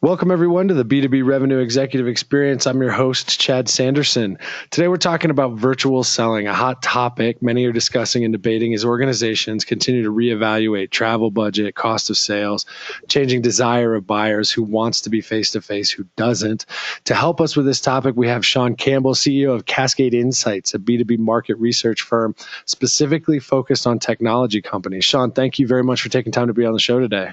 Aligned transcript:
Welcome, 0.00 0.30
everyone, 0.30 0.68
to 0.68 0.74
the 0.74 0.84
B2B 0.84 1.26
Revenue 1.26 1.58
Executive 1.58 2.06
Experience. 2.06 2.68
I'm 2.68 2.80
your 2.80 2.92
host, 2.92 3.40
Chad 3.40 3.68
Sanderson. 3.68 4.38
Today, 4.70 4.86
we're 4.86 4.96
talking 4.96 5.32
about 5.32 5.58
virtual 5.58 6.04
selling, 6.04 6.46
a 6.46 6.54
hot 6.54 6.82
topic 6.82 7.42
many 7.42 7.64
are 7.64 7.72
discussing 7.72 8.22
and 8.22 8.32
debating 8.32 8.72
as 8.74 8.84
organizations 8.84 9.64
continue 9.64 10.04
to 10.04 10.12
reevaluate 10.12 10.90
travel 10.90 11.32
budget, 11.32 11.74
cost 11.74 12.10
of 12.10 12.16
sales, 12.16 12.64
changing 13.08 13.42
desire 13.42 13.96
of 13.96 14.06
buyers 14.06 14.52
who 14.52 14.62
wants 14.62 15.00
to 15.00 15.10
be 15.10 15.20
face 15.20 15.50
to 15.50 15.60
face, 15.60 15.90
who 15.90 16.04
doesn't. 16.14 16.64
To 17.06 17.14
help 17.16 17.40
us 17.40 17.56
with 17.56 17.66
this 17.66 17.80
topic, 17.80 18.14
we 18.16 18.28
have 18.28 18.46
Sean 18.46 18.76
Campbell, 18.76 19.14
CEO 19.14 19.52
of 19.52 19.66
Cascade 19.66 20.14
Insights, 20.14 20.74
a 20.74 20.78
B2B 20.78 21.18
market 21.18 21.56
research 21.56 22.02
firm 22.02 22.36
specifically 22.66 23.40
focused 23.40 23.84
on 23.84 23.98
technology 23.98 24.62
companies. 24.62 25.04
Sean, 25.04 25.32
thank 25.32 25.58
you 25.58 25.66
very 25.66 25.82
much 25.82 26.02
for 26.02 26.08
taking 26.08 26.30
time 26.30 26.46
to 26.46 26.54
be 26.54 26.64
on 26.64 26.72
the 26.72 26.78
show 26.78 27.00
today. 27.00 27.32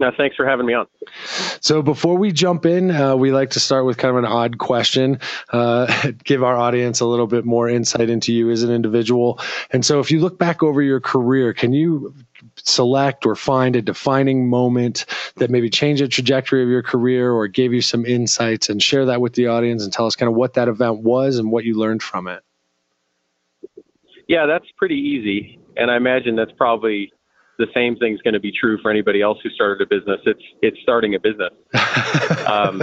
No, 0.00 0.12
thanks 0.16 0.36
for 0.36 0.46
having 0.46 0.64
me 0.64 0.74
on. 0.74 0.86
So 1.60 1.82
before 1.82 2.16
we 2.16 2.30
jump 2.30 2.64
in, 2.64 2.92
uh, 2.92 3.16
we 3.16 3.32
like 3.32 3.50
to 3.50 3.60
start 3.60 3.84
with 3.84 3.98
kind 3.98 4.16
of 4.16 4.22
an 4.22 4.30
odd 4.30 4.58
question, 4.58 5.18
uh, 5.52 6.10
give 6.24 6.44
our 6.44 6.56
audience 6.56 7.00
a 7.00 7.06
little 7.06 7.26
bit 7.26 7.44
more 7.44 7.68
insight 7.68 8.08
into 8.08 8.32
you 8.32 8.48
as 8.50 8.62
an 8.62 8.70
individual. 8.70 9.40
And 9.70 9.84
so, 9.84 9.98
if 9.98 10.12
you 10.12 10.20
look 10.20 10.38
back 10.38 10.62
over 10.62 10.80
your 10.80 11.00
career, 11.00 11.52
can 11.52 11.72
you 11.72 12.14
select 12.56 13.26
or 13.26 13.34
find 13.34 13.74
a 13.74 13.82
defining 13.82 14.48
moment 14.48 15.04
that 15.36 15.50
maybe 15.50 15.68
changed 15.68 16.02
the 16.02 16.08
trajectory 16.08 16.62
of 16.62 16.68
your 16.68 16.82
career 16.82 17.32
or 17.32 17.48
gave 17.48 17.72
you 17.72 17.82
some 17.82 18.06
insights 18.06 18.68
and 18.68 18.80
share 18.80 19.06
that 19.06 19.20
with 19.20 19.32
the 19.32 19.48
audience 19.48 19.82
and 19.82 19.92
tell 19.92 20.06
us 20.06 20.14
kind 20.14 20.30
of 20.30 20.36
what 20.36 20.54
that 20.54 20.68
event 20.68 21.00
was 21.00 21.38
and 21.38 21.50
what 21.50 21.64
you 21.64 21.76
learned 21.76 22.02
from 22.02 22.28
it? 22.28 22.42
Yeah, 24.28 24.46
that's 24.46 24.66
pretty 24.76 24.96
easy. 24.96 25.58
And 25.76 25.90
I 25.90 25.96
imagine 25.96 26.36
that's 26.36 26.52
probably 26.52 27.12
the 27.58 27.66
same 27.74 27.96
thing's 27.96 28.22
going 28.22 28.34
to 28.34 28.40
be 28.40 28.52
true 28.52 28.78
for 28.80 28.90
anybody 28.90 29.20
else 29.20 29.38
who 29.42 29.50
started 29.50 29.82
a 29.82 29.86
business. 29.86 30.20
It's 30.24 30.42
it's 30.62 30.78
starting 30.80 31.16
a 31.16 31.20
business. 31.20 31.50
um, 32.46 32.82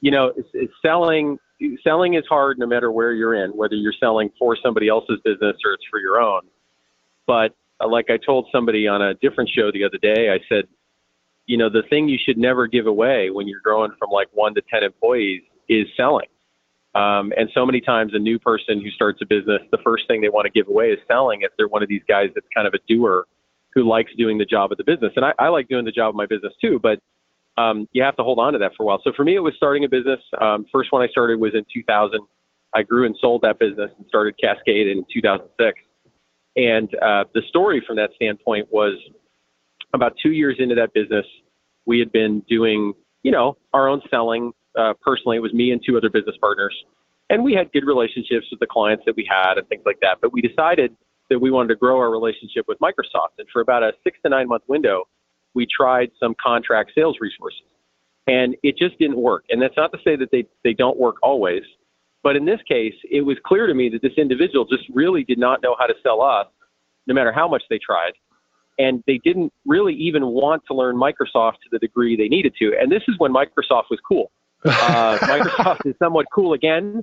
you 0.00 0.10
know, 0.10 0.32
it's, 0.36 0.48
it's 0.54 0.72
selling. 0.80 1.38
Selling 1.84 2.14
is 2.14 2.24
hard 2.28 2.58
no 2.58 2.66
matter 2.66 2.90
where 2.90 3.12
you're 3.12 3.34
in, 3.34 3.50
whether 3.50 3.74
you're 3.74 3.94
selling 3.98 4.30
for 4.38 4.56
somebody 4.62 4.88
else's 4.88 5.20
business 5.24 5.56
or 5.64 5.74
it's 5.74 5.84
for 5.90 6.00
your 6.00 6.20
own. 6.20 6.42
But 7.26 7.54
uh, 7.80 7.88
like 7.88 8.10
I 8.10 8.16
told 8.16 8.48
somebody 8.50 8.88
on 8.88 9.02
a 9.02 9.14
different 9.14 9.50
show 9.50 9.70
the 9.72 9.84
other 9.84 9.98
day, 9.98 10.30
I 10.30 10.38
said, 10.48 10.64
you 11.46 11.56
know, 11.56 11.68
the 11.68 11.82
thing 11.88 12.08
you 12.08 12.18
should 12.24 12.38
never 12.38 12.66
give 12.66 12.86
away 12.86 13.30
when 13.30 13.48
you're 13.48 13.60
growing 13.60 13.92
from 13.98 14.10
like 14.10 14.28
one 14.32 14.54
to 14.54 14.62
ten 14.72 14.84
employees 14.84 15.42
is 15.68 15.86
selling. 15.96 16.26
Um, 16.94 17.32
and 17.36 17.48
so 17.54 17.64
many 17.64 17.80
times, 17.80 18.12
a 18.14 18.18
new 18.18 18.38
person 18.38 18.80
who 18.80 18.90
starts 18.90 19.20
a 19.22 19.26
business, 19.26 19.62
the 19.72 19.78
first 19.82 20.06
thing 20.06 20.20
they 20.20 20.28
want 20.28 20.44
to 20.44 20.50
give 20.50 20.68
away 20.68 20.90
is 20.90 20.98
selling. 21.08 21.42
If 21.42 21.50
they're 21.56 21.68
one 21.68 21.82
of 21.82 21.88
these 21.88 22.02
guys 22.06 22.28
that's 22.34 22.46
kind 22.54 22.68
of 22.68 22.74
a 22.74 22.78
doer 22.86 23.26
who 23.74 23.88
likes 23.88 24.10
doing 24.16 24.38
the 24.38 24.44
job 24.44 24.72
of 24.72 24.78
the 24.78 24.84
business. 24.84 25.12
And 25.16 25.24
I, 25.24 25.32
I 25.38 25.48
like 25.48 25.68
doing 25.68 25.84
the 25.84 25.92
job 25.92 26.10
of 26.10 26.14
my 26.14 26.26
business 26.26 26.52
too, 26.60 26.78
but 26.82 27.00
um, 27.58 27.86
you 27.92 28.02
have 28.02 28.16
to 28.16 28.22
hold 28.22 28.38
on 28.38 28.52
to 28.54 28.58
that 28.60 28.72
for 28.76 28.84
a 28.84 28.86
while. 28.86 29.00
So 29.04 29.12
for 29.16 29.24
me, 29.24 29.34
it 29.34 29.40
was 29.40 29.54
starting 29.56 29.84
a 29.84 29.88
business. 29.88 30.20
Um, 30.40 30.66
first 30.72 30.92
one 30.92 31.02
I 31.02 31.08
started 31.08 31.38
was 31.38 31.54
in 31.54 31.64
2000. 31.72 32.20
I 32.74 32.82
grew 32.82 33.04
and 33.04 33.14
sold 33.20 33.42
that 33.42 33.58
business 33.58 33.90
and 33.96 34.06
started 34.08 34.34
Cascade 34.42 34.88
in 34.88 35.04
2006. 35.12 35.78
And 36.56 36.88
uh, 36.96 37.24
the 37.34 37.42
story 37.48 37.82
from 37.86 37.96
that 37.96 38.10
standpoint 38.14 38.68
was 38.70 38.94
about 39.94 40.14
two 40.22 40.32
years 40.32 40.56
into 40.58 40.74
that 40.74 40.94
business, 40.94 41.26
we 41.86 41.98
had 41.98 42.12
been 42.12 42.40
doing, 42.48 42.94
you 43.22 43.30
know, 43.30 43.56
our 43.74 43.88
own 43.88 44.00
selling. 44.10 44.52
Uh, 44.78 44.94
personally, 45.02 45.36
it 45.36 45.40
was 45.40 45.52
me 45.52 45.70
and 45.70 45.82
two 45.86 45.96
other 45.96 46.08
business 46.08 46.36
partners. 46.40 46.74
And 47.28 47.44
we 47.44 47.52
had 47.54 47.72
good 47.72 47.84
relationships 47.84 48.46
with 48.50 48.60
the 48.60 48.66
clients 48.66 49.04
that 49.06 49.16
we 49.16 49.28
had 49.28 49.58
and 49.58 49.66
things 49.68 49.82
like 49.84 49.98
that. 50.00 50.18
But 50.20 50.32
we 50.32 50.40
decided 50.40 50.96
that 51.32 51.38
we 51.38 51.50
wanted 51.50 51.68
to 51.68 51.76
grow 51.76 51.98
our 51.98 52.10
relationship 52.10 52.66
with 52.68 52.78
Microsoft. 52.78 53.38
And 53.38 53.48
for 53.50 53.62
about 53.62 53.82
a 53.82 53.92
six 54.04 54.18
to 54.22 54.28
nine 54.28 54.48
month 54.48 54.64
window, 54.68 55.04
we 55.54 55.66
tried 55.66 56.10
some 56.20 56.34
contract 56.42 56.92
sales 56.94 57.16
resources. 57.20 57.62
And 58.26 58.54
it 58.62 58.76
just 58.76 58.98
didn't 58.98 59.16
work. 59.16 59.44
And 59.48 59.60
that's 59.60 59.76
not 59.76 59.90
to 59.92 59.98
say 60.04 60.14
that 60.16 60.30
they, 60.30 60.44
they 60.62 60.74
don't 60.74 60.98
work 60.98 61.16
always. 61.22 61.62
But 62.22 62.36
in 62.36 62.44
this 62.44 62.60
case, 62.68 62.94
it 63.10 63.22
was 63.22 63.36
clear 63.44 63.66
to 63.66 63.74
me 63.74 63.88
that 63.88 64.02
this 64.02 64.12
individual 64.16 64.64
just 64.64 64.84
really 64.92 65.24
did 65.24 65.38
not 65.38 65.60
know 65.62 65.74
how 65.78 65.86
to 65.86 65.94
sell 66.02 66.22
us, 66.22 66.46
no 67.06 67.14
matter 67.14 67.32
how 67.32 67.48
much 67.48 67.62
they 67.68 67.78
tried. 67.78 68.12
And 68.78 69.02
they 69.06 69.18
didn't 69.24 69.52
really 69.66 69.94
even 69.94 70.26
want 70.26 70.62
to 70.68 70.74
learn 70.74 70.96
Microsoft 70.96 71.54
to 71.64 71.68
the 71.72 71.78
degree 71.78 72.16
they 72.16 72.28
needed 72.28 72.54
to. 72.60 72.76
And 72.80 72.92
this 72.92 73.02
is 73.08 73.16
when 73.18 73.32
Microsoft 73.32 73.84
was 73.90 73.98
cool. 74.06 74.30
Uh, 74.64 75.18
Microsoft 75.18 75.84
is 75.86 75.94
somewhat 75.98 76.26
cool 76.32 76.52
again, 76.52 77.02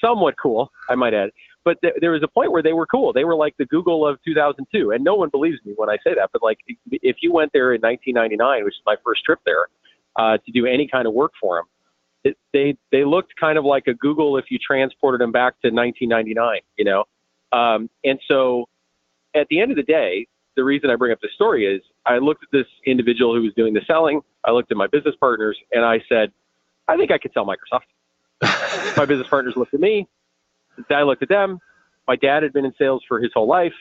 somewhat 0.00 0.34
cool, 0.42 0.72
I 0.88 0.96
might 0.96 1.14
add 1.14 1.30
but 1.66 1.82
th- 1.82 1.94
there 2.00 2.12
was 2.12 2.22
a 2.22 2.28
point 2.28 2.52
where 2.52 2.62
they 2.62 2.72
were 2.72 2.86
cool. 2.86 3.12
They 3.12 3.24
were 3.24 3.34
like 3.34 3.56
the 3.58 3.66
Google 3.66 4.06
of 4.06 4.18
2002, 4.24 4.92
and 4.92 5.02
no 5.02 5.16
one 5.16 5.30
believes 5.30 5.58
me 5.64 5.72
when 5.74 5.90
I 5.90 5.96
say 5.96 6.14
that. 6.14 6.30
But 6.32 6.40
like, 6.40 6.58
if 6.92 7.16
you 7.22 7.32
went 7.32 7.52
there 7.52 7.74
in 7.74 7.80
1999, 7.80 8.64
which 8.64 8.74
is 8.74 8.80
my 8.86 8.94
first 9.04 9.24
trip 9.24 9.40
there, 9.44 9.66
uh, 10.14 10.38
to 10.38 10.52
do 10.52 10.64
any 10.64 10.86
kind 10.86 11.08
of 11.08 11.12
work 11.12 11.32
for 11.40 11.56
them, 11.56 11.64
it, 12.22 12.38
they 12.52 12.76
they 12.92 13.04
looked 13.04 13.34
kind 13.38 13.58
of 13.58 13.64
like 13.64 13.88
a 13.88 13.94
Google 13.94 14.38
if 14.38 14.44
you 14.48 14.58
transported 14.64 15.20
them 15.20 15.32
back 15.32 15.60
to 15.62 15.70
1999. 15.70 16.60
You 16.78 16.84
know, 16.84 17.04
um, 17.50 17.90
and 18.04 18.20
so 18.28 18.68
at 19.34 19.48
the 19.48 19.60
end 19.60 19.72
of 19.72 19.76
the 19.76 19.82
day, 19.82 20.28
the 20.54 20.62
reason 20.62 20.88
I 20.88 20.94
bring 20.94 21.10
up 21.10 21.20
the 21.20 21.30
story 21.34 21.66
is 21.66 21.82
I 22.06 22.18
looked 22.18 22.44
at 22.44 22.50
this 22.52 22.66
individual 22.86 23.34
who 23.34 23.42
was 23.42 23.52
doing 23.54 23.74
the 23.74 23.82
selling. 23.88 24.20
I 24.44 24.52
looked 24.52 24.70
at 24.70 24.76
my 24.76 24.86
business 24.86 25.16
partners, 25.18 25.58
and 25.72 25.84
I 25.84 26.00
said, 26.08 26.30
I 26.86 26.96
think 26.96 27.10
I 27.10 27.18
could 27.18 27.32
sell 27.34 27.44
Microsoft. 27.44 27.88
my 28.96 29.04
business 29.04 29.26
partners 29.26 29.54
looked 29.56 29.74
at 29.74 29.80
me 29.80 30.06
I 30.90 31.02
looked 31.02 31.22
at 31.22 31.28
them. 31.28 31.58
My 32.08 32.16
dad 32.16 32.42
had 32.42 32.52
been 32.52 32.64
in 32.64 32.72
sales 32.78 33.02
for 33.08 33.20
his 33.20 33.30
whole 33.34 33.48
life. 33.48 33.72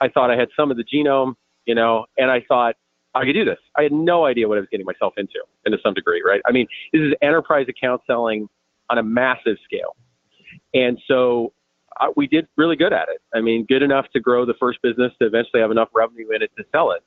I 0.00 0.08
thought 0.08 0.30
I 0.30 0.36
had 0.36 0.48
some 0.56 0.70
of 0.70 0.76
the 0.76 0.84
genome, 0.84 1.34
you 1.66 1.74
know, 1.74 2.06
and 2.16 2.30
I 2.30 2.42
thought 2.48 2.76
I 3.14 3.24
could 3.24 3.34
do 3.34 3.44
this. 3.44 3.58
I 3.76 3.82
had 3.82 3.92
no 3.92 4.26
idea 4.26 4.48
what 4.48 4.58
I 4.58 4.60
was 4.60 4.68
getting 4.70 4.86
myself 4.86 5.14
into, 5.16 5.40
and 5.64 5.72
to 5.72 5.78
some 5.82 5.94
degree, 5.94 6.22
right? 6.26 6.40
I 6.46 6.52
mean, 6.52 6.66
this 6.92 7.02
is 7.02 7.14
enterprise 7.20 7.66
account 7.68 8.02
selling 8.06 8.48
on 8.90 8.98
a 8.98 9.02
massive 9.02 9.56
scale, 9.64 9.96
and 10.72 10.98
so 11.06 11.52
uh, 12.00 12.08
we 12.16 12.26
did 12.26 12.46
really 12.56 12.76
good 12.76 12.92
at 12.92 13.08
it. 13.08 13.20
I 13.34 13.40
mean, 13.40 13.66
good 13.66 13.82
enough 13.82 14.06
to 14.12 14.20
grow 14.20 14.44
the 14.46 14.54
first 14.60 14.80
business 14.82 15.12
to 15.20 15.26
eventually 15.26 15.60
have 15.60 15.70
enough 15.70 15.88
revenue 15.94 16.30
in 16.30 16.42
it 16.42 16.50
to 16.58 16.64
sell 16.72 16.92
it. 16.92 17.02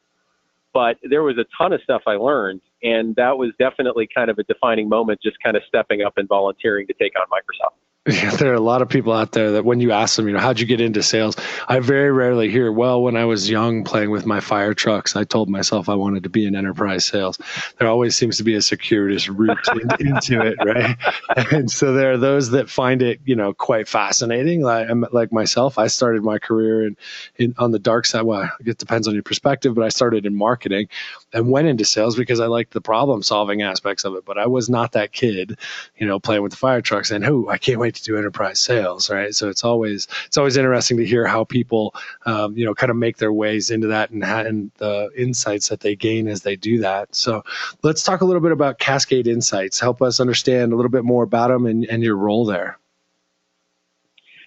But 0.73 0.97
there 1.09 1.23
was 1.23 1.37
a 1.37 1.45
ton 1.57 1.73
of 1.73 1.81
stuff 1.81 2.03
I 2.07 2.13
learned, 2.13 2.61
and 2.81 3.15
that 3.15 3.37
was 3.37 3.51
definitely 3.59 4.07
kind 4.13 4.29
of 4.29 4.37
a 4.39 4.43
defining 4.43 4.87
moment, 4.87 5.19
just 5.21 5.37
kind 5.43 5.57
of 5.57 5.63
stepping 5.67 6.01
up 6.01 6.13
and 6.17 6.27
volunteering 6.27 6.87
to 6.87 6.93
take 6.93 7.13
on 7.19 7.25
Microsoft. 7.27 7.75
Yeah, 8.07 8.31
there 8.35 8.51
are 8.51 8.55
a 8.55 8.59
lot 8.59 8.81
of 8.81 8.89
people 8.89 9.13
out 9.13 9.31
there 9.31 9.51
that 9.51 9.65
when 9.65 9.79
you 9.79 9.91
ask 9.91 10.15
them, 10.15 10.27
you 10.27 10.33
know, 10.33 10.39
how'd 10.39 10.59
you 10.59 10.65
get 10.65 10.81
into 10.81 11.03
sales? 11.03 11.35
I 11.67 11.79
very 11.81 12.11
rarely 12.11 12.49
hear, 12.49 12.71
well, 12.71 12.99
when 13.03 13.15
I 13.15 13.25
was 13.25 13.47
young 13.47 13.83
playing 13.83 14.09
with 14.09 14.25
my 14.25 14.39
fire 14.39 14.73
trucks, 14.73 15.15
I 15.15 15.23
told 15.23 15.49
myself 15.49 15.87
I 15.87 15.93
wanted 15.93 16.23
to 16.23 16.29
be 16.29 16.47
in 16.47 16.55
enterprise 16.55 17.05
sales. 17.05 17.37
There 17.77 17.87
always 17.87 18.15
seems 18.15 18.37
to 18.37 18.43
be 18.43 18.55
a 18.55 18.61
circuitous 18.61 19.29
route 19.29 19.67
in, 19.99 20.07
into 20.07 20.41
it, 20.41 20.55
right? 20.65 20.97
And 21.51 21.69
so 21.69 21.93
there 21.93 22.13
are 22.13 22.17
those 22.17 22.51
that 22.51 22.69
find 22.69 23.01
it, 23.01 23.19
you 23.25 23.35
know, 23.35 23.53
quite 23.53 23.87
fascinating. 23.87 24.61
Like, 24.61 24.87
like 25.11 25.31
myself, 25.31 25.77
I 25.77 25.87
started 25.87 26.23
my 26.23 26.39
career 26.39 26.85
in, 26.87 26.97
in 27.37 27.53
on 27.57 27.71
the 27.71 27.79
dark 27.79 28.05
side. 28.05 28.23
Well, 28.23 28.49
it 28.65 28.77
depends 28.77 29.07
on 29.07 29.13
your 29.13 29.23
perspective, 29.23 29.75
but 29.75 29.83
I 29.83 29.89
started 29.89 30.25
in 30.25 30.35
marketing 30.35 30.87
and 31.33 31.51
went 31.51 31.67
into 31.67 31.85
sales 31.85 32.15
because 32.15 32.39
I 32.39 32.47
liked 32.47 32.73
the 32.73 32.81
problem 32.81 33.21
solving 33.23 33.61
aspects 33.61 34.05
of 34.05 34.15
it. 34.15 34.25
But 34.25 34.37
I 34.37 34.47
was 34.47 34.69
not 34.69 34.93
that 34.93 35.11
kid, 35.11 35.57
you 35.97 36.07
know, 36.07 36.19
playing 36.19 36.41
with 36.41 36.51
the 36.51 36.57
fire 36.57 36.81
trucks 36.81 37.11
and, 37.11 37.25
oh, 37.25 37.47
I 37.49 37.57
can't 37.57 37.79
wait 37.79 37.90
to 37.95 38.03
do 38.03 38.17
enterprise 38.17 38.59
sales, 38.59 39.09
right? 39.09 39.33
So 39.33 39.49
it's 39.49 39.63
always 39.63 40.07
it's 40.25 40.37
always 40.37 40.57
interesting 40.57 40.97
to 40.97 41.05
hear 41.05 41.25
how 41.25 41.43
people, 41.43 41.95
um, 42.25 42.57
you 42.57 42.65
know, 42.65 42.73
kind 42.73 42.89
of 42.89 42.95
make 42.95 43.17
their 43.17 43.33
ways 43.33 43.71
into 43.71 43.87
that 43.87 44.11
and, 44.11 44.23
and 44.23 44.71
the 44.77 45.09
insights 45.17 45.69
that 45.69 45.81
they 45.81 45.95
gain 45.95 46.27
as 46.27 46.41
they 46.41 46.55
do 46.55 46.79
that. 46.79 47.13
So 47.15 47.43
let's 47.83 48.03
talk 48.03 48.21
a 48.21 48.25
little 48.25 48.41
bit 48.41 48.51
about 48.51 48.79
Cascade 48.79 49.27
Insights. 49.27 49.79
Help 49.79 50.01
us 50.01 50.19
understand 50.19 50.73
a 50.73 50.75
little 50.75 50.91
bit 50.91 51.03
more 51.03 51.23
about 51.23 51.49
them 51.49 51.65
and, 51.65 51.85
and 51.85 52.03
your 52.03 52.17
role 52.17 52.45
there. 52.45 52.77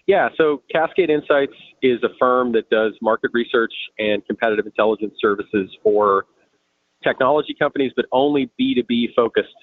Yeah, 0.06 0.28
so 0.36 0.62
Cascade 0.70 1.08
Insights 1.08 1.54
is 1.82 2.02
a 2.02 2.10
firm 2.18 2.52
that 2.52 2.68
does 2.68 2.92
market 3.00 3.30
research 3.32 3.72
and 3.98 4.24
competitive 4.26 4.66
intelligence 4.66 5.14
services 5.18 5.74
for 5.82 6.26
technology 7.02 7.54
companies, 7.58 7.92
but 7.96 8.06
only 8.12 8.50
B2B 8.60 9.14
focused 9.14 9.54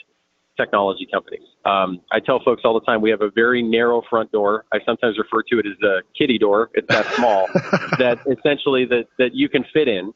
technology 0.57 1.07
companies. 1.12 1.48
Um, 1.65 2.01
I 2.12 2.19
tell 2.19 2.42
folks 2.44 2.62
all 2.65 2.74
the 2.74 2.86
time 2.86 3.01
we 3.01 3.09
have 3.09 3.21
a 3.21 3.31
very 3.31 3.62
narrow 3.62 4.01
front 4.09 4.31
door. 4.31 4.65
I 4.74 4.80
sometimes 4.86 5.18
refer 5.18 5.44
to 5.44 5.59
it 5.59 5.65
as 5.65 5.81
a 5.83 6.01
kitty 6.18 6.38
door. 6.38 6.69
It's 6.74 6.88
that 6.89 7.06
small 7.15 7.48
that 8.00 8.19
essentially 8.27 8.86
that, 8.86 9.06
that 9.18 9.33
you 9.33 9.50
can 9.50 9.65
fit 9.74 9.88
in. 9.88 10.13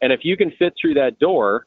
And 0.00 0.12
if 0.12 0.20
you 0.22 0.36
can 0.36 0.50
fit 0.58 0.74
through 0.80 0.94
that 0.94 1.18
door, 1.18 1.66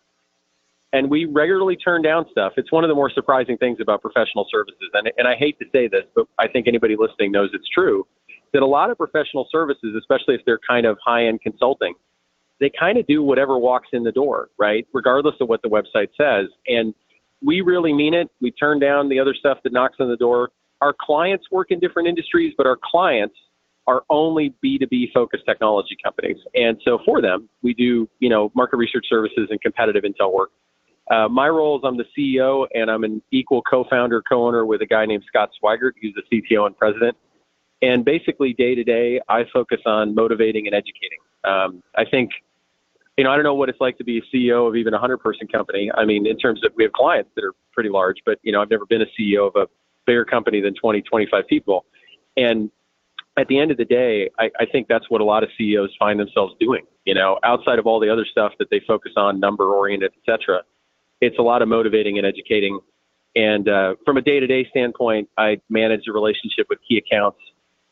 and 0.93 1.09
we 1.09 1.25
regularly 1.25 1.75
turn 1.75 2.01
down 2.01 2.25
stuff. 2.31 2.53
It's 2.55 2.71
one 2.71 2.85
of 2.85 2.87
the 2.87 2.95
more 2.95 3.11
surprising 3.11 3.57
things 3.57 3.79
about 3.81 4.01
professional 4.01 4.47
services. 4.49 4.89
And, 4.93 5.11
and 5.17 5.27
I 5.27 5.35
hate 5.35 5.59
to 5.59 5.65
say 5.73 5.87
this, 5.87 6.03
but 6.15 6.27
I 6.39 6.47
think 6.47 6.65
anybody 6.65 6.95
listening 6.97 7.31
knows 7.31 7.49
it's 7.53 7.67
true 7.73 8.07
that 8.53 8.61
a 8.61 8.65
lot 8.65 8.89
of 8.89 8.97
professional 8.97 9.47
services, 9.51 9.95
especially 9.99 10.35
if 10.35 10.41
they're 10.45 10.59
kind 10.67 10.85
of 10.85 10.97
high 11.05 11.27
end 11.27 11.41
consulting, 11.41 11.93
they 12.59 12.71
kind 12.79 12.97
of 12.97 13.05
do 13.05 13.21
whatever 13.21 13.57
walks 13.57 13.89
in 13.93 14.03
the 14.03 14.11
door, 14.11 14.49
right? 14.57 14.87
Regardless 14.93 15.35
of 15.41 15.49
what 15.49 15.61
the 15.61 15.69
website 15.69 16.09
says. 16.17 16.49
And 16.67 16.93
we 17.43 17.61
really 17.61 17.93
mean 17.93 18.13
it. 18.13 18.29
We 18.41 18.51
turn 18.51 18.79
down 18.79 19.09
the 19.09 19.19
other 19.19 19.33
stuff 19.33 19.59
that 19.63 19.73
knocks 19.73 19.97
on 19.99 20.09
the 20.09 20.17
door. 20.17 20.49
Our 20.81 20.93
clients 20.99 21.45
work 21.51 21.71
in 21.71 21.79
different 21.79 22.07
industries, 22.07 22.53
but 22.57 22.67
our 22.67 22.77
clients 22.81 23.35
are 23.87 24.03
only 24.09 24.53
B2B 24.63 25.13
focused 25.13 25.45
technology 25.45 25.97
companies. 26.03 26.37
And 26.55 26.79
so 26.83 26.99
for 27.05 27.21
them, 27.21 27.47
we 27.61 27.73
do, 27.73 28.07
you 28.19 28.29
know, 28.29 28.51
market 28.53 28.77
research 28.77 29.05
services 29.09 29.47
and 29.49 29.61
competitive 29.61 30.03
intel 30.03 30.33
work. 30.33 30.51
Uh, 31.09 31.29
my 31.29 31.47
role 31.47 31.77
is 31.77 31.83
I'm 31.85 31.95
the 31.95 32.05
CEO 32.17 32.67
and 32.75 32.91
I'm 32.91 33.05
an 33.05 33.21
equal 33.31 33.61
co-founder, 33.61 34.21
co-owner 34.29 34.65
with 34.65 34.81
a 34.81 34.85
guy 34.85 35.05
named 35.05 35.23
Scott 35.25 35.51
Swigart, 35.61 35.91
who's 36.01 36.13
the 36.15 36.41
CTO 36.41 36.65
and 36.65 36.77
president. 36.77 37.15
And 37.81 38.03
basically, 38.03 38.53
day 38.53 38.75
to 38.75 38.83
day, 38.83 39.21
I 39.29 39.45
focus 39.53 39.79
on 39.85 40.15
motivating 40.15 40.67
and 40.67 40.75
educating. 40.75 41.19
Um, 41.45 41.81
I 41.95 42.03
think, 42.03 42.31
you 43.17 43.23
know, 43.23 43.31
I 43.31 43.35
don't 43.35 43.43
know 43.43 43.55
what 43.55 43.67
it's 43.67 43.81
like 43.81 43.97
to 43.97 44.03
be 44.03 44.19
a 44.19 44.35
CEO 44.35 44.67
of 44.67 44.75
even 44.75 44.93
a 44.93 44.99
hundred 44.99 45.17
person 45.17 45.47
company. 45.47 45.91
I 45.95 46.05
mean, 46.05 46.27
in 46.27 46.37
terms 46.37 46.63
of 46.63 46.71
we 46.75 46.83
have 46.83 46.93
clients 46.93 47.31
that 47.35 47.43
are 47.43 47.53
pretty 47.73 47.89
large, 47.89 48.17
but 48.25 48.39
you 48.43 48.51
know, 48.51 48.61
I've 48.61 48.69
never 48.69 48.85
been 48.85 49.01
a 49.01 49.07
CEO 49.19 49.47
of 49.47 49.55
a 49.55 49.67
bigger 50.05 50.23
company 50.23 50.61
than 50.61 50.75
20, 50.75 51.01
25 51.01 51.47
people. 51.47 51.85
And 52.37 52.69
at 53.37 53.47
the 53.47 53.59
end 53.59 53.71
of 53.71 53.77
the 53.77 53.85
day, 53.85 54.29
I, 54.37 54.51
I 54.59 54.65
think 54.65 54.87
that's 54.87 55.09
what 55.09 55.21
a 55.21 55.23
lot 55.23 55.43
of 55.43 55.49
CEOs 55.57 55.95
find 55.97 56.19
themselves 56.19 56.53
doing. 56.59 56.83
You 57.05 57.15
know, 57.15 57.39
outside 57.43 57.79
of 57.79 57.87
all 57.87 57.99
the 57.99 58.09
other 58.09 58.25
stuff 58.29 58.53
that 58.59 58.69
they 58.69 58.81
focus 58.87 59.13
on, 59.17 59.39
number 59.39 59.73
oriented, 59.73 60.11
et 60.15 60.31
cetera, 60.31 60.61
it's 61.19 61.37
a 61.39 61.41
lot 61.41 61.61
of 61.61 61.67
motivating 61.67 62.17
and 62.19 62.27
educating. 62.27 62.79
And 63.35 63.67
uh, 63.67 63.95
from 64.05 64.17
a 64.17 64.21
day 64.21 64.39
to 64.39 64.47
day 64.47 64.67
standpoint, 64.69 65.29
I 65.37 65.59
manage 65.69 66.01
the 66.05 66.13
relationship 66.13 66.67
with 66.69 66.79
key 66.87 66.97
accounts. 66.97 67.39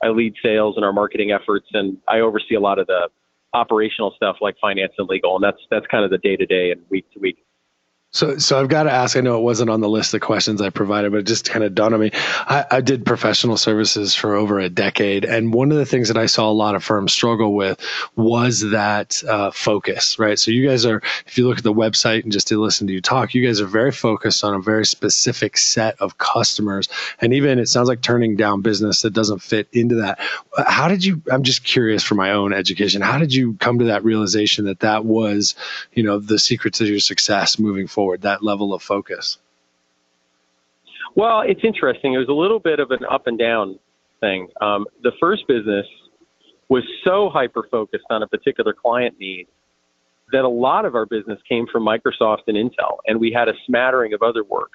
I 0.04 0.10
lead 0.10 0.36
sales 0.44 0.76
and 0.76 0.86
our 0.86 0.94
marketing 0.94 1.32
efforts, 1.32 1.68
and 1.74 1.98
I 2.08 2.20
oversee 2.20 2.56
a 2.56 2.60
lot 2.60 2.78
of 2.78 2.88
the 2.88 3.10
operational 3.56 4.14
stuff 4.16 4.38
like 4.42 4.56
finance 4.60 4.94
and 4.98 5.08
legal. 5.10 5.36
And 5.36 5.44
that's 5.44 5.58
that's 5.72 5.86
kind 5.88 6.04
of 6.04 6.12
the 6.12 6.18
day 6.18 6.36
to 6.36 6.46
day 6.46 6.72
and 6.72 6.82
week 6.90 7.10
to 7.14 7.20
week. 7.20 7.45
So, 8.16 8.38
so 8.38 8.58
I've 8.58 8.70
got 8.70 8.84
to 8.84 8.92
ask. 8.92 9.18
I 9.18 9.20
know 9.20 9.38
it 9.38 9.42
wasn't 9.42 9.70
on 9.70 9.82
the 9.82 9.90
list 9.90 10.14
of 10.14 10.22
questions 10.22 10.62
I 10.62 10.70
provided, 10.70 11.12
but 11.12 11.20
it 11.20 11.28
just 11.28 11.50
kind 11.50 11.66
of 11.66 11.76
dawned 11.76 11.94
on 11.94 12.00
me. 12.00 12.12
I, 12.14 12.64
I, 12.72 12.80
did 12.80 13.06
professional 13.06 13.58
services 13.58 14.16
for 14.16 14.36
over 14.36 14.58
a 14.58 14.70
decade, 14.70 15.26
and 15.26 15.54
one 15.54 15.70
of 15.70 15.78
the 15.78 15.86
things 15.86 16.08
that 16.08 16.16
I 16.16 16.26
saw 16.28 16.50
a 16.50 16.54
lot 16.54 16.76
of 16.76 16.84
firms 16.84 17.12
struggle 17.12 17.54
with 17.54 17.78
was 18.16 18.62
that 18.72 19.22
uh, 19.28 19.52
focus. 19.52 20.18
Right. 20.18 20.40
So, 20.40 20.52
you 20.52 20.66
guys 20.66 20.86
are, 20.86 21.02
if 21.28 21.38
you 21.38 21.46
look 21.46 21.58
at 21.58 21.66
the 21.66 21.74
website 21.74 22.24
and 22.24 22.32
just 22.32 22.48
to 22.48 22.62
listen 22.62 22.88
to 22.88 22.94
you 22.94 23.02
talk, 23.02 23.34
you 23.34 23.46
guys 23.46 23.60
are 23.60 23.66
very 23.66 23.92
focused 23.92 24.46
on 24.46 24.54
a 24.54 24.62
very 24.62 24.86
specific 24.86 25.58
set 25.58 26.00
of 26.00 26.18
customers, 26.18 26.88
and 27.20 27.34
even 27.34 27.60
it 27.60 27.68
sounds 27.68 27.90
like 27.90 28.00
turning 28.00 28.38
down 28.38 28.62
business 28.62 29.02
that 29.02 29.12
doesn't 29.12 29.40
fit 29.40 29.68
into 29.74 29.96
that. 29.96 30.20
How 30.66 30.88
did 30.88 31.04
you? 31.04 31.22
I'm 31.30 31.44
just 31.44 31.66
curious 31.66 32.02
for 32.02 32.16
my 32.16 32.32
own 32.32 32.54
education. 32.54 33.02
How 33.02 33.18
did 33.18 33.34
you 33.34 33.56
come 33.56 33.80
to 33.80 33.86
that 33.86 34.06
realization 34.06 34.64
that 34.66 34.80
that 34.80 35.04
was, 35.04 35.54
you 35.92 36.04
know, 36.04 36.18
the 36.18 36.40
secret 36.40 36.76
to 36.76 36.86
your 36.86 37.02
success 37.02 37.60
moving 37.60 37.88
forward? 37.88 38.05
Forward, 38.06 38.22
that 38.22 38.44
level 38.44 38.74
of 38.74 38.82
focus? 38.82 39.40
Well, 41.16 41.42
it's 41.42 41.62
interesting. 41.64 42.14
It 42.14 42.18
was 42.18 42.28
a 42.30 42.34
little 42.34 42.60
bit 42.60 42.80
of 42.80 42.92
an 42.92 43.00
up 43.10 43.28
and 43.28 43.38
down 43.38 43.80
thing. 44.20 44.48
Um, 44.62 44.86
the 45.02 45.12
first 45.20 45.48
business 45.48 45.86
was 46.70 46.84
so 47.04 47.30
hyper 47.32 47.68
focused 47.72 48.06
on 48.10 48.24
a 48.24 48.28
particular 48.28 48.74
client 48.74 49.16
need 49.20 49.48
that 50.32 50.44
a 50.44 50.50
lot 50.50 50.86
of 50.86 50.96
our 50.96 51.06
business 51.06 51.40
came 51.48 51.66
from 51.72 51.86
Microsoft 51.86 52.44
and 52.48 52.58
Intel, 52.58 52.98
and 53.08 53.20
we 53.20 53.32
had 53.32 53.48
a 53.48 53.54
smattering 53.66 54.14
of 54.14 54.22
other 54.22 54.44
work. 54.44 54.72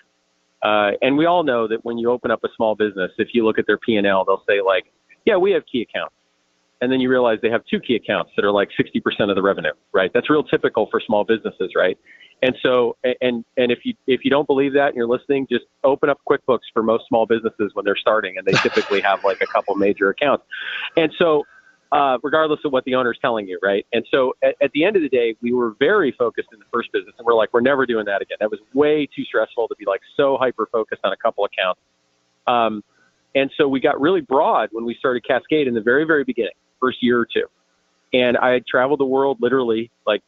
Uh, 0.62 0.92
and 1.02 1.16
we 1.16 1.26
all 1.26 1.42
know 1.42 1.66
that 1.66 1.84
when 1.84 1.98
you 1.98 2.10
open 2.10 2.30
up 2.30 2.40
a 2.44 2.48
small 2.56 2.74
business, 2.74 3.10
if 3.18 3.28
you 3.32 3.44
look 3.44 3.58
at 3.58 3.66
their 3.66 3.78
P&L, 3.78 4.24
they'll 4.24 4.44
say 4.48 4.60
like, 4.60 4.84
"Yeah, 5.24 5.36
we 5.36 5.50
have 5.52 5.64
key 5.66 5.82
accounts," 5.82 6.14
and 6.80 6.92
then 6.92 7.00
you 7.00 7.10
realize 7.10 7.38
they 7.42 7.50
have 7.50 7.64
two 7.66 7.80
key 7.80 7.96
accounts 7.96 8.30
that 8.36 8.44
are 8.44 8.52
like 8.52 8.68
60% 8.78 9.30
of 9.30 9.36
the 9.36 9.42
revenue, 9.42 9.72
right? 9.92 10.10
That's 10.12 10.30
real 10.30 10.44
typical 10.44 10.86
for 10.90 11.00
small 11.00 11.24
businesses, 11.24 11.72
right? 11.74 11.98
And 12.42 12.56
so, 12.62 12.96
and 13.20 13.44
and 13.56 13.70
if 13.70 13.80
you 13.84 13.94
if 14.06 14.24
you 14.24 14.30
don't 14.30 14.46
believe 14.46 14.72
that 14.72 14.88
and 14.88 14.96
you're 14.96 15.06
listening, 15.06 15.46
just 15.50 15.66
open 15.84 16.08
up 16.08 16.20
QuickBooks 16.28 16.60
for 16.72 16.82
most 16.82 17.06
small 17.06 17.26
businesses 17.26 17.72
when 17.74 17.84
they're 17.84 17.96
starting, 17.96 18.38
and 18.38 18.46
they 18.46 18.52
typically 18.62 19.00
have 19.00 19.24
like 19.24 19.42
a 19.42 19.46
couple 19.46 19.74
major 19.74 20.08
accounts. 20.08 20.44
And 20.96 21.12
so, 21.18 21.44
uh, 21.92 22.16
regardless 22.22 22.60
of 22.64 22.72
what 22.72 22.84
the 22.84 22.94
owner's 22.94 23.18
telling 23.20 23.46
you, 23.46 23.58
right? 23.62 23.86
And 23.92 24.06
so, 24.10 24.34
at, 24.42 24.56
at 24.62 24.72
the 24.72 24.84
end 24.84 24.96
of 24.96 25.02
the 25.02 25.10
day, 25.10 25.36
we 25.42 25.52
were 25.52 25.74
very 25.78 26.12
focused 26.12 26.48
in 26.52 26.58
the 26.58 26.64
first 26.72 26.90
business, 26.92 27.14
and 27.18 27.26
we're 27.26 27.34
like, 27.34 27.52
we're 27.52 27.60
never 27.60 27.84
doing 27.84 28.06
that 28.06 28.22
again. 28.22 28.38
That 28.40 28.50
was 28.50 28.60
way 28.72 29.06
too 29.06 29.24
stressful 29.24 29.68
to 29.68 29.74
be 29.76 29.84
like 29.84 30.00
so 30.16 30.38
hyper 30.38 30.66
focused 30.72 31.02
on 31.04 31.12
a 31.12 31.16
couple 31.16 31.44
accounts. 31.44 31.80
Um, 32.46 32.82
and 33.34 33.50
so 33.56 33.68
we 33.68 33.80
got 33.80 34.00
really 34.00 34.22
broad 34.22 34.70
when 34.72 34.84
we 34.86 34.94
started 34.94 35.24
Cascade 35.26 35.68
in 35.68 35.74
the 35.74 35.82
very 35.82 36.04
very 36.04 36.24
beginning, 36.24 36.54
first 36.80 37.02
year 37.02 37.20
or 37.20 37.26
two. 37.26 37.46
And 38.12 38.36
I 38.36 38.60
traveled 38.68 38.98
the 38.98 39.04
world 39.04 39.38
literally 39.40 39.90
like 40.06 40.22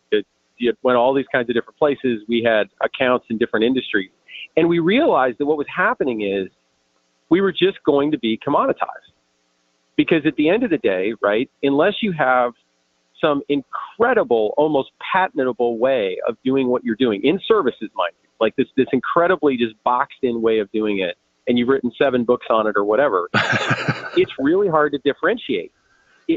you 0.63 0.73
went 0.83 0.97
all 0.97 1.13
these 1.15 1.27
kinds 1.33 1.49
of 1.51 1.55
different 1.55 1.79
places. 1.79 2.23
We 2.29 2.43
had 2.43 2.69
accounts 2.81 3.27
in 3.29 3.39
different 3.39 3.65
industries. 3.65 4.11
And 4.57 4.69
we 4.69 4.79
realized 4.79 5.39
that 5.39 5.47
what 5.47 5.59
was 5.59 5.67
happening 5.75 6.23
is 6.23 6.49
we 7.31 7.41
were 7.41 7.53
just 7.53 7.79
going 7.85 8.11
to 8.13 8.19
be 8.19 8.39
commoditized. 8.47 9.13
Because 9.97 10.25
at 10.27 10.37
the 10.37 10.49
end 10.49 10.65
of 10.65 10.71
the 10.71 10.79
day, 10.79 11.13
right, 11.21 11.51
unless 11.63 11.95
you 12.01 12.13
have 12.13 12.53
some 13.21 13.43
incredible, 13.49 14.55
almost 14.57 14.91
patentable 15.13 15.79
way 15.79 16.19
of 16.27 16.37
doing 16.45 16.69
what 16.69 16.83
you're 16.83 16.97
doing 16.97 17.21
in 17.23 17.39
services, 17.47 17.89
mind 17.95 18.13
you, 18.23 18.29
like 18.41 18.57
this, 18.57 18.67
this 18.77 18.87
incredibly 18.93 19.57
just 19.57 19.75
boxed 19.85 20.19
in 20.23 20.43
way 20.43 20.59
of 20.59 20.71
doing 20.73 21.01
it, 21.01 21.17
and 21.47 21.59
you've 21.59 21.69
written 21.69 21.93
seven 21.97 22.25
books 22.25 22.47
on 22.51 22.67
it 22.67 22.75
or 22.77 22.85
whatever, 22.85 23.29
it's 24.17 24.33
really 24.39 24.69
hard 24.69 24.93
to 24.93 24.99
differentiate 24.99 25.73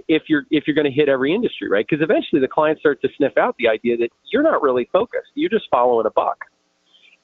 if 0.07 0.23
you're 0.27 0.45
if 0.51 0.65
you're 0.67 0.75
going 0.75 0.85
to 0.85 0.91
hit 0.91 1.09
every 1.09 1.33
industry, 1.33 1.69
right? 1.69 1.85
Because 1.87 2.03
eventually 2.03 2.41
the 2.41 2.47
clients 2.47 2.81
start 2.81 3.01
to 3.01 3.09
sniff 3.17 3.37
out 3.37 3.55
the 3.57 3.67
idea 3.67 3.97
that 3.97 4.09
you're 4.31 4.43
not 4.43 4.61
really 4.61 4.89
focused. 4.91 5.29
You're 5.35 5.49
just 5.49 5.65
following 5.71 6.05
a 6.05 6.11
buck. 6.11 6.37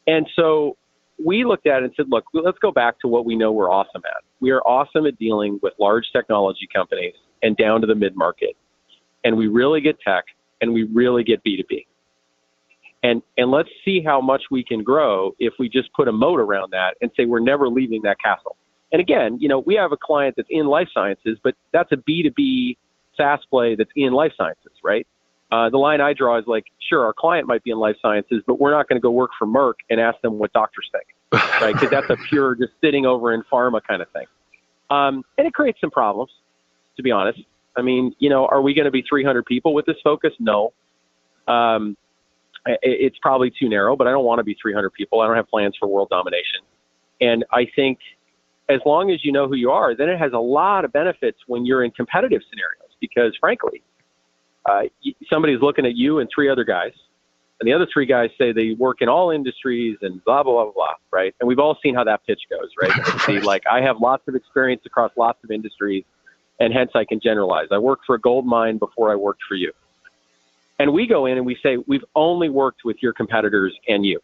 And 0.08 0.28
so 0.36 0.78
we 1.24 1.46
looked 1.46 1.68
at 1.68 1.82
it 1.82 1.86
and 1.86 1.94
said, 1.96 2.08
look, 2.10 2.26
let's 2.34 2.58
go 2.60 2.72
back 2.72 3.00
to 3.02 3.08
what 3.08 3.26
we 3.26 3.36
know 3.36 3.52
we're 3.52 3.72
awesome 3.72 4.02
at. 4.06 4.24
We 4.40 4.52
are 4.52 4.62
awesome 4.62 5.06
at 5.06 5.18
dealing 5.20 5.60
with 5.62 5.74
large 5.80 6.06
technology 6.12 6.68
companies 6.74 7.14
and 7.44 7.56
down 7.58 7.82
to 7.82 7.88
the 7.88 7.96
mid 7.96 8.16
market. 8.16 8.56
And 9.24 9.38
we 9.38 9.48
really 9.48 9.82
get 9.82 10.00
tech 10.00 10.26
and 10.62 10.74
we 10.74 10.84
really 10.84 11.24
get 11.24 11.44
B2B. 11.44 11.86
And, 13.04 13.22
and 13.38 13.50
let's 13.50 13.70
see 13.84 14.02
how 14.04 14.22
much 14.22 14.44
we 14.52 14.64
can 14.64 14.84
grow 14.84 15.32
if 15.40 15.54
we 15.58 15.70
just 15.70 15.92
put 15.94 16.08
a 16.08 16.12
moat 16.12 16.40
around 16.40 16.72
that 16.72 16.96
and 17.02 17.10
say 17.18 17.26
we're 17.26 17.40
never 17.40 17.68
leaving 17.68 18.02
that 18.04 18.18
castle. 18.24 18.56
And 18.92 19.00
again, 19.00 19.38
you 19.40 19.48
know, 19.48 19.60
we 19.60 19.76
have 19.76 19.92
a 19.92 19.98
client 19.98 20.36
that's 20.36 20.50
in 20.50 20.66
life 20.68 20.88
sciences, 20.94 21.38
but 21.44 21.56
that's 21.72 21.92
a 21.92 21.98
B2B 21.98 22.78
SaaS 23.16 23.40
play 23.50 23.76
that's 23.76 23.92
in 23.96 24.14
life 24.14 24.34
sciences, 24.38 24.74
right? 24.84 25.08
Uh, 25.52 25.70
the 25.70 25.78
line 25.78 26.00
I 26.00 26.14
draw 26.14 26.38
is 26.38 26.46
like, 26.48 26.66
sure, 26.90 27.06
our 27.06 27.14
client 27.14 27.46
might 27.48 27.64
be 27.64 27.72
in 27.72 27.78
life 27.78 27.98
sciences, 28.02 28.42
but 28.48 28.60
we're 28.60 28.72
not 28.72 28.88
going 28.88 28.96
to 28.96 29.02
go 29.02 29.12
work 29.12 29.32
for 29.38 29.46
Merck 29.46 29.76
and 29.90 30.00
ask 30.00 30.20
them 30.22 30.40
what 30.40 30.54
doctors 30.54 30.90
think, 30.92 31.06
right? 31.62 31.74
Because 31.74 31.90
that's 31.90 32.10
a 32.10 32.16
pure 32.30 32.56
just 32.56 32.72
sitting 32.82 33.06
over 33.06 33.34
in 33.34 33.44
pharma 33.52 33.82
kind 33.86 34.02
of 34.02 34.10
thing. 34.12 34.26
Um, 34.90 35.24
and 35.38 35.46
it 35.46 35.54
creates 35.54 35.80
some 35.82 35.92
problems, 35.92 36.32
to 36.96 37.04
be 37.04 37.12
honest. 37.12 37.40
I 37.78 37.82
mean, 37.82 38.14
you 38.20 38.30
know, 38.30 38.46
are 38.48 38.62
we 38.62 38.74
going 38.74 38.86
to 38.86 38.92
be 38.92 39.04
300 39.10 39.46
people 39.46 39.74
with 39.74 39.86
this 39.86 39.98
focus? 40.04 40.32
No. 40.40 40.74
Um, 41.48 41.98
it, 42.66 42.80
it's 42.82 43.18
probably 43.22 43.52
too 43.52 43.68
narrow, 43.68 43.96
but 43.96 44.08
I 44.08 44.12
don't 44.12 44.26
want 44.26 44.40
to 44.40 44.44
be 44.44 44.56
300 44.62 44.92
people. 44.92 45.20
I 45.22 45.28
don't 45.28 45.36
have 45.36 45.48
plans 45.48 45.76
for 45.80 45.88
world 45.88 46.10
domination. 46.10 46.62
And 47.20 47.46
I 47.52 47.68
think 47.76 48.00
as 48.72 48.80
long 48.86 49.12
as 49.12 49.24
you 49.26 49.32
know 49.32 49.48
who 49.48 49.56
you 49.56 49.70
are, 49.70 49.96
then 49.96 50.08
it 50.10 50.18
has 50.18 50.32
a 50.34 50.40
lot 50.40 50.86
of 50.86 50.94
benefits 50.94 51.38
when 51.48 51.66
you're 51.66 51.84
in 51.84 51.92
competitive 51.92 52.42
scenarios 52.50 52.96
because, 53.02 53.36
frankly, 53.40 53.84
uh, 54.66 54.84
somebody's 55.30 55.62
looking 55.62 55.86
at 55.86 55.96
you 55.96 56.20
and 56.20 56.30
three 56.34 56.50
other 56.50 56.64
guys, 56.64 56.94
and 57.60 57.68
the 57.68 57.74
other 57.74 57.88
three 57.92 58.06
guys 58.06 58.30
say 58.38 58.54
they 58.54 58.74
work 58.74 59.02
in 59.02 59.10
all 59.10 59.32
industries 59.32 59.98
and 60.02 60.24
blah 60.24 60.42
blah 60.44 60.64
blah 60.64 60.72
blah, 60.72 60.94
right? 61.12 61.36
And 61.40 61.48
we've 61.48 61.60
all 61.60 61.78
seen 61.84 61.96
how 61.96 62.04
that 62.06 62.26
pitch 62.26 62.42
goes, 62.50 62.70
right? 62.82 63.22
See, 63.26 63.40
like 63.42 63.64
I 63.70 63.82
have 63.82 63.98
lots 64.00 64.24
of 64.28 64.36
experience 64.36 64.84
across 64.86 65.12
lots 65.18 65.44
of 65.44 65.52
industries, 65.52 66.06
and 66.60 66.74
hence 66.74 66.92
I 66.96 67.04
can 67.04 67.20
generalize. 67.20 67.68
I 67.72 67.78
worked 67.78 68.06
for 68.06 68.16
a 68.16 68.20
gold 68.20 68.46
mine 68.46 68.78
before 68.78 69.12
I 69.12 69.16
worked 69.16 69.42
for 69.48 69.56
you, 69.56 69.74
and 70.80 70.94
we 70.94 71.08
go 71.08 71.26
in 71.26 71.38
and 71.38 71.46
we 71.46 71.58
say 71.62 71.78
we've 71.88 72.06
only 72.16 72.50
worked 72.50 72.86
with 72.86 72.98
your 73.02 73.14
competitors 73.14 73.76
and 73.88 74.06
you, 74.06 74.22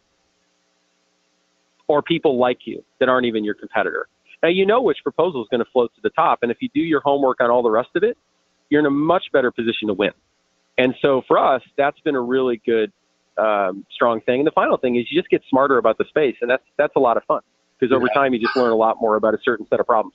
or 1.86 2.00
people 2.00 2.38
like 2.38 2.60
you 2.64 2.82
that 3.00 3.08
aren't 3.08 3.26
even 3.26 3.44
your 3.44 3.54
competitor. 3.54 4.08
Now 4.42 4.48
you 4.48 4.66
know 4.66 4.82
which 4.82 4.98
proposal 5.02 5.42
is 5.42 5.48
going 5.50 5.64
to 5.64 5.70
float 5.72 5.94
to 5.96 6.00
the 6.02 6.10
top, 6.10 6.40
and 6.42 6.50
if 6.50 6.58
you 6.60 6.68
do 6.74 6.80
your 6.80 7.00
homework 7.00 7.40
on 7.40 7.50
all 7.50 7.62
the 7.62 7.70
rest 7.70 7.90
of 7.94 8.02
it, 8.02 8.16
you're 8.70 8.80
in 8.80 8.86
a 8.86 8.90
much 8.90 9.24
better 9.32 9.50
position 9.50 9.88
to 9.88 9.94
win. 9.94 10.12
And 10.76 10.94
so 11.02 11.22
for 11.26 11.38
us, 11.38 11.62
that's 11.76 11.98
been 12.00 12.14
a 12.14 12.20
really 12.20 12.60
good, 12.64 12.92
um, 13.36 13.84
strong 13.90 14.20
thing. 14.20 14.40
And 14.40 14.46
the 14.46 14.52
final 14.52 14.76
thing 14.76 14.96
is 14.96 15.06
you 15.10 15.20
just 15.20 15.30
get 15.30 15.42
smarter 15.48 15.78
about 15.78 15.98
the 15.98 16.04
space, 16.08 16.36
and 16.40 16.50
that's 16.50 16.64
that's 16.76 16.94
a 16.96 17.00
lot 17.00 17.16
of 17.16 17.24
fun 17.24 17.40
because 17.78 17.94
over 17.94 18.08
time 18.08 18.32
you 18.32 18.40
just 18.40 18.56
learn 18.56 18.70
a 18.70 18.76
lot 18.76 18.96
more 19.00 19.16
about 19.16 19.34
a 19.34 19.38
certain 19.44 19.66
set 19.68 19.80
of 19.80 19.86
problems. 19.86 20.14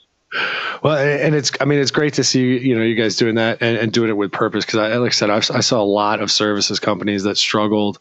Well, 0.82 0.98
and 0.98 1.36
it's, 1.36 1.52
I 1.62 1.66
mean, 1.66 1.80
it's 1.80 1.92
great 1.92 2.16
to 2.16 2.24
see, 2.24 2.58
you 2.58 2.76
know, 2.76 2.82
you 2.82 2.96
guys 2.96 3.16
doing 3.16 3.36
that 3.36 3.60
and, 3.62 3.78
and 3.78 3.94
doing 3.94 4.10
it 4.10 4.18
with 4.18 4.32
purpose. 4.32 4.66
Cause 4.66 4.80
I, 4.80 4.96
like 4.98 5.12
I 5.12 5.14
said, 5.14 5.30
I've, 5.30 5.50
i 5.52 5.60
saw 5.60 5.82
a 5.82 5.86
lot 5.86 6.22
of 6.22 6.32
services 6.32 6.80
companies 6.80 7.24
that 7.24 7.38
struggled, 7.38 8.00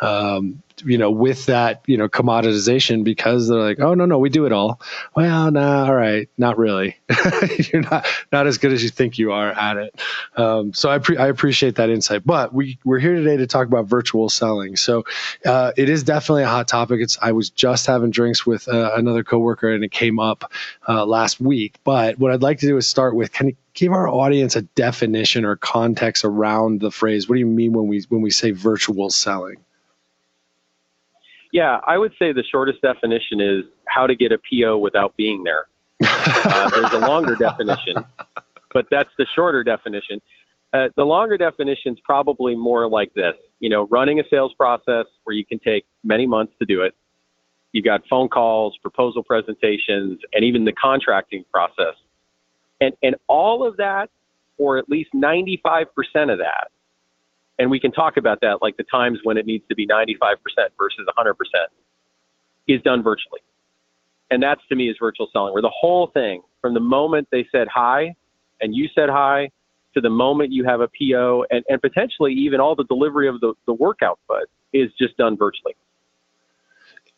um, 0.00 0.62
you 0.82 0.98
know, 0.98 1.10
with 1.10 1.46
that, 1.46 1.82
you 1.86 1.96
know, 1.96 2.08
commoditization 2.08 3.04
because 3.04 3.48
they're 3.48 3.60
like, 3.60 3.80
oh 3.80 3.94
no, 3.94 4.04
no, 4.04 4.18
we 4.18 4.28
do 4.28 4.46
it 4.46 4.52
all. 4.52 4.80
Well, 5.14 5.50
nah, 5.50 5.84
all 5.86 5.94
right, 5.94 6.28
not 6.38 6.58
really. 6.58 6.98
You're 7.72 7.82
not 7.82 8.06
not 8.32 8.46
as 8.46 8.58
good 8.58 8.72
as 8.72 8.82
you 8.82 8.88
think 8.88 9.18
you 9.18 9.32
are 9.32 9.50
at 9.50 9.76
it. 9.76 10.00
Um, 10.36 10.72
so 10.72 10.90
I 10.90 10.98
pre- 10.98 11.16
I 11.16 11.28
appreciate 11.28 11.76
that 11.76 11.90
insight. 11.90 12.24
But 12.24 12.52
we 12.52 12.78
we're 12.84 12.98
here 12.98 13.14
today 13.14 13.36
to 13.36 13.46
talk 13.46 13.66
about 13.66 13.86
virtual 13.86 14.28
selling. 14.28 14.76
So 14.76 15.04
uh, 15.44 15.72
it 15.76 15.88
is 15.88 16.02
definitely 16.02 16.44
a 16.44 16.48
hot 16.48 16.68
topic. 16.68 17.00
It's 17.00 17.18
I 17.20 17.32
was 17.32 17.50
just 17.50 17.86
having 17.86 18.10
drinks 18.10 18.46
with 18.46 18.68
uh, 18.68 18.92
another 18.96 19.24
coworker 19.24 19.72
and 19.72 19.84
it 19.84 19.90
came 19.90 20.18
up 20.18 20.52
uh, 20.88 21.04
last 21.04 21.40
week. 21.40 21.78
But 21.84 22.18
what 22.18 22.32
I'd 22.32 22.42
like 22.42 22.58
to 22.60 22.66
do 22.66 22.76
is 22.76 22.88
start 22.88 23.14
with 23.14 23.32
can 23.32 23.48
you 23.48 23.56
give 23.74 23.92
our 23.92 24.08
audience 24.08 24.56
a 24.56 24.62
definition 24.62 25.44
or 25.44 25.56
context 25.56 26.24
around 26.24 26.80
the 26.80 26.90
phrase? 26.90 27.28
What 27.28 27.36
do 27.36 27.40
you 27.40 27.46
mean 27.46 27.72
when 27.72 27.86
we 27.86 28.04
when 28.08 28.22
we 28.22 28.30
say 28.30 28.50
virtual 28.50 29.10
selling? 29.10 29.56
Yeah, 31.52 31.80
I 31.86 31.98
would 31.98 32.12
say 32.18 32.32
the 32.32 32.44
shortest 32.44 32.80
definition 32.80 33.40
is 33.40 33.64
how 33.86 34.06
to 34.06 34.14
get 34.14 34.32
a 34.32 34.38
PO 34.38 34.78
without 34.78 35.16
being 35.16 35.44
there. 35.44 35.66
Uh, 36.42 36.70
there's 36.70 36.92
a 36.94 36.98
longer 36.98 37.34
definition, 37.34 37.94
but 38.72 38.86
that's 38.90 39.10
the 39.18 39.26
shorter 39.34 39.62
definition. 39.62 40.18
Uh, 40.72 40.88
the 40.96 41.04
longer 41.04 41.36
definition 41.36 41.92
is 41.92 41.98
probably 42.02 42.54
more 42.54 42.88
like 42.88 43.12
this 43.12 43.34
you 43.60 43.68
know, 43.68 43.86
running 43.90 44.18
a 44.18 44.24
sales 44.28 44.52
process 44.54 45.04
where 45.24 45.36
you 45.36 45.44
can 45.44 45.58
take 45.60 45.84
many 46.02 46.26
months 46.26 46.54
to 46.58 46.66
do 46.66 46.82
it. 46.82 46.94
You've 47.72 47.84
got 47.84 48.02
phone 48.08 48.28
calls, 48.28 48.76
proposal 48.78 49.22
presentations, 49.22 50.18
and 50.32 50.44
even 50.44 50.64
the 50.64 50.72
contracting 50.72 51.44
process. 51.52 51.94
And, 52.80 52.94
and 53.02 53.14
all 53.28 53.64
of 53.64 53.76
that, 53.76 54.10
or 54.58 54.78
at 54.78 54.88
least 54.88 55.10
95% 55.14 55.86
of 56.32 56.38
that, 56.38 56.70
and 57.60 57.70
we 57.70 57.78
can 57.78 57.92
talk 57.92 58.16
about 58.16 58.40
that, 58.40 58.62
like 58.62 58.78
the 58.78 58.84
times 58.84 59.18
when 59.22 59.36
it 59.36 59.44
needs 59.44 59.62
to 59.68 59.74
be 59.74 59.86
95% 59.86 60.14
versus 60.78 61.06
100%, 61.18 61.34
is 62.66 62.80
done 62.80 63.02
virtually. 63.02 63.40
And 64.30 64.42
that's 64.42 64.62
to 64.70 64.76
me 64.76 64.88
is 64.88 64.96
virtual 64.98 65.28
selling, 65.30 65.52
where 65.52 65.60
the 65.60 65.72
whole 65.78 66.06
thing, 66.06 66.40
from 66.62 66.72
the 66.72 66.80
moment 66.80 67.28
they 67.30 67.46
said 67.52 67.68
hi 67.68 68.14
and 68.62 68.74
you 68.74 68.88
said 68.94 69.10
hi 69.10 69.50
to 69.92 70.00
the 70.00 70.08
moment 70.08 70.52
you 70.52 70.64
have 70.64 70.80
a 70.80 70.88
PO 70.88 71.44
and, 71.50 71.62
and 71.68 71.82
potentially 71.82 72.32
even 72.32 72.60
all 72.60 72.74
the 72.74 72.84
delivery 72.84 73.28
of 73.28 73.40
the, 73.40 73.52
the 73.66 73.74
work 73.74 73.98
output 74.02 74.44
is 74.72 74.90
just 74.98 75.16
done 75.18 75.36
virtually 75.36 75.74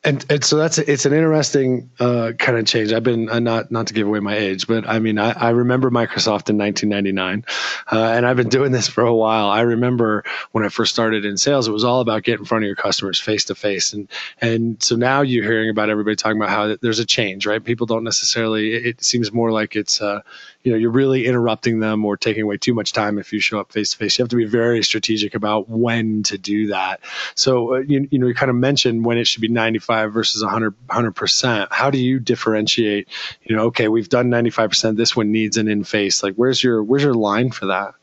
and 0.05 0.25
and 0.29 0.45
so 0.45 0.57
that's 0.57 0.79
it's 0.79 1.07
an 1.07 1.13
interesting 1.13 1.89
uh, 2.01 2.33
kind 2.37 2.59
of 2.59 2.67
change. 2.67 2.93
I've 2.93 3.05
been 3.05 3.29
uh, 3.29 3.39
not 3.39 3.71
not 3.71 3.87
to 3.87 3.95
give 3.95 4.09
away 4.09 4.19
my 4.19 4.37
age, 4.37 4.67
but 4.67 4.89
I 4.89 4.99
mean 4.99 5.17
I, 5.19 5.31
I 5.31 5.51
remember 5.51 5.91
Microsoft 5.91 6.51
in 6.51 6.59
1999, 6.59 7.45
uh, 7.93 8.13
and 8.13 8.27
I've 8.27 8.37
been 8.37 8.49
doing 8.49 8.73
this 8.73 8.89
for 8.89 9.05
a 9.05 9.15
while. 9.15 9.49
I 9.49 9.61
remember 9.61 10.25
when 10.51 10.65
I 10.65 10.71
first 10.71 10.93
started 10.93 11.25
in 11.25 11.37
sales, 11.37 11.69
it 11.69 11.73
was 11.73 11.85
all 11.85 12.01
about 12.01 12.25
getting 12.25 12.41
in 12.41 12.47
front 12.47 12.65
of 12.65 12.67
your 12.67 12.77
customers 12.77 13.21
face 13.21 13.45
to 13.45 13.55
face, 13.55 13.93
and 13.93 14.09
and 14.41 14.83
so 14.83 14.97
now 14.97 15.23
you're 15.23 15.45
hearing 15.45 15.71
about 15.71 15.89
everybody 15.89 16.17
talking 16.17 16.37
about 16.37 16.51
how 16.51 16.77
there's 16.81 16.99
a 16.99 17.07
change, 17.07 17.47
right? 17.47 17.63
People 17.63 17.87
don't 17.87 18.05
necessarily. 18.05 18.75
It, 18.75 18.87
it 18.87 19.05
seems 19.05 19.33
more 19.33 19.53
like 19.53 19.77
it's 19.77 20.03
uh, 20.03 20.23
you 20.65 20.73
know 20.73 20.79
you're 20.79 20.91
really 20.91 21.27
interrupting 21.27 21.81
them 21.81 22.05
or 22.05 22.17
taking 22.17 22.43
away 22.43 22.57
too 22.57 22.75
much 22.75 22.93
time 22.93 23.19
if 23.19 23.33
you 23.33 23.41
show 23.41 23.61
up 23.61 23.73
face 23.73 23.93
to 23.93 23.99
face. 23.99 24.19
You 24.19 24.23
have 24.23 24.31
to 24.31 24.37
be 24.37 24.45
very 24.45 24.83
strategic 24.83 25.35
about 25.35 25.69
when 25.69 26.23
to 26.25 26.39
do 26.39 26.69
that. 26.69 27.01
So 27.35 27.77
uh, 27.77 27.79
you 27.79 28.09
you 28.11 28.19
know 28.19 28.27
you 28.27 28.35
kind 28.35 28.51
of 28.51 28.57
mentioned 28.57 29.05
when 29.05 29.19
it 29.19 29.27
should 29.27 29.41
be 29.41 29.49
95 29.49 29.93
95 30.03 30.13
versus 30.13 30.43
100 30.43 31.13
percent. 31.15 31.73
How 31.73 31.91
do 31.91 31.99
you 31.99 32.19
differentiate? 32.19 33.09
You 33.43 33.57
know, 33.57 33.65
okay, 33.67 33.89
we've 33.89 34.09
done 34.09 34.31
95 34.31 34.71
percent. 34.71 34.97
This 34.97 35.17
one 35.17 35.33
needs 35.33 35.57
an 35.57 35.69
in 35.69 35.85
face. 35.85 36.23
Like, 36.23 36.35
where's 36.35 36.63
your 36.63 36.83
where's 36.83 37.03
your 37.03 37.15
line 37.15 37.51
for 37.51 37.67
that? 37.67 37.95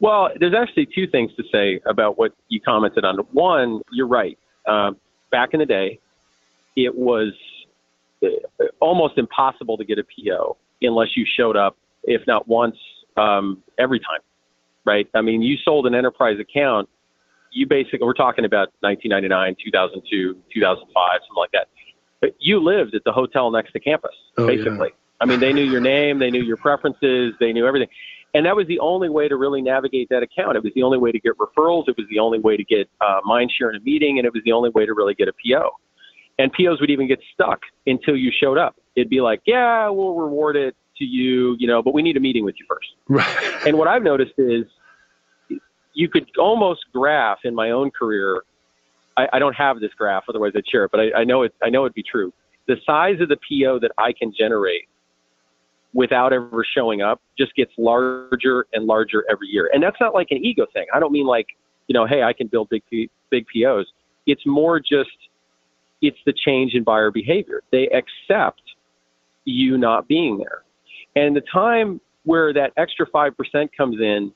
Well, 0.00 0.30
there's 0.38 0.54
actually 0.54 0.86
two 0.86 1.06
things 1.06 1.34
to 1.36 1.44
say 1.52 1.80
about 1.86 2.18
what 2.18 2.34
you 2.48 2.60
commented 2.60 3.04
on. 3.04 3.18
One, 3.32 3.80
you're 3.92 4.08
right. 4.08 4.38
Uh, 4.66 4.92
back 5.30 5.54
in 5.54 5.60
the 5.60 5.66
day, 5.66 6.00
it 6.76 6.94
was 6.94 7.32
uh, 8.22 8.28
almost 8.80 9.18
impossible 9.18 9.78
to 9.78 9.84
get 9.84 9.98
a 9.98 10.04
PO 10.04 10.56
unless 10.82 11.16
you 11.16 11.26
showed 11.36 11.56
up, 11.56 11.76
if 12.02 12.22
not 12.26 12.46
once, 12.48 12.76
um, 13.16 13.62
every 13.78 14.00
time. 14.00 14.20
Right? 14.84 15.08
I 15.14 15.22
mean, 15.22 15.40
you 15.40 15.56
sold 15.64 15.86
an 15.86 15.94
enterprise 15.94 16.38
account 16.38 16.88
you 17.54 17.66
basically 17.66 18.00
we're 18.02 18.12
talking 18.12 18.44
about 18.44 18.68
1999, 18.80 19.56
2002, 19.64 20.36
2005, 20.52 21.20
something 21.22 21.36
like 21.36 21.52
that. 21.52 21.68
But 22.20 22.34
you 22.38 22.62
lived 22.62 22.94
at 22.94 23.04
the 23.04 23.12
hotel 23.12 23.50
next 23.50 23.72
to 23.72 23.80
campus, 23.80 24.14
oh, 24.36 24.46
basically. 24.46 24.88
Yeah. 24.90 25.20
I 25.20 25.26
mean, 25.26 25.40
they 25.40 25.52
knew 25.52 25.62
your 25.62 25.80
name, 25.80 26.18
they 26.18 26.30
knew 26.30 26.42
your 26.42 26.56
preferences, 26.56 27.32
they 27.40 27.52
knew 27.52 27.66
everything. 27.66 27.88
And 28.34 28.44
that 28.46 28.56
was 28.56 28.66
the 28.66 28.80
only 28.80 29.08
way 29.08 29.28
to 29.28 29.36
really 29.36 29.62
navigate 29.62 30.08
that 30.10 30.24
account. 30.24 30.56
It 30.56 30.64
was 30.64 30.72
the 30.74 30.82
only 30.82 30.98
way 30.98 31.12
to 31.12 31.20
get 31.20 31.38
referrals. 31.38 31.88
It 31.88 31.96
was 31.96 32.06
the 32.10 32.18
only 32.18 32.40
way 32.40 32.56
to 32.56 32.64
get 32.64 32.90
uh, 33.00 33.20
mind 33.24 33.52
share 33.56 33.70
in 33.70 33.76
a 33.76 33.80
meeting, 33.84 34.18
and 34.18 34.26
it 34.26 34.32
was 34.32 34.42
the 34.44 34.50
only 34.50 34.70
way 34.70 34.84
to 34.84 34.92
really 34.92 35.14
get 35.14 35.28
a 35.28 35.32
PO. 35.32 35.70
And 36.40 36.52
POs 36.52 36.80
would 36.80 36.90
even 36.90 37.06
get 37.06 37.20
stuck 37.32 37.60
until 37.86 38.16
you 38.16 38.32
showed 38.36 38.58
up. 38.58 38.74
It'd 38.96 39.10
be 39.10 39.20
like, 39.20 39.42
yeah, 39.46 39.88
we'll 39.88 40.14
reward 40.14 40.56
it 40.56 40.76
to 40.98 41.04
you, 41.04 41.56
you 41.58 41.66
know, 41.66 41.82
but 41.82 41.94
we 41.94 42.02
need 42.02 42.16
a 42.16 42.20
meeting 42.20 42.44
with 42.44 42.54
you 42.58 42.66
first. 42.68 42.88
Right. 43.08 43.66
And 43.66 43.76
what 43.78 43.88
I've 43.88 44.02
noticed 44.02 44.34
is 44.38 44.64
you 45.92 46.08
could 46.08 46.26
almost 46.38 46.84
graph 46.92 47.38
in 47.44 47.54
my 47.54 47.70
own 47.70 47.90
career. 47.90 48.42
I, 49.16 49.28
I 49.34 49.38
don't 49.38 49.54
have 49.54 49.80
this 49.80 49.92
graph, 49.96 50.24
otherwise 50.28 50.52
I'd 50.56 50.68
share 50.68 50.84
it, 50.84 50.90
but 50.90 51.00
I, 51.00 51.20
I 51.20 51.24
know 51.24 51.42
it. 51.42 51.54
I 51.62 51.70
know 51.70 51.84
it'd 51.84 51.94
be 51.94 52.02
true. 52.02 52.32
The 52.66 52.76
size 52.86 53.20
of 53.20 53.28
the 53.28 53.36
PO 53.36 53.80
that 53.80 53.92
I 53.98 54.12
can 54.12 54.32
generate 54.36 54.88
without 55.92 56.32
ever 56.32 56.64
showing 56.74 57.02
up 57.02 57.20
just 57.38 57.54
gets 57.54 57.70
larger 57.78 58.66
and 58.72 58.86
larger 58.86 59.24
every 59.30 59.48
year. 59.48 59.70
And 59.72 59.82
that's 59.82 59.96
not 60.00 60.12
like 60.12 60.28
an 60.30 60.38
ego 60.44 60.66
thing. 60.72 60.86
I 60.92 60.98
don't 60.98 61.12
mean 61.12 61.26
like, 61.26 61.46
you 61.86 61.94
know, 61.94 62.06
hey, 62.06 62.22
I 62.22 62.32
can 62.32 62.48
build 62.48 62.68
big 62.68 62.82
big 63.30 63.46
POs. 63.46 63.86
It's 64.26 64.44
more 64.46 64.80
just 64.80 65.10
it's 66.02 66.18
the 66.26 66.32
change 66.32 66.74
in 66.74 66.82
buyer 66.82 67.10
behavior. 67.10 67.62
They 67.70 67.88
accept 67.88 68.62
you 69.44 69.78
not 69.78 70.08
being 70.08 70.38
there. 70.38 70.62
And 71.16 71.36
the 71.36 71.42
time 71.52 72.00
where 72.24 72.52
that 72.52 72.72
extra 72.76 73.06
5% 73.06 73.68
comes 73.76 74.00
in, 74.00 74.32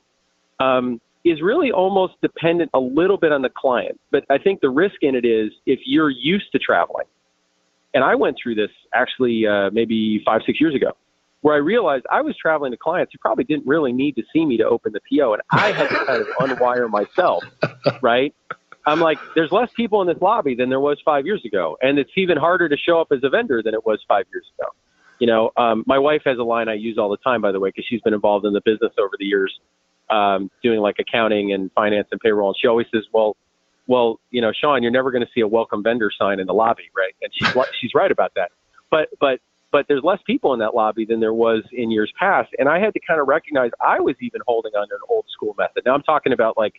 um, 0.60 1.00
is 1.24 1.42
really 1.42 1.72
almost 1.72 2.14
dependent 2.22 2.70
a 2.74 2.78
little 2.78 3.16
bit 3.16 3.32
on 3.32 3.42
the 3.42 3.50
client. 3.50 3.98
But 4.10 4.24
I 4.30 4.38
think 4.38 4.60
the 4.60 4.70
risk 4.70 4.96
in 5.02 5.14
it 5.14 5.24
is 5.24 5.52
if 5.66 5.80
you're 5.84 6.10
used 6.10 6.50
to 6.52 6.58
traveling, 6.58 7.06
and 7.94 8.04
I 8.04 8.14
went 8.14 8.36
through 8.42 8.54
this 8.54 8.70
actually 8.94 9.46
uh, 9.46 9.70
maybe 9.72 10.22
five, 10.24 10.42
six 10.46 10.60
years 10.60 10.74
ago, 10.74 10.92
where 11.40 11.54
I 11.54 11.58
realized 11.58 12.04
I 12.10 12.20
was 12.20 12.36
traveling 12.36 12.72
to 12.72 12.76
clients 12.76 13.12
who 13.12 13.18
probably 13.18 13.44
didn't 13.44 13.66
really 13.66 13.92
need 13.92 14.16
to 14.16 14.22
see 14.32 14.44
me 14.44 14.56
to 14.58 14.64
open 14.64 14.92
the 14.92 15.00
PO, 15.10 15.34
and 15.34 15.42
I 15.50 15.72
had 15.72 15.88
to 15.88 16.04
kind 16.04 16.20
of 16.20 16.28
unwire 16.38 16.88
myself, 16.88 17.44
right? 18.02 18.34
I'm 18.86 19.00
like, 19.00 19.18
there's 19.34 19.52
less 19.52 19.70
people 19.74 20.00
in 20.00 20.08
this 20.08 20.16
lobby 20.20 20.54
than 20.54 20.70
there 20.70 20.80
was 20.80 20.98
five 21.04 21.26
years 21.26 21.44
ago, 21.44 21.76
and 21.82 21.98
it's 21.98 22.10
even 22.16 22.36
harder 22.36 22.68
to 22.68 22.76
show 22.76 23.00
up 23.00 23.08
as 23.12 23.20
a 23.22 23.28
vendor 23.28 23.62
than 23.62 23.74
it 23.74 23.84
was 23.84 24.00
five 24.08 24.24
years 24.32 24.46
ago. 24.58 24.70
You 25.18 25.26
know, 25.26 25.50
um, 25.56 25.84
my 25.87 25.98
wife 25.98 26.22
has 26.26 26.38
a 26.38 26.42
line 26.42 26.68
I 26.68 26.75
use 26.75 26.96
all 26.98 27.10
the 27.10 27.16
time, 27.16 27.40
by 27.40 27.52
the 27.52 27.60
way, 27.60 27.70
because 27.70 27.84
she's 27.88 28.00
been 28.02 28.14
involved 28.14 28.46
in 28.46 28.52
the 28.52 28.60
business 28.64 28.92
over 28.98 29.14
the 29.18 29.25
years 29.25 29.52
um, 30.10 30.50
doing 30.62 30.80
like 30.80 30.96
accounting 30.98 31.52
and 31.52 31.70
finance 31.72 32.08
and 32.10 32.20
payroll. 32.20 32.50
And 32.50 32.56
she 32.60 32.66
always 32.66 32.87
says, 32.92 33.04
well, 33.12 33.37
well, 33.87 34.20
you 34.30 34.40
know, 34.40 34.52
Sean, 34.52 34.82
you're 34.82 34.92
never 34.92 35.10
going 35.10 35.25
to 35.25 35.30
see 35.34 35.40
a 35.40 35.48
welcome 35.48 35.82
vendor 35.82 36.10
sign 36.16 36.40
in 36.40 36.46
the 36.46 36.52
lobby, 36.52 36.90
right? 36.96 37.14
And 37.22 37.32
she's 37.34 37.48
she's 37.80 37.94
right 37.94 38.10
about 38.10 38.32
that. 38.37 38.50
But 38.90 39.08
but 39.20 39.40
but 39.70 39.87
there's 39.88 40.02
less 40.02 40.20
people 40.26 40.52
in 40.52 40.60
that 40.60 40.75
lobby 40.75 41.04
than 41.04 41.20
there 41.20 41.32
was 41.34 41.62
in 41.72 41.90
years 41.90 42.12
past, 42.18 42.50
and 42.58 42.68
I 42.68 42.78
had 42.78 42.92
to 42.94 43.00
kind 43.06 43.20
of 43.20 43.28
recognize 43.28 43.70
I 43.80 44.00
was 44.00 44.16
even 44.20 44.40
holding 44.46 44.72
on 44.75 44.88
to 44.88 44.94
an 44.94 45.00
old 45.08 45.25
school 45.32 45.54
method. 45.58 45.82
Now 45.87 45.94
I'm 45.94 46.02
talking 46.02 46.32
about 46.32 46.56
like 46.56 46.75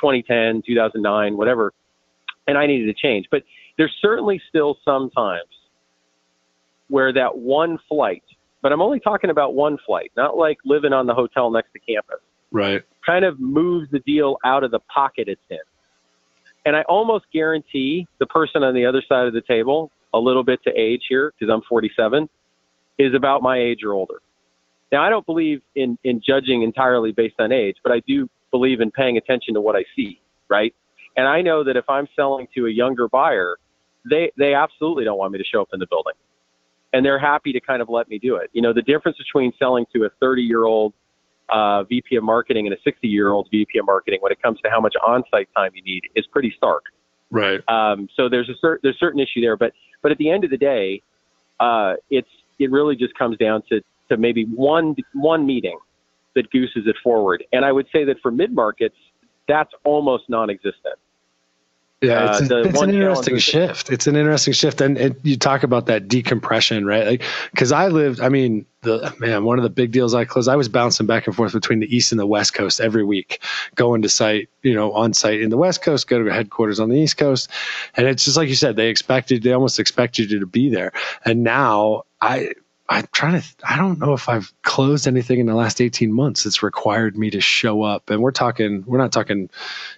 2010, 0.00 0.62
2009, 0.66 1.36
whatever, 1.36 1.72
and 2.46 2.56
I 2.56 2.66
needed 2.66 2.86
to 2.86 2.94
change. 2.94 3.26
But 3.30 3.42
there's 3.76 3.94
certainly 4.00 4.40
still 4.48 4.78
some 4.84 5.10
times 5.10 5.42
where 6.92 7.12
that 7.12 7.38
one 7.38 7.78
flight, 7.88 8.22
but 8.60 8.72
I'm 8.72 8.82
only 8.82 9.00
talking 9.00 9.30
about 9.30 9.54
one 9.54 9.78
flight, 9.86 10.12
not 10.16 10.36
like 10.36 10.58
living 10.64 10.92
on 10.92 11.06
the 11.06 11.14
hotel 11.14 11.50
next 11.50 11.72
to 11.72 11.78
campus 11.78 12.20
right. 12.52 12.82
kind 13.04 13.24
of 13.24 13.40
moves 13.40 13.90
the 13.90 13.98
deal 14.00 14.36
out 14.44 14.62
of 14.62 14.70
the 14.70 14.80
pocket 14.94 15.28
it's 15.28 15.40
in. 15.50 15.58
And 16.64 16.76
i 16.76 16.82
almost 16.82 17.24
guarantee 17.32 18.06
the 18.20 18.26
person 18.26 18.62
on 18.62 18.74
the 18.74 18.86
other 18.86 19.02
side 19.08 19.26
of 19.26 19.32
the 19.32 19.40
table 19.40 19.90
a 20.14 20.18
little 20.18 20.44
bit 20.44 20.60
to 20.64 20.70
age 20.78 21.02
here 21.08 21.32
because 21.32 21.52
i'm 21.52 21.62
47 21.68 22.28
is 22.98 23.14
about 23.14 23.42
my 23.42 23.58
age 23.58 23.80
or 23.82 23.94
older. 23.94 24.20
Now 24.92 25.02
i 25.02 25.08
don't 25.08 25.26
believe 25.26 25.62
in 25.74 25.98
in 26.04 26.22
judging 26.24 26.62
entirely 26.62 27.10
based 27.12 27.36
on 27.40 27.50
age 27.50 27.76
but 27.82 27.90
i 27.90 28.00
do 28.06 28.28
believe 28.52 28.80
in 28.80 28.90
paying 28.90 29.16
attention 29.16 29.54
to 29.54 29.60
what 29.60 29.74
i 29.74 29.84
see 29.96 30.20
right? 30.48 30.74
And 31.16 31.26
i 31.26 31.42
know 31.42 31.64
that 31.64 31.76
if 31.76 31.84
i'm 31.88 32.06
selling 32.14 32.46
to 32.54 32.66
a 32.66 32.70
younger 32.70 33.08
buyer 33.08 33.56
they 34.08 34.30
they 34.38 34.54
absolutely 34.54 35.04
don't 35.04 35.18
want 35.18 35.32
me 35.32 35.38
to 35.38 35.44
show 35.44 35.62
up 35.62 35.68
in 35.72 35.80
the 35.80 35.86
building 35.86 36.14
and 36.92 37.04
they're 37.04 37.18
happy 37.18 37.52
to 37.52 37.60
kind 37.60 37.80
of 37.82 37.88
let 37.88 38.08
me 38.08 38.18
do 38.18 38.36
it 38.36 38.50
you 38.52 38.62
know 38.62 38.72
the 38.72 38.82
difference 38.82 39.16
between 39.18 39.52
selling 39.58 39.84
to 39.94 40.04
a 40.04 40.10
30 40.20 40.42
year 40.42 40.64
old 40.64 40.92
uh, 41.52 41.84
VP 41.84 42.16
of 42.16 42.24
marketing 42.24 42.66
and 42.66 42.74
a 42.74 42.78
60 42.82 43.06
year 43.06 43.30
old 43.30 43.48
VP 43.50 43.78
of 43.78 43.86
marketing 43.86 44.20
when 44.22 44.32
it 44.32 44.40
comes 44.42 44.60
to 44.62 44.70
how 44.70 44.80
much 44.80 44.94
on 45.06 45.22
site 45.30 45.48
time 45.54 45.70
you 45.74 45.82
need 45.82 46.02
is 46.14 46.26
pretty 46.32 46.52
stark. 46.56 46.84
Right. 47.30 47.60
Um, 47.68 48.08
so 48.16 48.28
there's 48.28 48.48
a 48.48 48.54
certain 48.60 48.80
there's 48.82 48.96
a 48.96 48.98
certain 48.98 49.20
issue 49.20 49.40
there, 49.40 49.56
but 49.56 49.72
but 50.02 50.12
at 50.12 50.18
the 50.18 50.30
end 50.30 50.44
of 50.44 50.50
the 50.50 50.56
day, 50.56 51.02
uh, 51.60 51.94
it's 52.10 52.28
it 52.58 52.70
really 52.70 52.96
just 52.96 53.14
comes 53.14 53.36
down 53.38 53.62
to 53.70 53.80
to 54.10 54.16
maybe 54.16 54.44
one 54.44 54.94
one 55.14 55.46
meeting 55.46 55.78
that 56.34 56.50
gooses 56.50 56.84
it 56.86 56.96
forward. 57.02 57.44
And 57.52 57.64
I 57.64 57.72
would 57.72 57.86
say 57.92 58.04
that 58.04 58.16
for 58.22 58.30
mid 58.30 58.54
markets, 58.54 58.96
that's 59.48 59.72
almost 59.84 60.24
non-existent. 60.28 60.96
Yeah, 62.02 62.36
it's, 62.36 62.50
uh, 62.50 62.62
it's 62.64 62.82
an 62.82 62.90
interesting 62.90 63.38
shift. 63.38 63.90
It's 63.90 64.08
an 64.08 64.16
interesting 64.16 64.52
shift, 64.52 64.80
and, 64.80 64.98
and 64.98 65.14
you 65.22 65.36
talk 65.36 65.62
about 65.62 65.86
that 65.86 66.08
decompression, 66.08 66.84
right? 66.84 67.06
Like, 67.06 67.22
because 67.52 67.70
I 67.70 67.86
lived, 67.86 68.20
I 68.20 68.28
mean, 68.28 68.66
the 68.80 69.14
man, 69.20 69.44
one 69.44 69.58
of 69.58 69.62
the 69.62 69.70
big 69.70 69.92
deals 69.92 70.12
I 70.12 70.24
closed, 70.24 70.48
I 70.48 70.56
was 70.56 70.68
bouncing 70.68 71.06
back 71.06 71.28
and 71.28 71.36
forth 71.36 71.52
between 71.52 71.78
the 71.78 71.94
east 71.94 72.10
and 72.10 72.18
the 72.18 72.26
west 72.26 72.54
coast 72.54 72.80
every 72.80 73.04
week, 73.04 73.40
going 73.76 74.02
to 74.02 74.08
site, 74.08 74.48
you 74.62 74.74
know, 74.74 74.92
on 74.92 75.14
site 75.14 75.40
in 75.40 75.50
the 75.50 75.56
west 75.56 75.82
coast, 75.82 76.08
go 76.08 76.22
to 76.22 76.32
headquarters 76.32 76.80
on 76.80 76.88
the 76.88 76.98
east 76.98 77.18
coast, 77.18 77.48
and 77.96 78.08
it's 78.08 78.24
just 78.24 78.36
like 78.36 78.48
you 78.48 78.56
said, 78.56 78.74
they 78.74 78.88
expected, 78.88 79.44
they 79.44 79.52
almost 79.52 79.78
expected 79.78 80.32
you 80.32 80.40
to 80.40 80.46
be 80.46 80.68
there, 80.68 80.92
and 81.24 81.44
now 81.44 82.02
I 82.20 82.54
I'm 82.88 83.06
trying 83.12 83.40
to, 83.40 83.46
I 83.66 83.76
don't 83.76 83.98
know 84.00 84.12
if 84.12 84.28
I've 84.28 84.52
closed 84.62 85.06
anything 85.06 85.38
in 85.38 85.46
the 85.46 85.54
last 85.54 85.80
18 85.80 86.12
months 86.12 86.44
that's 86.44 86.62
required 86.62 87.16
me 87.16 87.30
to 87.30 87.40
show 87.40 87.82
up. 87.82 88.10
And 88.10 88.20
we're 88.20 88.32
talking, 88.32 88.82
we're 88.86 88.98
not 88.98 89.12
talking, 89.12 89.48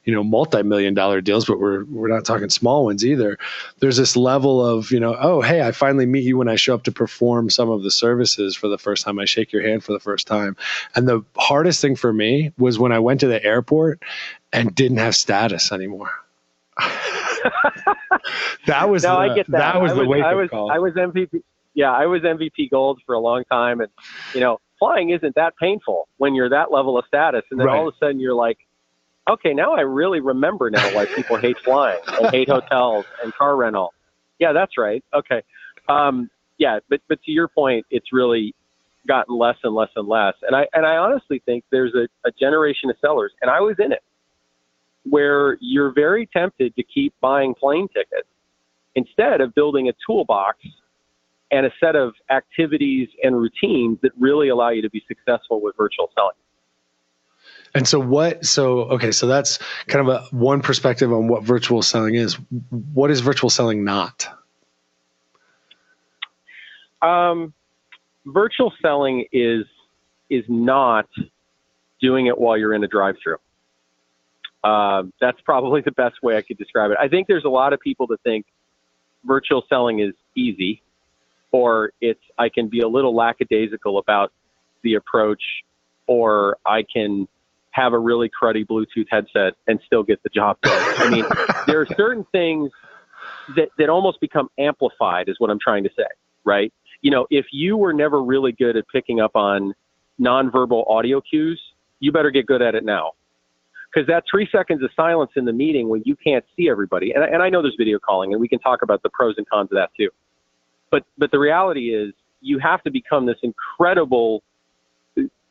you 0.05 0.15
know, 0.15 0.23
multi-million 0.23 0.95
dollar 0.95 1.21
deals, 1.21 1.47
but 1.47 1.59
we're, 1.59 1.85
we're 1.85 2.09
not 2.09 2.25
talking 2.25 2.51
small 2.51 2.85
ones 2.85 3.05
either. 3.05 3.39
There's 3.81 3.97
this 3.97 4.17
level 4.17 4.65
of, 4.65 4.91
you 4.91 5.01
know, 5.01 5.17
oh, 5.19 5.41
hey, 5.41 5.63
I 5.63 5.73
finally 5.73 6.07
meet 6.07 6.25
you 6.25 6.37
when 6.37 6.49
I 6.49 6.57
show 6.57 6.75
up 6.75 6.85
to 6.85 6.93
perform 6.93 7.51
some 7.51 7.71
of 7.71 7.83
the 7.83 7.91
services 7.91 8.55
for 8.55 8.69
the 8.69 8.79
first 8.79 9.05
time. 9.05 9.19
I 9.19 9.25
shake 9.25 9.53
your 9.53 9.63
hand 9.63 9.83
for 9.83 9.93
the 9.93 10.01
first 10.01 10.27
time. 10.27 10.57
And 10.95 11.09
the 11.09 11.25
hardest 11.37 11.81
thing 11.81 11.97
for 11.97 12.13
me 12.13 12.53
was 12.59 12.79
when 12.79 12.93
I 12.93 12.99
went 12.99 13.21
to 13.21 13.29
the 13.29 13.43
airport 13.43 14.03
and 14.53 14.75
didn't 14.75 14.99
have 14.99 15.17
status 15.17 15.73
anymore. 15.73 16.11
that 18.67 18.89
was 18.89 19.03
no, 19.05 19.15
the, 19.15 19.19
I 19.19 19.35
get 19.35 19.51
that. 19.51 19.59
that 19.59 19.83
was 19.83 19.93
I 19.93 19.95
the 19.97 20.05
wake 20.05 20.23
I 20.23 20.35
was, 20.35 20.51
call. 20.51 20.71
I 20.71 20.79
was 20.79 20.93
MVP 20.95 21.43
yeah, 21.75 21.93
I 21.93 22.07
was 22.07 22.23
MVP 22.23 22.71
gold 22.71 23.01
for 23.05 23.15
a 23.15 23.19
long 23.19 23.45
time, 23.51 23.81
and 23.81 23.91
you 24.33 24.41
know, 24.41 24.61
flying 24.79 25.11
isn't 25.11 25.35
that 25.35 25.55
painful 25.61 26.09
when 26.17 26.35
you're 26.35 26.49
that 26.49 26.73
level 26.73 26.97
of 26.97 27.05
status, 27.07 27.43
and 27.51 27.59
then 27.59 27.67
right. 27.67 27.77
all 27.77 27.89
of 27.89 27.95
a 27.95 27.99
sudden 27.99 28.21
you're 28.21 28.35
like, 28.35 28.59
okay, 29.29 29.53
now 29.53 29.75
I 29.75 29.81
really 29.81 30.21
remember 30.21 30.71
now 30.71 30.95
why 30.95 31.07
people 31.07 31.37
hate 31.37 31.59
flying 31.65 32.01
and 32.07 32.31
hate 32.31 32.49
hotels 32.49 33.05
and 33.23 33.35
car 33.35 33.57
rental. 33.57 33.93
Yeah, 34.39 34.53
that's 34.53 34.79
right. 34.79 35.05
Okay, 35.13 35.43
um, 35.89 36.31
yeah, 36.59 36.79
but 36.89 37.01
but 37.09 37.23
to 37.25 37.33
your 37.33 37.49
point, 37.49 37.87
it's 37.91 38.13
really 38.13 38.55
gotten 39.07 39.37
less 39.37 39.57
and 39.65 39.75
less 39.75 39.91
and 39.97 40.09
less, 40.09 40.35
and 40.43 40.55
I 40.55 40.67
and 40.73 40.87
I 40.87 40.97
honestly 40.97 41.43
think 41.45 41.65
there's 41.73 41.95
a, 41.95 42.07
a 42.27 42.31
generation 42.31 42.89
of 42.89 42.97
sellers, 43.01 43.33
and 43.43 43.51
I 43.51 43.61
was 43.61 43.77
in 43.81 43.91
it, 43.91 44.03
where 45.03 45.59
you're 45.61 45.93
very 45.93 46.27
tempted 46.27 46.77
to 46.77 46.85
keep 46.85 47.15
buying 47.21 47.55
plane 47.55 47.89
tickets 47.89 48.29
instead 48.95 49.41
of 49.41 49.53
building 49.57 49.89
a 49.89 49.93
toolbox 50.07 50.59
and 51.55 51.67
a 51.67 51.71
set 51.79 51.95
of 51.95 52.15
activities 52.31 53.09
and 53.23 53.37
routines 53.37 53.99
that 54.03 54.11
really 54.19 54.49
allow 54.49 54.71
you 54.71 54.83
to 54.83 54.91
be 54.91 55.05
successful 55.07 55.61
with 55.63 55.77
virtual 55.77 56.11
selling. 56.15 56.35
And 57.77 57.87
so 57.87 58.01
what 58.01 58.45
so 58.45 58.81
okay, 58.91 59.13
so 59.13 59.27
that's 59.27 59.59
kind 59.87 60.09
of 60.09 60.15
a 60.15 60.37
one 60.37 60.63
perspective 60.63 61.13
on 61.13 61.29
what 61.29 61.45
virtual 61.45 61.83
selling 61.83 62.17
is. 62.17 62.35
What 62.71 63.11
is 63.11 63.21
virtual 63.21 63.51
selling 63.51 63.85
not? 63.85 64.27
Um, 67.03 67.53
virtual 68.27 68.73
selling 68.83 69.27
is 69.33 69.65
is 70.31 70.45
not 70.49 71.09
doing 72.01 72.27
it 72.27 72.39
while 72.39 72.57
you're 72.57 72.75
in 72.75 72.83
a 72.83 72.89
drive-through. 72.89 73.37
Uh, 74.65 75.05
that's 75.21 75.41
probably 75.43 75.83
the 75.83 75.93
best 75.93 76.23
way 76.23 76.37
I 76.37 76.43
could 76.43 76.59
describe 76.59 76.91
it. 76.91 76.97
I 77.01 77.09
think 77.09 77.29
there's 77.29 77.45
a 77.45 77.51
lot 77.51 77.73
of 77.73 77.81
people 77.81 78.07
that 78.09 78.21
think 78.23 78.47
virtual 79.25 79.63
selling 79.69 80.01
is 80.01 80.15
easy 80.35 80.83
or 81.55 81.93
it's 82.01 82.21
I 82.37 82.49
can 82.49 82.67
be 82.67 82.81
a 82.81 82.89
little 82.89 83.15
lackadaisical 83.15 83.99
about 83.99 84.33
the 84.83 84.95
approach, 84.95 85.41
or 86.09 86.57
I 86.67 86.83
can 86.93 87.29
have 87.71 87.93
a 87.93 87.99
really 87.99 88.29
cruddy 88.29 88.67
Bluetooth 88.67 89.07
headset 89.09 89.53
and 89.69 89.79
still 89.87 90.03
get 90.03 90.21
the 90.25 90.31
job 90.31 90.61
done. 90.63 90.95
I 90.99 91.11
mean, 91.11 91.25
there 91.69 91.81
are 91.81 91.87
certain 91.97 92.27
things 92.33 92.73
that, 93.55 93.69
that 93.79 93.89
almost 93.89 94.21
become 94.21 94.49
amplified, 94.59 95.29
is 95.29 95.37
what 95.39 95.49
I'm 95.49 95.61
trying 95.61 95.85
to 95.85 95.91
say, 95.97 96.09
right? 96.45 96.73
You 97.03 97.13
know, 97.13 97.29
if 97.31 97.47
you 97.53 97.77
were 97.77 97.93
never 97.93 98.21
really 98.21 98.51
good 98.51 98.77
at 98.77 98.87
picking 98.93 99.21
up 99.21 99.37
on 99.37 99.75
nonverbal 100.21 100.91
audio 100.91 101.21
cues, 101.21 101.61
you 102.01 102.11
better 102.11 102.33
get 102.33 102.47
good 102.47 102.63
at 102.63 102.75
it 102.75 102.85
now. 102.85 103.13
Because 103.95 104.09
that 104.09 104.25
three 104.29 104.49
seconds 104.51 104.83
of 104.83 104.91
silence 104.97 105.31
in 105.37 105.45
the 105.45 105.53
meeting 105.53 105.89
when 105.89 106.03
you 106.05 106.17
can't 106.17 106.45
see 106.57 106.69
everybody, 106.69 107.13
and, 107.13 107.23
and 107.23 107.45
I 107.45 107.49
know 107.49 107.63
there's 107.63 107.77
video 107.79 108.01
calling, 108.01 108.33
and 108.33 108.41
we 108.41 108.49
can 108.49 108.59
talk 108.59 108.83
about 108.83 109.05
the 109.05 109.11
pros 109.11 109.37
and 109.37 109.49
cons 109.49 109.69
of 109.71 109.77
that 109.77 109.91
too. 109.97 110.11
But 110.95 111.03
but 111.19 111.33
the 111.33 111.41
reality 111.41 111.93
is 111.93 112.15
you 112.41 112.61
have 112.61 112.81
to 112.85 112.91
become 112.93 113.27
this 113.27 113.39
incredible 113.43 114.45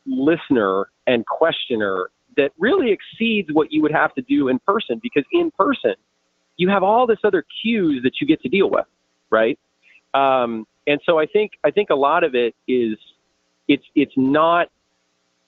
listener 0.06 0.88
and 1.06 1.26
questioner 1.26 2.12
that 2.38 2.52
really 2.58 2.94
exceeds 2.94 3.50
what 3.52 3.70
you 3.70 3.82
would 3.82 3.92
have 3.92 4.14
to 4.16 4.22
do 4.22 4.48
in 4.48 4.58
person 4.60 5.02
because 5.04 5.26
in 5.34 5.52
person 5.52 5.96
you 6.56 6.70
have 6.70 6.82
all 6.82 7.06
this 7.06 7.18
other 7.26 7.44
cues 7.62 8.02
that 8.04 8.22
you 8.22 8.28
get 8.28 8.42
to 8.44 8.48
deal 8.48 8.70
with, 8.70 8.86
right? 9.32 9.60
Um, 10.14 10.66
and 10.88 11.02
so 11.06 11.20
I 11.20 11.26
think 11.26 11.52
I 11.66 11.72
think 11.72 11.90
a 11.90 11.96
lot 11.96 12.24
of 12.24 12.36
it 12.36 12.56
is 12.70 12.96
it's 13.68 13.84
it's 13.96 14.14
not 14.16 14.70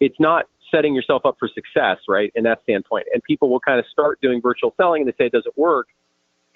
it's 0.01 0.19
not 0.19 0.43
setting 0.71 0.93
yourself 0.93 1.25
up 1.25 1.37
for 1.39 1.47
success, 1.47 1.99
right? 2.09 2.33
In 2.35 2.43
that 2.43 2.59
standpoint, 2.63 3.05
and 3.13 3.23
people 3.23 3.49
will 3.49 3.61
kind 3.61 3.79
of 3.79 3.85
start 3.89 4.19
doing 4.21 4.41
virtual 4.41 4.73
selling 4.75 5.03
and 5.03 5.07
they 5.07 5.15
say 5.17 5.27
it 5.27 5.31
doesn't 5.31 5.57
work, 5.57 5.87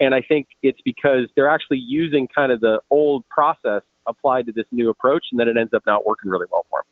and 0.00 0.14
I 0.14 0.22
think 0.22 0.48
it's 0.62 0.80
because 0.84 1.28
they're 1.36 1.48
actually 1.48 1.78
using 1.78 2.26
kind 2.26 2.50
of 2.50 2.60
the 2.60 2.80
old 2.90 3.28
process 3.28 3.82
applied 4.06 4.46
to 4.46 4.52
this 4.52 4.66
new 4.72 4.88
approach, 4.90 5.26
and 5.30 5.38
then 5.38 5.48
it 5.48 5.56
ends 5.56 5.74
up 5.74 5.84
not 5.86 6.06
working 6.06 6.30
really 6.30 6.46
well 6.50 6.66
for 6.70 6.80
them 6.80 6.86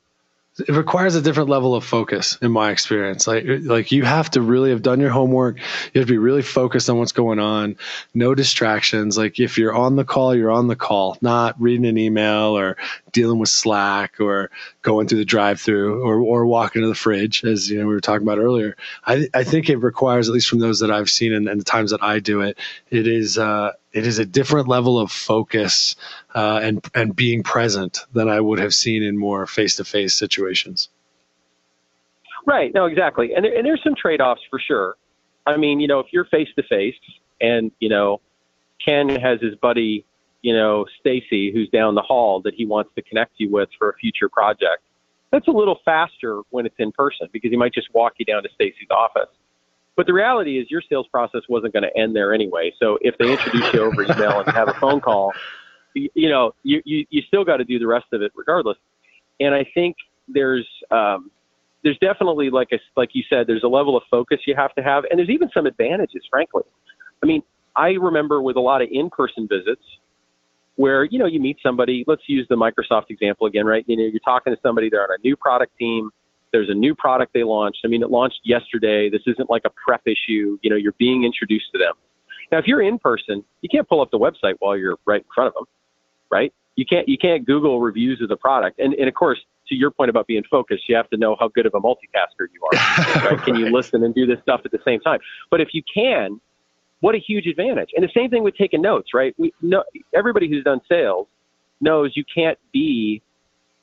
it 0.60 0.70
requires 0.70 1.14
a 1.14 1.22
different 1.22 1.48
level 1.48 1.74
of 1.74 1.84
focus 1.84 2.36
in 2.42 2.50
my 2.50 2.70
experience. 2.70 3.26
Like 3.26 3.44
like 3.46 3.92
you 3.92 4.04
have 4.04 4.30
to 4.32 4.40
really 4.40 4.70
have 4.70 4.82
done 4.82 5.00
your 5.00 5.10
homework. 5.10 5.58
You 5.58 6.00
have 6.00 6.08
to 6.08 6.12
be 6.12 6.18
really 6.18 6.42
focused 6.42 6.90
on 6.90 6.98
what's 6.98 7.12
going 7.12 7.38
on. 7.38 7.76
No 8.14 8.34
distractions. 8.34 9.16
Like 9.16 9.38
if 9.38 9.58
you're 9.58 9.74
on 9.74 9.96
the 9.96 10.04
call 10.04 10.34
you're 10.34 10.50
on 10.50 10.66
the 10.66 10.76
call 10.76 11.16
not 11.20 11.60
reading 11.60 11.86
an 11.86 11.98
email 11.98 12.58
or 12.58 12.76
dealing 13.12 13.38
with 13.38 13.48
slack 13.48 14.20
or 14.20 14.50
going 14.82 15.08
through 15.08 15.18
the 15.18 15.24
drive 15.24 15.60
through 15.60 16.02
or, 16.02 16.20
or 16.20 16.46
walking 16.46 16.82
to 16.82 16.88
the 16.88 16.94
fridge 16.94 17.44
as 17.44 17.70
you 17.70 17.78
know 17.78 17.86
we 17.86 17.94
were 17.94 18.00
talking 18.00 18.26
about 18.26 18.38
earlier 18.38 18.76
i, 19.06 19.28
I 19.34 19.44
think 19.44 19.68
it 19.68 19.76
requires 19.76 20.28
at 20.28 20.34
least 20.34 20.48
from 20.48 20.58
those 20.58 20.80
that 20.80 20.90
i've 20.90 21.10
seen 21.10 21.32
and, 21.32 21.48
and 21.48 21.60
the 21.60 21.64
times 21.64 21.90
that 21.90 22.02
i 22.02 22.18
do 22.18 22.40
it 22.40 22.58
it 22.90 23.06
is 23.06 23.38
uh, 23.38 23.72
it 23.92 24.06
is 24.06 24.18
a 24.18 24.24
different 24.24 24.68
level 24.68 24.98
of 24.98 25.10
focus 25.10 25.96
uh, 26.34 26.60
and 26.62 26.84
and 26.94 27.14
being 27.16 27.42
present 27.42 28.00
than 28.12 28.28
I 28.28 28.40
would 28.40 28.58
have 28.58 28.74
seen 28.74 29.02
in 29.02 29.16
more 29.16 29.46
face 29.46 29.76
to 29.76 29.84
face 29.84 30.14
situations. 30.14 30.88
Right. 32.46 32.72
No, 32.72 32.86
exactly. 32.86 33.34
And 33.34 33.44
there, 33.44 33.56
and 33.56 33.66
there's 33.66 33.82
some 33.82 33.94
trade 33.94 34.20
offs 34.20 34.42
for 34.48 34.58
sure. 34.58 34.96
I 35.46 35.56
mean, 35.56 35.80
you 35.80 35.88
know, 35.88 36.00
if 36.00 36.06
you're 36.12 36.26
face 36.26 36.48
to 36.56 36.62
face 36.62 36.94
and 37.40 37.70
you 37.80 37.88
know 37.88 38.20
Ken 38.84 39.08
has 39.08 39.40
his 39.40 39.54
buddy, 39.56 40.04
you 40.42 40.54
know, 40.54 40.86
Stacy, 41.00 41.52
who's 41.52 41.68
down 41.70 41.94
the 41.94 42.02
hall 42.02 42.40
that 42.42 42.54
he 42.54 42.64
wants 42.64 42.90
to 42.94 43.02
connect 43.02 43.32
you 43.38 43.50
with 43.50 43.68
for 43.78 43.90
a 43.90 43.94
future 43.94 44.28
project. 44.28 44.82
That's 45.30 45.48
a 45.48 45.52
little 45.52 45.80
faster 45.84 46.40
when 46.50 46.64
it's 46.64 46.76
in 46.78 46.92
person 46.92 47.28
because 47.32 47.50
he 47.50 47.56
might 47.56 47.74
just 47.74 47.92
walk 47.92 48.14
you 48.18 48.24
down 48.24 48.42
to 48.44 48.48
Stacy's 48.54 48.88
office. 48.90 49.28
But 49.96 50.06
the 50.06 50.12
reality 50.12 50.58
is 50.58 50.70
your 50.70 50.80
sales 50.88 51.08
process 51.08 51.42
wasn't 51.48 51.72
going 51.72 51.82
to 51.82 51.94
end 51.98 52.14
there 52.14 52.32
anyway. 52.32 52.72
So 52.78 52.98
if 53.02 53.18
they 53.18 53.32
introduce 53.32 53.72
you 53.74 53.82
over 53.82 54.04
email 54.04 54.40
and 54.40 54.48
have 54.50 54.68
a 54.68 54.74
phone 54.74 55.00
call, 55.00 55.32
you, 55.94 56.08
you 56.14 56.28
know, 56.28 56.54
you, 56.62 56.80
you, 56.84 57.04
you 57.10 57.22
still 57.26 57.44
got 57.44 57.56
to 57.56 57.64
do 57.64 57.78
the 57.80 57.86
rest 57.86 58.06
of 58.12 58.22
it 58.22 58.32
regardless. 58.36 58.78
And 59.40 59.54
I 59.54 59.66
think 59.74 59.96
there's, 60.28 60.66
um, 60.92 61.30
there's 61.82 61.98
definitely 61.98 62.48
like 62.48 62.68
a, 62.72 62.78
like 62.96 63.10
you 63.12 63.24
said, 63.28 63.46
there's 63.48 63.64
a 63.64 63.68
level 63.68 63.96
of 63.96 64.04
focus 64.10 64.38
you 64.46 64.54
have 64.54 64.74
to 64.76 64.82
have, 64.82 65.04
and 65.10 65.18
there's 65.18 65.30
even 65.30 65.50
some 65.52 65.66
advantages, 65.66 66.22
frankly. 66.30 66.62
I 67.22 67.26
mean, 67.26 67.42
I 67.76 67.90
remember 67.90 68.40
with 68.40 68.56
a 68.56 68.60
lot 68.60 68.82
of 68.82 68.88
in-person 68.90 69.48
visits 69.48 69.82
where 70.78 71.02
you 71.04 71.18
know 71.18 71.26
you 71.26 71.40
meet 71.40 71.58
somebody. 71.60 72.04
Let's 72.06 72.22
use 72.28 72.46
the 72.48 72.54
Microsoft 72.54 73.10
example 73.10 73.48
again, 73.48 73.66
right? 73.66 73.84
You 73.88 73.96
know, 73.96 74.04
you're 74.04 74.20
talking 74.20 74.54
to 74.54 74.60
somebody, 74.62 74.88
they're 74.88 75.02
on 75.02 75.10
a 75.10 75.20
new 75.24 75.36
product 75.36 75.76
team. 75.76 76.10
There's 76.52 76.70
a 76.70 76.74
new 76.74 76.94
product 76.94 77.34
they 77.34 77.42
launched. 77.42 77.80
I 77.84 77.88
mean, 77.88 78.00
it 78.00 78.10
launched 78.10 78.38
yesterday. 78.44 79.10
This 79.10 79.22
isn't 79.26 79.50
like 79.50 79.62
a 79.66 79.70
prep 79.70 80.02
issue. 80.06 80.56
You 80.62 80.70
know, 80.70 80.76
you're 80.76 80.94
being 80.96 81.24
introduced 81.24 81.66
to 81.72 81.78
them. 81.78 81.94
Now, 82.52 82.58
if 82.58 82.66
you're 82.66 82.80
in 82.80 82.98
person, 82.98 83.44
you 83.60 83.68
can't 83.68 83.88
pull 83.88 84.00
up 84.00 84.10
the 84.12 84.18
website 84.18 84.54
while 84.60 84.76
you're 84.76 84.96
right 85.04 85.20
in 85.20 85.26
front 85.34 85.48
of 85.48 85.54
them, 85.54 85.64
right? 86.30 86.54
You 86.76 86.86
can't 86.86 87.08
you 87.08 87.18
can't 87.18 87.44
Google 87.44 87.80
reviews 87.80 88.22
of 88.22 88.28
the 88.28 88.36
product. 88.36 88.78
And 88.78 88.94
and 88.94 89.08
of 89.08 89.14
course, 89.14 89.40
to 89.66 89.74
your 89.74 89.90
point 89.90 90.10
about 90.10 90.28
being 90.28 90.44
focused, 90.48 90.88
you 90.88 90.94
have 90.94 91.10
to 91.10 91.16
know 91.16 91.36
how 91.40 91.48
good 91.48 91.66
of 91.66 91.74
a 91.74 91.80
multitasker 91.80 92.46
you 92.54 92.62
are. 92.72 93.24
Right? 93.30 93.42
Can 93.42 93.56
you 93.56 93.66
listen 93.66 94.04
and 94.04 94.14
do 94.14 94.26
this 94.26 94.38
stuff 94.42 94.60
at 94.64 94.70
the 94.70 94.78
same 94.84 95.00
time? 95.00 95.18
But 95.50 95.60
if 95.60 95.74
you 95.74 95.82
can, 95.92 96.40
what 97.00 97.14
a 97.14 97.18
huge 97.18 97.46
advantage. 97.46 97.90
And 97.94 98.04
the 98.04 98.10
same 98.14 98.30
thing 98.30 98.42
with 98.42 98.56
taking 98.56 98.82
notes, 98.82 99.10
right? 99.14 99.34
We 99.38 99.52
know 99.62 99.84
everybody 100.14 100.48
who's 100.48 100.64
done 100.64 100.80
sales 100.88 101.28
knows 101.80 102.12
you 102.14 102.24
can't 102.32 102.58
be 102.72 103.22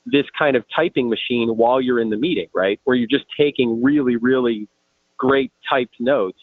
this 0.04 0.26
kind 0.38 0.56
of 0.56 0.64
typing 0.74 1.08
machine 1.08 1.56
while 1.56 1.80
you're 1.80 2.00
in 2.00 2.10
the 2.10 2.16
meeting, 2.16 2.48
right? 2.54 2.78
Where 2.84 2.94
you're 2.94 3.08
just 3.08 3.24
taking 3.36 3.82
really, 3.82 4.16
really 4.16 4.68
great 5.18 5.50
typed 5.68 5.96
notes 5.98 6.38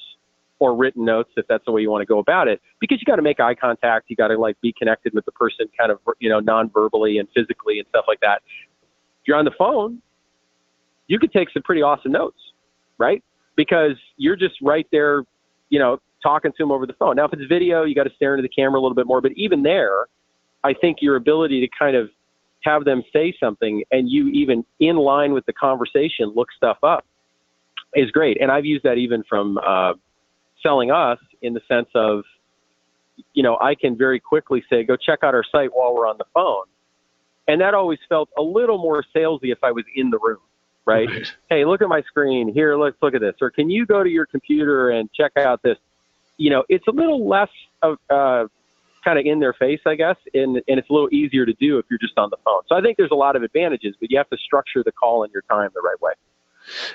or 0.59 0.75
written 0.75 1.05
notes 1.05 1.29
if 1.35 1.45
that's 1.47 1.65
the 1.65 1.71
way 1.71 1.81
you 1.81 1.91
want 1.91 2.01
to 2.01 2.05
go 2.05 2.19
about 2.19 2.47
it 2.47 2.61
because 2.79 2.99
you 2.99 3.05
got 3.05 3.17
to 3.17 3.21
make 3.21 3.39
eye 3.39 3.53
contact 3.53 4.05
you 4.09 4.15
got 4.15 4.29
to 4.29 4.37
like 4.37 4.59
be 4.61 4.73
connected 4.77 5.13
with 5.13 5.25
the 5.25 5.31
person 5.33 5.67
kind 5.77 5.91
of 5.91 5.99
you 6.19 6.29
know 6.29 6.39
non-verbally 6.39 7.17
and 7.17 7.27
physically 7.35 7.79
and 7.79 7.87
stuff 7.89 8.05
like 8.07 8.19
that 8.21 8.41
if 9.21 9.27
you're 9.27 9.37
on 9.37 9.45
the 9.45 9.51
phone 9.57 10.01
you 11.07 11.19
could 11.19 11.33
take 11.33 11.49
some 11.51 11.61
pretty 11.63 11.81
awesome 11.81 12.11
notes 12.11 12.39
right 12.97 13.23
because 13.55 13.97
you're 14.17 14.35
just 14.35 14.55
right 14.61 14.87
there 14.91 15.23
you 15.69 15.79
know 15.79 15.99
talking 16.23 16.51
to 16.51 16.57
them 16.57 16.71
over 16.71 16.87
the 16.87 16.93
phone. 16.93 17.17
Now, 17.17 17.25
if 17.25 17.33
it's 17.33 17.43
video, 17.47 17.83
you 17.83 17.93
got 17.93 18.05
to 18.05 18.13
stare 18.15 18.35
into 18.35 18.41
the 18.41 18.49
camera 18.49 18.79
a 18.79 18.81
little 18.81 18.95
bit 18.95 19.05
more. 19.05 19.21
But 19.21 19.33
even 19.35 19.61
there, 19.61 20.07
I 20.63 20.73
think 20.73 20.97
your 21.01 21.17
ability 21.17 21.59
to 21.61 21.67
kind 21.77 21.95
of 21.95 22.09
have 22.63 22.85
them 22.85 23.03
say 23.11 23.35
something 23.39 23.83
and 23.91 24.09
you 24.09 24.29
even 24.29 24.65
in 24.79 24.95
line 24.95 25.33
with 25.33 25.45
the 25.45 25.53
conversation 25.53 26.31
look 26.33 26.47
stuff 26.55 26.77
up 26.81 27.05
is 27.93 28.09
great. 28.11 28.41
And 28.41 28.51
I've 28.51 28.65
used 28.65 28.83
that 28.83 28.95
even 28.95 29.23
from 29.27 29.57
uh, 29.57 29.93
selling 30.61 30.89
us 30.89 31.19
in 31.41 31.53
the 31.53 31.61
sense 31.67 31.89
of, 31.93 32.23
you 33.33 33.43
know, 33.43 33.57
I 33.61 33.75
can 33.75 33.97
very 33.97 34.19
quickly 34.19 34.63
say, 34.69 34.83
go 34.83 34.95
check 34.95 35.19
out 35.23 35.35
our 35.35 35.43
site 35.51 35.69
while 35.73 35.93
we're 35.93 36.07
on 36.07 36.17
the 36.17 36.25
phone. 36.33 36.65
And 37.47 37.59
that 37.61 37.73
always 37.73 37.99
felt 38.07 38.29
a 38.37 38.41
little 38.41 38.77
more 38.77 39.03
salesy 39.15 39.51
if 39.51 39.59
I 39.61 39.71
was 39.71 39.83
in 39.95 40.09
the 40.09 40.17
room, 40.17 40.39
right? 40.85 41.07
right? 41.09 41.27
Hey, 41.49 41.65
look 41.65 41.81
at 41.81 41.89
my 41.89 42.01
screen. 42.03 42.51
Here, 42.53 42.77
let's 42.77 42.95
look 43.01 43.13
at 43.13 43.21
this. 43.21 43.35
Or 43.41 43.51
can 43.51 43.69
you 43.69 43.85
go 43.85 44.01
to 44.01 44.09
your 44.09 44.25
computer 44.25 44.91
and 44.91 45.09
check 45.13 45.33
out 45.37 45.61
this? 45.61 45.77
You 46.37 46.49
know, 46.49 46.63
it's 46.69 46.87
a 46.87 46.91
little 46.91 47.27
less 47.27 47.49
of 47.81 47.97
uh, 48.09 48.45
kind 49.03 49.19
of 49.19 49.25
in 49.25 49.39
their 49.39 49.53
face, 49.53 49.81
I 49.85 49.95
guess, 49.95 50.15
and, 50.33 50.57
and 50.67 50.79
it's 50.79 50.89
a 50.89 50.93
little 50.93 51.09
easier 51.13 51.45
to 51.45 51.53
do 51.53 51.77
if 51.77 51.85
you're 51.89 51.99
just 51.99 52.17
on 52.17 52.29
the 52.29 52.37
phone. 52.43 52.61
So 52.67 52.75
I 52.75 52.81
think 52.81 52.97
there's 52.97 53.11
a 53.11 53.15
lot 53.15 53.35
of 53.35 53.43
advantages, 53.43 53.95
but 53.99 54.09
you 54.09 54.17
have 54.17 54.29
to 54.29 54.37
structure 54.37 54.83
the 54.83 54.91
call 54.91 55.23
and 55.23 55.31
your 55.33 55.43
time 55.49 55.69
the 55.73 55.81
right 55.81 55.99
way. 56.01 56.13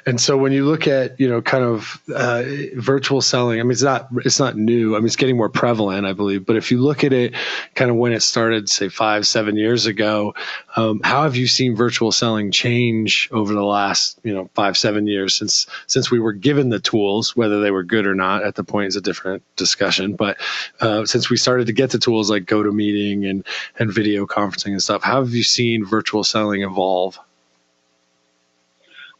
And 0.06 0.20
so 0.20 0.36
when 0.36 0.52
you 0.52 0.64
look 0.64 0.86
at 0.86 1.18
you 1.20 1.28
know 1.28 1.42
kind 1.42 1.64
of 1.64 2.00
uh, 2.14 2.42
virtual 2.76 3.20
selling, 3.20 3.60
I 3.60 3.62
mean 3.62 3.72
it's 3.72 3.82
not 3.82 4.08
it's 4.24 4.38
not 4.38 4.56
new. 4.56 4.94
I 4.94 4.98
mean 4.98 5.06
it's 5.06 5.16
getting 5.16 5.36
more 5.36 5.48
prevalent, 5.48 6.06
I 6.06 6.12
believe. 6.12 6.46
But 6.46 6.56
if 6.56 6.70
you 6.70 6.78
look 6.78 7.04
at 7.04 7.12
it, 7.12 7.34
kind 7.74 7.90
of 7.90 7.96
when 7.96 8.12
it 8.12 8.22
started, 8.22 8.68
say 8.68 8.88
five 8.88 9.26
seven 9.26 9.56
years 9.56 9.86
ago, 9.86 10.34
um, 10.76 11.00
how 11.04 11.22
have 11.22 11.36
you 11.36 11.46
seen 11.46 11.76
virtual 11.76 12.12
selling 12.12 12.50
change 12.50 13.28
over 13.32 13.52
the 13.52 13.64
last 13.64 14.18
you 14.22 14.34
know 14.34 14.50
five 14.54 14.76
seven 14.76 15.06
years 15.06 15.34
since 15.34 15.66
since 15.86 16.10
we 16.10 16.18
were 16.18 16.32
given 16.32 16.70
the 16.70 16.80
tools, 16.80 17.36
whether 17.36 17.60
they 17.60 17.70
were 17.70 17.84
good 17.84 18.06
or 18.06 18.14
not 18.14 18.44
at 18.44 18.54
the 18.54 18.64
point 18.64 18.88
is 18.88 18.96
a 18.96 19.00
different 19.00 19.42
discussion. 19.56 20.16
But 20.16 20.38
uh, 20.80 21.04
since 21.06 21.30
we 21.30 21.36
started 21.36 21.66
to 21.66 21.72
get 21.72 21.90
the 21.90 21.98
tools 21.98 22.30
like 22.30 22.44
GoToMeeting 22.44 23.28
and 23.28 23.46
and 23.78 23.92
video 23.92 24.26
conferencing 24.26 24.72
and 24.72 24.82
stuff, 24.82 25.02
how 25.02 25.22
have 25.22 25.34
you 25.34 25.42
seen 25.42 25.84
virtual 25.84 26.24
selling 26.24 26.62
evolve? 26.62 27.18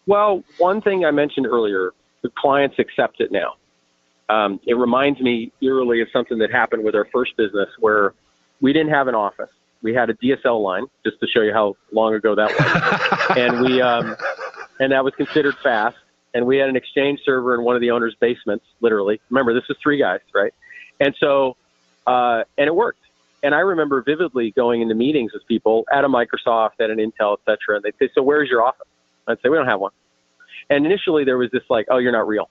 Well, 0.08 0.42
one 0.56 0.80
thing 0.80 1.04
I 1.04 1.10
mentioned 1.10 1.46
earlier, 1.46 1.92
the 2.22 2.30
clients 2.30 2.78
accept 2.78 3.20
it 3.20 3.30
now. 3.30 3.56
Um, 4.30 4.58
it 4.66 4.72
reminds 4.72 5.20
me 5.20 5.52
eerily 5.60 6.00
of 6.00 6.08
something 6.14 6.38
that 6.38 6.50
happened 6.50 6.82
with 6.82 6.94
our 6.94 7.04
first 7.12 7.36
business 7.36 7.68
where 7.78 8.14
we 8.62 8.72
didn't 8.72 8.88
have 8.88 9.08
an 9.08 9.14
office. 9.14 9.50
We 9.82 9.92
had 9.92 10.08
a 10.08 10.14
DSL 10.14 10.62
line, 10.62 10.86
just 11.04 11.20
to 11.20 11.26
show 11.26 11.42
you 11.42 11.52
how 11.52 11.76
long 11.92 12.14
ago 12.14 12.34
that 12.34 12.48
was, 12.48 13.36
and 13.36 13.60
we 13.60 13.82
um, 13.82 14.16
and 14.80 14.92
that 14.92 15.04
was 15.04 15.14
considered 15.14 15.56
fast. 15.62 15.98
And 16.32 16.46
we 16.46 16.56
had 16.56 16.70
an 16.70 16.76
exchange 16.76 17.20
server 17.24 17.54
in 17.54 17.62
one 17.62 17.74
of 17.74 17.82
the 17.82 17.90
owner's 17.90 18.14
basements, 18.18 18.64
literally. 18.80 19.20
Remember, 19.28 19.52
this 19.52 19.68
was 19.68 19.76
three 19.82 19.98
guys, 19.98 20.20
right? 20.34 20.54
And 21.00 21.14
so, 21.20 21.56
uh, 22.06 22.44
and 22.56 22.66
it 22.66 22.74
worked. 22.74 23.00
And 23.42 23.54
I 23.54 23.60
remember 23.60 24.02
vividly 24.02 24.52
going 24.52 24.80
into 24.80 24.94
meetings 24.94 25.34
with 25.34 25.46
people 25.46 25.84
at 25.92 26.04
a 26.04 26.08
Microsoft, 26.08 26.80
at 26.80 26.88
an 26.88 26.96
Intel, 26.96 27.36
et 27.36 27.40
cetera, 27.44 27.76
and 27.76 27.82
they'd 27.84 27.94
say, 27.98 28.08
"So 28.14 28.22
where's 28.22 28.48
your 28.48 28.64
office?" 28.64 28.88
I'd 29.28 29.40
say, 29.42 29.48
we 29.48 29.56
don't 29.56 29.66
have 29.66 29.80
one. 29.80 29.92
And 30.70 30.84
initially 30.84 31.24
there 31.24 31.38
was 31.38 31.50
this 31.50 31.62
like, 31.68 31.86
oh, 31.90 31.98
you're 31.98 32.12
not 32.12 32.26
real. 32.26 32.48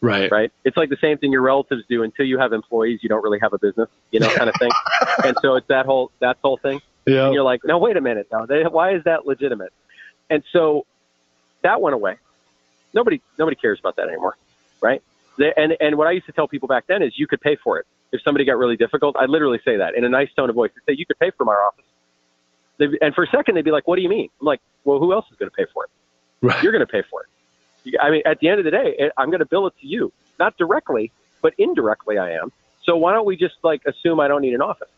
Right. 0.00 0.30
Right. 0.30 0.52
It's 0.64 0.76
like 0.76 0.88
the 0.88 0.96
same 1.00 1.18
thing 1.18 1.30
your 1.30 1.42
relatives 1.42 1.82
do. 1.88 2.02
Until 2.02 2.24
you 2.24 2.38
have 2.38 2.52
employees, 2.52 3.00
you 3.02 3.08
don't 3.08 3.22
really 3.22 3.38
have 3.40 3.52
a 3.52 3.58
business, 3.58 3.88
you 4.10 4.20
know, 4.20 4.28
kind 4.30 4.48
of 4.48 4.54
thing. 4.58 4.70
and 5.24 5.36
so 5.42 5.56
it's 5.56 5.68
that 5.68 5.84
whole, 5.84 6.10
that 6.20 6.38
whole 6.42 6.56
thing. 6.56 6.80
Yeah. 7.06 7.26
And 7.26 7.34
you're 7.34 7.44
like, 7.44 7.60
no, 7.64 7.78
wait 7.78 7.96
a 7.96 8.00
minute. 8.00 8.28
Now, 8.32 8.46
they, 8.46 8.62
why 8.62 8.94
is 8.94 9.04
that 9.04 9.26
legitimate? 9.26 9.72
And 10.30 10.42
so 10.52 10.86
that 11.62 11.80
went 11.80 11.94
away. 11.94 12.16
Nobody, 12.94 13.20
nobody 13.38 13.56
cares 13.56 13.78
about 13.78 13.96
that 13.96 14.08
anymore. 14.08 14.36
Right. 14.80 15.02
They, 15.36 15.52
and, 15.56 15.76
and 15.80 15.96
what 15.96 16.06
I 16.06 16.12
used 16.12 16.26
to 16.26 16.32
tell 16.32 16.48
people 16.48 16.68
back 16.68 16.86
then 16.86 17.02
is 17.02 17.18
you 17.18 17.26
could 17.26 17.40
pay 17.40 17.56
for 17.56 17.78
it. 17.78 17.86
If 18.12 18.22
somebody 18.22 18.44
got 18.44 18.56
really 18.56 18.76
difficult, 18.76 19.16
I'd 19.16 19.30
literally 19.30 19.60
say 19.64 19.76
that 19.76 19.94
in 19.94 20.04
a 20.04 20.08
nice 20.08 20.28
tone 20.34 20.48
of 20.48 20.56
voice. 20.56 20.70
I'd 20.76 20.92
say, 20.92 20.96
you 20.98 21.06
could 21.06 21.18
pay 21.18 21.30
for 21.36 21.44
my 21.44 21.52
office. 21.52 21.84
They'd, 22.78 22.90
and 23.02 23.14
for 23.14 23.24
a 23.24 23.28
second, 23.28 23.54
they'd 23.54 23.64
be 23.64 23.70
like, 23.70 23.86
what 23.86 23.96
do 23.96 24.02
you 24.02 24.08
mean? 24.08 24.30
I'm 24.40 24.46
like, 24.46 24.60
well, 24.84 24.98
who 24.98 25.12
else 25.12 25.26
is 25.30 25.36
going 25.36 25.50
to 25.50 25.54
pay 25.54 25.66
for 25.72 25.84
it? 25.84 25.90
Right. 26.42 26.62
You're 26.62 26.72
going 26.72 26.86
to 26.86 26.90
pay 26.90 27.02
for 27.10 27.22
it. 27.22 27.96
I 28.00 28.10
mean, 28.10 28.22
at 28.26 28.38
the 28.40 28.48
end 28.48 28.58
of 28.58 28.64
the 28.64 28.70
day, 28.70 29.10
I'm 29.16 29.30
going 29.30 29.40
to 29.40 29.46
bill 29.46 29.66
it 29.66 29.74
to 29.80 29.86
you, 29.86 30.12
not 30.38 30.56
directly, 30.58 31.12
but 31.42 31.54
indirectly 31.58 32.18
I 32.18 32.32
am. 32.32 32.52
So 32.84 32.96
why 32.96 33.12
don't 33.12 33.26
we 33.26 33.36
just 33.36 33.54
like 33.62 33.82
assume 33.86 34.20
I 34.20 34.28
don't 34.28 34.42
need 34.42 34.54
an 34.54 34.62
office? 34.62 34.88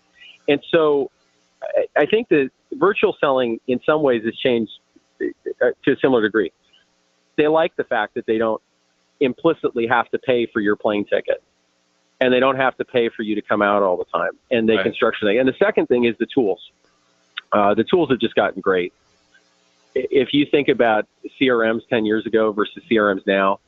And 0.49 0.61
so 0.71 1.11
I 1.97 2.07
think 2.07 2.29
that 2.29 2.51
virtual 2.73 3.17
selling 3.21 3.61
in 3.67 3.81
some 3.85 4.03
ways 4.03 4.25
has 4.25 4.37
changed 4.37 4.73
uh, 5.21 5.71
to 5.85 5.93
a 5.93 5.97
similar 6.01 6.23
degree. 6.23 6.53
They 7.37 7.49
like 7.49 7.77
the 7.77 7.85
fact 7.85 8.15
that 8.15 8.27
they 8.27 8.39
don't 8.39 8.61
implicitly 9.21 9.87
have 9.87 10.09
to 10.11 10.19
pay 10.19 10.47
for 10.47 10.61
your 10.61 10.77
plane 10.77 11.05
ticket 11.05 11.43
and 12.21 12.33
they 12.33 12.41
don't 12.41 12.57
have 12.57 12.77
to 12.77 12.85
pay 12.85 13.09
for 13.09 13.23
you 13.23 13.35
to 13.35 13.43
come 13.43 13.63
out 13.63 13.83
all 13.83 13.97
the 13.97 14.05
time 14.07 14.33
and 14.51 14.69
they 14.69 14.77
right. 14.77 14.85
can 14.85 14.95
structure 14.95 15.27
things. 15.27 15.39
And 15.39 15.49
the 15.49 15.57
second 15.59 15.87
thing 15.87 16.05
is 16.05 16.15
the 16.19 16.27
tools. 16.27 16.61
Uh, 17.53 17.75
the 17.75 17.85
tools 17.85 18.11
have 18.11 18.19
just 18.19 18.35
gotten 18.35 18.61
great 18.61 18.93
if 19.95 20.29
you 20.33 20.47
think 20.51 20.69
about 20.69 21.07
CRMs 21.41 21.81
10 21.89 22.05
years 22.05 22.27
ago 22.27 22.53
versus 22.53 22.83
CRMs 22.91 23.23
now, 23.27 23.61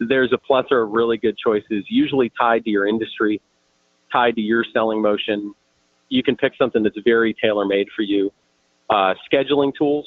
there's 0.00 0.32
a 0.32 0.38
plethora 0.38 0.84
of 0.84 0.92
really 0.92 1.16
good 1.16 1.36
choices, 1.36 1.84
usually 1.88 2.30
tied 2.38 2.64
to 2.64 2.70
your 2.70 2.86
industry, 2.86 3.40
tied 4.12 4.36
to 4.36 4.40
your 4.40 4.64
selling 4.72 5.02
motion. 5.02 5.54
You 6.08 6.22
can 6.22 6.36
pick 6.36 6.52
something 6.58 6.82
that's 6.82 6.98
very 7.04 7.34
tailor 7.34 7.66
made 7.66 7.88
for 7.94 8.02
you. 8.02 8.32
Uh, 8.88 9.14
scheduling 9.30 9.72
tools. 9.76 10.06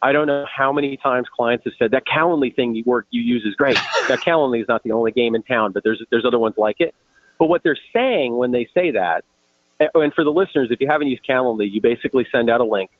I 0.00 0.12
don't 0.12 0.26
know 0.26 0.46
how 0.52 0.72
many 0.72 0.96
times 0.96 1.28
clients 1.34 1.64
have 1.64 1.74
said 1.78 1.90
that 1.92 2.04
Calendly 2.06 2.54
thing 2.54 2.74
you 2.74 2.82
work 2.86 3.06
you 3.10 3.22
use 3.22 3.44
is 3.44 3.54
great. 3.54 3.76
that 4.08 4.20
Calendly 4.20 4.60
is 4.60 4.66
not 4.68 4.82
the 4.82 4.92
only 4.92 5.12
game 5.12 5.34
in 5.34 5.42
town, 5.42 5.72
but 5.72 5.84
there's 5.84 6.02
there's 6.10 6.24
other 6.24 6.38
ones 6.38 6.54
like 6.56 6.76
it. 6.80 6.94
But 7.38 7.46
what 7.46 7.62
they're 7.62 7.78
saying 7.92 8.36
when 8.36 8.50
they 8.50 8.68
say 8.74 8.92
that, 8.92 9.24
and 9.78 10.12
for 10.14 10.24
the 10.24 10.32
listeners, 10.32 10.68
if 10.70 10.80
you 10.80 10.88
haven't 10.88 11.08
used 11.08 11.22
Calendly, 11.28 11.70
you 11.70 11.80
basically 11.80 12.26
send 12.32 12.50
out 12.50 12.60
a 12.60 12.64
link 12.64 12.90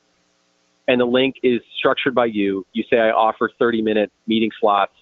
and 0.87 0.99
the 0.99 1.05
link 1.05 1.35
is 1.43 1.61
structured 1.77 2.15
by 2.15 2.25
you. 2.25 2.65
You 2.73 2.83
say, 2.89 2.97
I 2.99 3.11
offer 3.11 3.49
30 3.57 3.81
minute 3.81 4.11
meeting 4.27 4.51
slots 4.59 4.93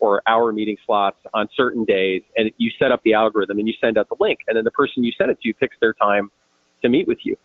or 0.00 0.22
hour 0.26 0.52
meeting 0.52 0.76
slots 0.86 1.18
on 1.34 1.48
certain 1.56 1.84
days, 1.84 2.22
and 2.36 2.50
you 2.56 2.70
set 2.78 2.92
up 2.92 3.02
the 3.04 3.14
algorithm 3.14 3.58
and 3.58 3.66
you 3.66 3.74
send 3.80 3.98
out 3.98 4.08
the 4.08 4.16
link, 4.20 4.38
and 4.46 4.56
then 4.56 4.64
the 4.64 4.70
person 4.70 5.02
you 5.02 5.12
send 5.18 5.30
it 5.30 5.38
to 5.42 5.52
picks 5.54 5.76
their 5.80 5.92
time 5.92 6.30
to 6.82 6.88
meet 6.88 7.06
with 7.08 7.18
you. 7.24 7.36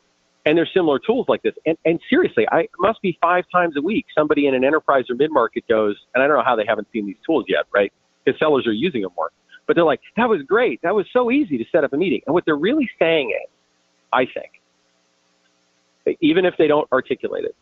And 0.46 0.58
there's 0.58 0.70
similar 0.74 1.00
tools 1.00 1.26
like 1.30 1.42
this. 1.42 1.54
And, 1.66 1.78
and 1.86 2.00
seriously, 2.10 2.46
I 2.52 2.68
must 2.78 3.02
be 3.02 3.18
five 3.22 3.46
times 3.52 3.76
a 3.78 3.82
week. 3.82 4.06
Somebody 4.16 4.48
in 4.48 4.56
an 4.56 4.64
enterprise 4.64 5.06
or 5.10 5.16
mid 5.16 5.32
market 5.32 5.64
goes, 5.70 5.96
and 6.14 6.24
I 6.24 6.28
don't 6.28 6.38
know 6.38 6.44
how 6.44 6.56
they 6.56 6.66
haven't 6.68 6.88
seen 6.92 7.06
these 7.06 7.16
tools 7.26 7.46
yet, 7.48 7.66
right? 7.74 7.94
Because 8.24 8.38
sellers 8.40 8.68
are 8.68 8.74
using 8.74 9.02
them 9.02 9.12
more. 9.16 9.32
But 9.66 9.76
they're 9.76 9.86
like, 9.86 10.02
that 10.18 10.28
was 10.28 10.42
great. 10.44 10.82
That 10.82 10.94
was 10.94 11.06
so 11.14 11.32
easy 11.32 11.58
to 11.58 11.64
set 11.72 11.86
up 11.86 11.94
a 11.94 11.98
meeting. 11.98 12.22
And 12.28 12.34
what 12.34 12.44
they're 12.46 12.58
really 12.58 12.90
saying 13.00 13.32
is, 13.32 13.50
I 14.12 14.26
think, 14.26 16.18
even 16.20 16.44
if 16.44 16.56
they 16.58 16.68
don't 16.68 16.92
articulate 16.92 17.46
it, 17.46 17.56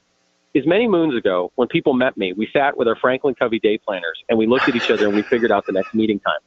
is 0.53 0.65
many 0.65 0.87
moons 0.87 1.15
ago 1.15 1.51
when 1.55 1.67
people 1.67 1.93
met 1.93 2.17
me, 2.17 2.33
we 2.33 2.47
sat 2.51 2.77
with 2.77 2.87
our 2.87 2.95
Franklin 2.95 3.35
Covey 3.35 3.59
day 3.59 3.77
planners 3.77 4.21
and 4.29 4.37
we 4.37 4.47
looked 4.47 4.67
at 4.67 4.75
each 4.75 4.91
other 4.91 5.05
and 5.05 5.15
we 5.15 5.21
figured 5.21 5.51
out 5.51 5.65
the 5.65 5.71
next 5.71 5.93
meeting 5.93 6.19
time. 6.19 6.39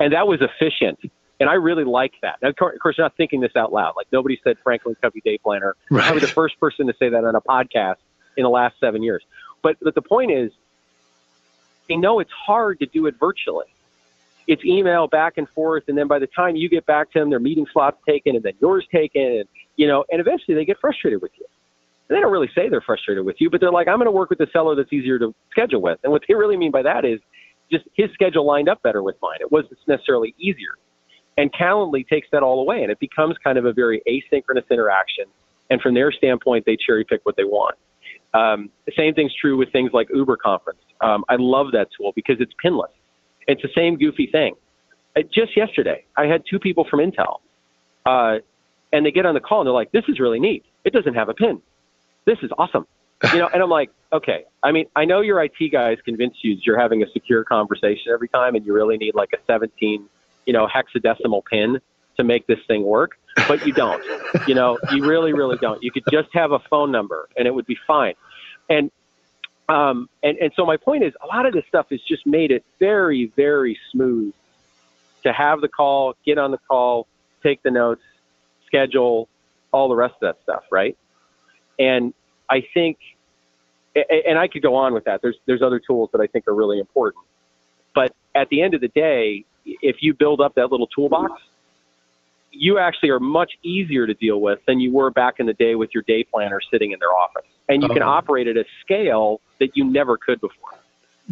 And 0.00 0.12
that 0.12 0.26
was 0.26 0.40
efficient. 0.40 0.98
And 1.38 1.48
I 1.48 1.54
really 1.54 1.84
like 1.84 2.12
that. 2.22 2.38
Now, 2.42 2.48
of 2.48 2.56
course, 2.56 2.98
you're 2.98 3.04
not 3.04 3.16
thinking 3.16 3.40
this 3.40 3.54
out 3.56 3.72
loud. 3.72 3.94
Like 3.96 4.08
nobody 4.12 4.38
said 4.42 4.58
Franklin 4.62 4.96
Covey 5.00 5.20
day 5.24 5.38
planner. 5.38 5.76
Right. 5.90 6.04
I 6.04 6.12
was 6.12 6.22
the 6.22 6.28
first 6.28 6.58
person 6.58 6.86
to 6.88 6.94
say 6.98 7.08
that 7.08 7.24
on 7.24 7.34
a 7.34 7.40
podcast 7.40 7.96
in 8.36 8.42
the 8.42 8.50
last 8.50 8.78
seven 8.80 9.02
years. 9.02 9.22
But, 9.62 9.76
but 9.80 9.94
the 9.94 10.02
point 10.02 10.32
is, 10.32 10.50
they 11.88 11.96
know 11.96 12.20
it's 12.20 12.32
hard 12.32 12.78
to 12.80 12.86
do 12.86 13.06
it 13.06 13.14
virtually. 13.18 13.66
It's 14.46 14.64
email 14.64 15.06
back 15.06 15.34
and 15.36 15.48
forth, 15.50 15.84
and 15.88 15.96
then 15.96 16.08
by 16.08 16.18
the 16.18 16.26
time 16.26 16.56
you 16.56 16.68
get 16.68 16.86
back 16.86 17.12
to 17.12 17.20
them, 17.20 17.30
their 17.30 17.40
meeting 17.40 17.66
slots 17.72 17.98
taken, 18.06 18.34
and 18.34 18.44
then 18.44 18.54
yours 18.60 18.86
taken, 18.90 19.22
and 19.22 19.44
you 19.76 19.86
know, 19.86 20.04
and 20.10 20.20
eventually 20.20 20.54
they 20.54 20.64
get 20.64 20.78
frustrated 20.80 21.20
with 21.22 21.32
you 21.38 21.46
they 22.10 22.20
don't 22.20 22.32
really 22.32 22.50
say 22.54 22.68
they're 22.68 22.80
frustrated 22.80 23.24
with 23.24 23.36
you, 23.40 23.48
but 23.50 23.60
they're 23.60 23.70
like, 23.70 23.88
I'm 23.88 23.96
going 23.96 24.06
to 24.06 24.10
work 24.12 24.30
with 24.30 24.38
the 24.38 24.48
seller 24.52 24.74
that's 24.74 24.92
easier 24.92 25.18
to 25.20 25.34
schedule 25.50 25.80
with. 25.80 25.98
And 26.02 26.12
what 26.12 26.22
they 26.26 26.34
really 26.34 26.56
mean 26.56 26.72
by 26.72 26.82
that 26.82 27.04
is 27.04 27.20
just 27.70 27.84
his 27.94 28.10
schedule 28.12 28.44
lined 28.44 28.68
up 28.68 28.82
better 28.82 29.02
with 29.02 29.16
mine. 29.22 29.38
It 29.40 29.50
wasn't 29.52 29.78
necessarily 29.86 30.34
easier. 30.38 30.74
And 31.38 31.52
Calendly 31.52 32.06
takes 32.06 32.28
that 32.32 32.42
all 32.42 32.60
away, 32.60 32.82
and 32.82 32.90
it 32.90 32.98
becomes 32.98 33.36
kind 33.42 33.56
of 33.56 33.64
a 33.64 33.72
very 33.72 34.02
asynchronous 34.08 34.68
interaction. 34.70 35.24
And 35.70 35.80
from 35.80 35.94
their 35.94 36.10
standpoint, 36.10 36.66
they 36.66 36.76
cherry 36.76 37.04
pick 37.04 37.20
what 37.24 37.36
they 37.36 37.44
want. 37.44 37.76
Um, 38.34 38.70
the 38.86 38.92
same 38.96 39.14
thing's 39.14 39.34
true 39.34 39.56
with 39.56 39.70
things 39.72 39.92
like 39.92 40.08
Uber 40.12 40.36
Conference. 40.36 40.80
Um, 41.00 41.24
I 41.28 41.36
love 41.36 41.72
that 41.72 41.88
tool 41.96 42.12
because 42.14 42.36
it's 42.40 42.52
pinless. 42.62 42.90
It's 43.46 43.62
the 43.62 43.70
same 43.74 43.96
goofy 43.96 44.26
thing. 44.26 44.54
Uh, 45.16 45.22
just 45.32 45.56
yesterday, 45.56 46.04
I 46.16 46.26
had 46.26 46.42
two 46.48 46.58
people 46.58 46.86
from 46.88 47.00
Intel, 47.00 47.38
uh, 48.04 48.38
and 48.92 49.06
they 49.06 49.10
get 49.10 49.26
on 49.26 49.34
the 49.34 49.40
call 49.40 49.60
and 49.60 49.66
they're 49.66 49.74
like, 49.74 49.92
"This 49.92 50.04
is 50.08 50.20
really 50.20 50.38
neat. 50.38 50.64
It 50.84 50.92
doesn't 50.92 51.14
have 51.14 51.28
a 51.28 51.34
pin." 51.34 51.62
This 52.24 52.38
is 52.42 52.50
awesome. 52.56 52.86
You 53.32 53.38
know, 53.38 53.50
and 53.52 53.62
I'm 53.62 53.70
like, 53.70 53.90
okay. 54.12 54.44
I 54.62 54.72
mean, 54.72 54.86
I 54.96 55.04
know 55.04 55.20
your 55.20 55.42
IT 55.42 55.58
guys 55.72 55.98
convince 56.04 56.36
you 56.42 56.56
you're 56.64 56.78
having 56.78 57.02
a 57.02 57.10
secure 57.12 57.44
conversation 57.44 58.12
every 58.12 58.28
time, 58.28 58.54
and 58.54 58.64
you 58.64 58.72
really 58.72 58.96
need 58.96 59.14
like 59.14 59.30
a 59.34 59.38
17, 59.46 60.08
you 60.46 60.52
know, 60.52 60.66
hexadecimal 60.66 61.44
pin 61.44 61.80
to 62.16 62.24
make 62.24 62.46
this 62.46 62.58
thing 62.66 62.82
work. 62.82 63.18
But 63.46 63.66
you 63.66 63.72
don't. 63.72 64.02
you 64.46 64.54
know, 64.54 64.78
you 64.92 65.06
really, 65.06 65.32
really 65.32 65.56
don't. 65.58 65.82
You 65.82 65.92
could 65.92 66.04
just 66.10 66.28
have 66.32 66.52
a 66.52 66.58
phone 66.70 66.90
number, 66.90 67.28
and 67.36 67.46
it 67.46 67.54
would 67.54 67.66
be 67.66 67.76
fine. 67.86 68.14
And 68.68 68.90
um, 69.68 70.08
and 70.22 70.36
and 70.38 70.52
so 70.56 70.66
my 70.66 70.76
point 70.76 71.04
is, 71.04 71.12
a 71.22 71.26
lot 71.26 71.46
of 71.46 71.52
this 71.52 71.64
stuff 71.68 71.86
has 71.90 72.00
just 72.02 72.26
made 72.26 72.50
it 72.50 72.64
very, 72.78 73.32
very 73.36 73.78
smooth 73.92 74.34
to 75.22 75.32
have 75.32 75.60
the 75.60 75.68
call, 75.68 76.14
get 76.24 76.38
on 76.38 76.50
the 76.50 76.58
call, 76.58 77.06
take 77.42 77.62
the 77.62 77.70
notes, 77.70 78.02
schedule, 78.66 79.28
all 79.72 79.88
the 79.88 79.94
rest 79.94 80.14
of 80.14 80.20
that 80.20 80.42
stuff, 80.42 80.64
right? 80.70 80.96
And 81.80 82.14
I 82.48 82.62
think, 82.74 82.98
and 83.96 84.38
I 84.38 84.46
could 84.46 84.62
go 84.62 84.76
on 84.76 84.94
with 84.94 85.04
that. 85.04 85.20
There's 85.22 85.36
there's 85.46 85.62
other 85.62 85.80
tools 85.80 86.10
that 86.12 86.20
I 86.20 86.26
think 86.26 86.46
are 86.46 86.54
really 86.54 86.78
important, 86.78 87.24
but 87.94 88.14
at 88.36 88.48
the 88.50 88.62
end 88.62 88.74
of 88.74 88.80
the 88.80 88.88
day, 88.88 89.44
if 89.64 89.96
you 90.00 90.14
build 90.14 90.40
up 90.40 90.54
that 90.54 90.70
little 90.70 90.86
toolbox, 90.86 91.32
you 92.52 92.78
actually 92.78 93.10
are 93.10 93.20
much 93.20 93.52
easier 93.62 94.06
to 94.06 94.14
deal 94.14 94.40
with 94.40 94.58
than 94.66 94.78
you 94.78 94.92
were 94.92 95.10
back 95.10 95.34
in 95.38 95.46
the 95.46 95.54
day 95.54 95.74
with 95.74 95.90
your 95.94 96.04
day 96.06 96.24
planner 96.24 96.60
sitting 96.70 96.92
in 96.92 96.98
their 96.98 97.12
office, 97.12 97.48
and 97.68 97.82
you 97.82 97.88
can 97.88 98.02
uh-huh. 98.02 98.10
operate 98.10 98.46
at 98.46 98.56
a 98.56 98.64
scale 98.82 99.40
that 99.58 99.70
you 99.74 99.84
never 99.84 100.16
could 100.16 100.40
before. 100.40 100.79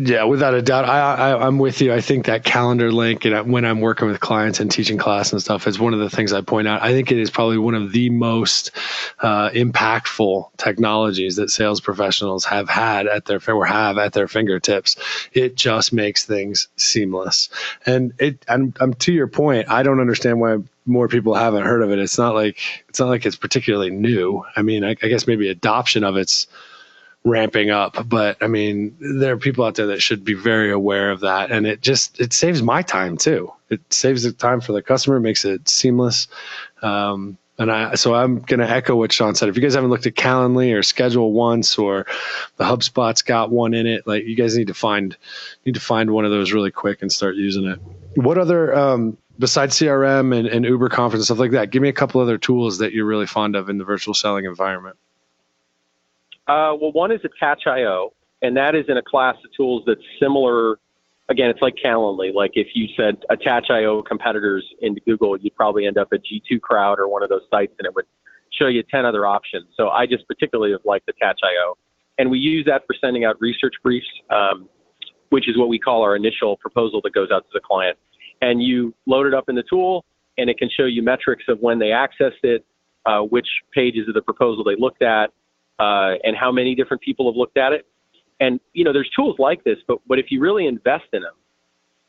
Yeah, 0.01 0.25
without 0.25 0.55
a 0.55 0.63
doubt, 0.63 0.85
I, 0.85 1.33
I 1.33 1.47
am 1.49 1.59
with 1.59 1.81
you. 1.81 1.93
I 1.93 2.01
think 2.01 2.27
that 2.27 2.45
calendar 2.45 2.93
link, 2.93 3.25
and 3.25 3.53
when 3.53 3.65
I'm 3.65 3.81
working 3.81 4.07
with 4.07 4.21
clients 4.21 4.61
and 4.61 4.71
teaching 4.71 4.97
class 4.97 5.33
and 5.33 5.43
stuff, 5.43 5.67
is 5.67 5.81
one 5.81 5.93
of 5.93 5.99
the 5.99 6.09
things 6.09 6.33
I 6.33 6.41
point 6.41 6.69
out. 6.69 6.83
I 6.83 6.93
think 6.93 7.11
it 7.11 7.19
is 7.19 7.33
probably 7.33 7.59
one 7.59 7.75
of 7.75 7.91
the 7.91 8.09
most 8.09 8.71
uh, 9.19 9.51
impactful 9.51 10.51
technologies 10.57 11.35
that 11.35 11.51
sales 11.51 11.81
professionals 11.81 12.45
have 12.45 12.69
had 12.69 13.09
at 13.09 13.25
their 13.25 13.41
or 13.51 13.67
have 13.67 13.99
at 13.99 14.13
their 14.13 14.29
fingertips. 14.29 14.95
It 15.33 15.57
just 15.57 15.93
makes 15.93 16.25
things 16.25 16.69
seamless, 16.77 17.49
and 17.85 18.13
it. 18.21 18.45
I'm, 18.49 18.73
I'm 18.79 18.95
to 18.95 19.13
your 19.13 19.27
point. 19.27 19.69
I 19.69 19.83
don't 19.83 19.99
understand 19.99 20.39
why 20.39 20.59
more 20.87 21.09
people 21.09 21.35
haven't 21.35 21.65
heard 21.65 21.83
of 21.83 21.91
it. 21.91 21.99
It's 21.99 22.19
not 22.19 22.37
like 22.37 22.61
it's 22.89 23.01
not 23.01 23.09
like 23.09 23.27
it's 23.27 23.35
particularly 23.35 23.91
new. 23.91 24.45
I 24.55 24.63
mean, 24.63 24.85
I, 24.85 24.91
I 24.91 25.09
guess 25.09 25.27
maybe 25.27 25.49
adoption 25.49 26.05
of 26.05 26.17
it's 26.17 26.47
ramping 27.25 27.71
up. 27.71 28.09
But 28.09 28.37
I 28.41 28.47
mean, 28.47 28.97
there 29.01 29.33
are 29.33 29.39
people 29.39 29.65
out 29.65 29.75
there 29.75 29.87
that 29.87 30.03
should 30.03 30.25
be 30.25 30.35
very 30.35 30.71
aware 30.71 31.11
of 31.11 31.21
that. 31.21 31.51
And 31.51 31.67
it 31.67 31.81
just, 31.81 32.21
it 32.21 32.33
saves 32.33 32.63
my 32.63 32.83
time 32.83 33.17
too. 33.17 33.53
It 33.71 33.81
saves 33.93 34.23
the 34.23 34.33
time 34.33 34.61
for 34.61 34.73
the 34.73 34.83
customer, 34.83 35.21
makes 35.21 35.45
it 35.45 35.69
seamless. 35.69 36.29
Um, 36.83 37.39
and 37.59 37.73
I, 37.73 37.97
so 37.97 38.15
I'm 38.15 38.39
going 38.39 38.61
to 38.61 38.71
echo 38.71 38.95
what 38.95 39.13
Sean 39.13 39.35
said. 39.35 39.49
If 39.49 39.57
you 39.57 39.63
guys 39.63 39.75
haven't 39.75 39.91
looked 39.91 40.07
at 40.07 40.15
Calendly 40.15 40.73
or 40.73 40.83
Schedule 40.85 41.33
Once 41.33 41.77
or 41.77 42.07
the 42.57 42.65
HubSpot's 42.65 43.23
got 43.23 43.51
one 43.51 43.75
in 43.75 43.87
it, 43.87 44.07
like 44.07 44.25
you 44.25 44.37
guys 44.37 44.57
need 44.57 44.69
to 44.69 44.75
find, 44.75 45.17
need 45.67 45.75
to 45.75 45.81
find 45.81 46.13
one 46.13 46.25
of 46.25 46.31
those 46.31 46.53
really 46.53 46.71
quick 46.71 47.03
and 47.03 47.11
start 47.11 47.35
using 47.35 47.65
it. 47.65 47.81
What 48.15 48.39
other, 48.39 48.73
um, 48.77 49.19
besides 49.41 49.77
CRM 49.77 50.37
and, 50.37 50.47
and 50.47 50.65
Uber 50.65 50.89
conference 50.89 51.23
and 51.23 51.25
stuff 51.25 51.41
like 51.41 51.51
that, 51.51 51.71
give 51.71 51.83
me 51.83 51.89
a 51.89 51.93
couple 51.93 52.21
other 52.21 52.39
tools 52.39 52.79
that 52.79 52.93
you're 52.93 53.07
really 53.07 53.27
fond 53.27 53.57
of 53.57 53.69
in 53.69 53.79
the 53.79 53.85
virtual 53.85 54.15
selling 54.15 54.45
environment. 54.45 54.97
Uh, 56.49 56.75
well, 56.81 56.93
one 56.93 57.13
is 57.13 57.21
Attach.io, 57.25 58.13
and 58.41 58.57
that 58.57 58.75
is 58.75 58.87
in 58.89 58.97
a 58.97 59.03
class 59.03 59.37
of 59.45 59.53
tools 59.55 59.83
that's 59.87 60.01
similar. 60.21 60.79
Again, 61.29 61.51
it's 61.51 61.61
like 61.61 61.75
Calendly. 61.83 62.33
Like 62.33 62.53
if 62.55 62.69
you 62.75 62.89
said 62.97 63.23
Attach.io 63.29 64.03
competitors 64.03 64.65
into 64.81 65.01
Google, 65.03 65.37
you'd 65.37 65.55
probably 65.55 65.87
end 65.87 65.99
up 65.99 66.09
at 66.13 66.21
G2 66.21 66.61
Crowd 66.63 66.99
or 66.99 67.07
one 67.07 67.23
of 67.23 67.29
those 67.29 67.43
sites, 67.51 67.75
and 67.79 67.85
it 67.85 67.95
would 67.95 68.07
show 68.51 68.67
you 68.67 68.83
10 68.83 69.05
other 69.05 69.27
options. 69.27 69.67
So 69.77 69.91
I 69.91 70.07
just 70.07 70.27
particularly 70.27 70.73
have 70.73 70.81
liked 70.87 71.09
Attach.io. 71.09 71.77
And 72.19 72.31
we 72.31 72.39
use 72.39 72.65
that 72.65 72.83
for 72.87 72.97
sending 72.99 73.27
out 73.27 73.37
research 73.41 73.75
briefs, 73.83 74.09
um, 74.31 74.71
which 75.29 75.49
is 75.49 75.59
what 75.59 75.69
we 75.69 75.79
call 75.79 76.03
our 76.03 76.17
initial 76.17 76.57
proposal 76.57 77.01
that 77.05 77.13
goes 77.13 77.29
out 77.31 77.45
to 77.45 77.51
the 77.53 77.61
client. 77.61 77.99
And 78.41 78.63
you 78.63 78.95
load 79.07 79.27
it 79.27 79.35
up 79.35 79.51
in 79.51 79.55
the 79.55 79.65
tool, 79.69 80.07
and 80.39 80.49
it 80.49 80.57
can 80.57 80.71
show 80.75 80.87
you 80.87 81.03
metrics 81.03 81.45
of 81.49 81.61
when 81.61 81.79
they 81.79 81.89
accessed 81.89 82.43
it, 82.43 82.65
uh, 83.05 83.21
which 83.21 83.49
pages 83.75 84.09
of 84.09 84.15
the 84.15 84.23
proposal 84.23 84.65
they 84.65 84.77
looked 84.77 85.03
at, 85.03 85.31
uh, 85.79 86.15
and 86.25 86.37
how 86.37 86.51
many 86.51 86.75
different 86.75 87.03
people 87.03 87.31
have 87.31 87.37
looked 87.37 87.57
at 87.57 87.73
it. 87.73 87.87
And 88.41 88.61
you 88.73 88.85
know, 88.85 88.93
there's 88.93 89.11
tools 89.17 89.37
like 89.39 89.65
this, 89.65 89.79
but 89.87 89.99
but 90.07 90.19
if 90.19 90.27
you 90.31 90.41
really 90.41 90.67
invest 90.67 91.07
in 91.13 91.23
them, 91.23 91.35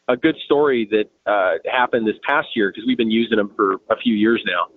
a 0.10 0.18
good 0.18 0.36
story 0.44 0.88
that 0.92 1.32
uh, 1.32 1.58
happened 1.72 2.08
this 2.08 2.18
past 2.28 2.50
year 2.56 2.72
because 2.72 2.86
we've 2.86 2.98
been 2.98 3.12
using 3.12 3.38
them 3.38 3.52
for 3.56 3.76
a 3.90 3.96
few 3.98 4.16
years 4.16 4.42
now 4.46 4.68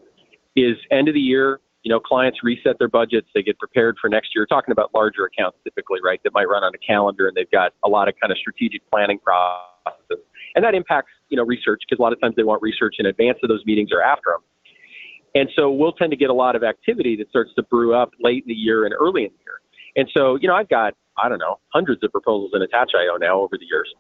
is 0.55 0.77
end 0.91 1.09
of 1.09 1.15
the 1.15 1.21
year. 1.21 1.61
You 1.83 1.91
know, 1.91 1.99
clients 1.99 2.39
reset 2.45 2.79
their 2.79 2.89
budgets, 2.89 3.27
they 3.35 3.43
get 3.43 3.59
prepared 3.59 3.97
for 4.01 4.09
next 4.09 4.31
year. 4.37 4.47
talking 4.47 4.71
about 4.71 4.95
larger 4.95 5.25
accounts 5.25 5.59
typically, 5.65 5.99
right? 6.05 6.21
That 6.23 6.33
might 6.33 6.49
run 6.49 6.63
on 6.63 6.73
a 6.75 6.79
calendar 6.79 7.27
and 7.27 7.37
they've 7.37 7.51
got 7.51 7.73
a 7.85 7.89
lot 7.89 8.09
of 8.09 8.15
kind 8.21 8.31
of 8.31 8.39
strategic 8.39 8.89
planning 8.91 9.19
processes, 9.19 10.25
and 10.55 10.65
that 10.65 10.75
impacts 10.75 11.11
you 11.29 11.37
know 11.37 11.45
research 11.45 11.81
because 11.89 11.99
a 11.99 12.03
lot 12.03 12.13
of 12.13 12.21
times 12.21 12.37
they 12.37 12.45
want 12.45 12.63
research 12.63 12.97
in 12.99 13.07
advance 13.07 13.39
of 13.43 13.49
those 13.49 13.65
meetings 13.67 13.91
or 13.91 14.03
after 14.03 14.31
them. 14.31 14.43
And 15.35 15.49
so 15.57 15.71
we'll 15.71 15.92
tend 15.92 16.11
to 16.11 16.16
get 16.16 16.31
a 16.31 16.35
lot 16.35 16.57
of 16.57 16.62
activity 16.62 17.16
that 17.16 17.29
starts 17.31 17.53
to 17.55 17.62
brew 17.62 17.95
up 17.95 18.11
late 18.21 18.45
in 18.45 18.49
the 18.49 18.55
year 18.55 18.85
and 18.85 18.95
early 18.95 19.25
in 19.25 19.31
the 19.31 19.45
year. 19.45 19.61
And 19.97 20.09
so, 20.12 20.37
you 20.37 20.49
know, 20.49 20.55
I've 20.55 20.68
got, 20.68 20.95
I 21.23 21.29
don't 21.29 21.38
know, 21.38 21.59
hundreds 21.73 22.03
of 22.03 22.12
proposals 22.12 22.53
in 22.55 22.62
Attach.io 22.62 23.16
now 23.16 23.40
over 23.40 23.57
the 23.59 23.66
years. 23.66 23.92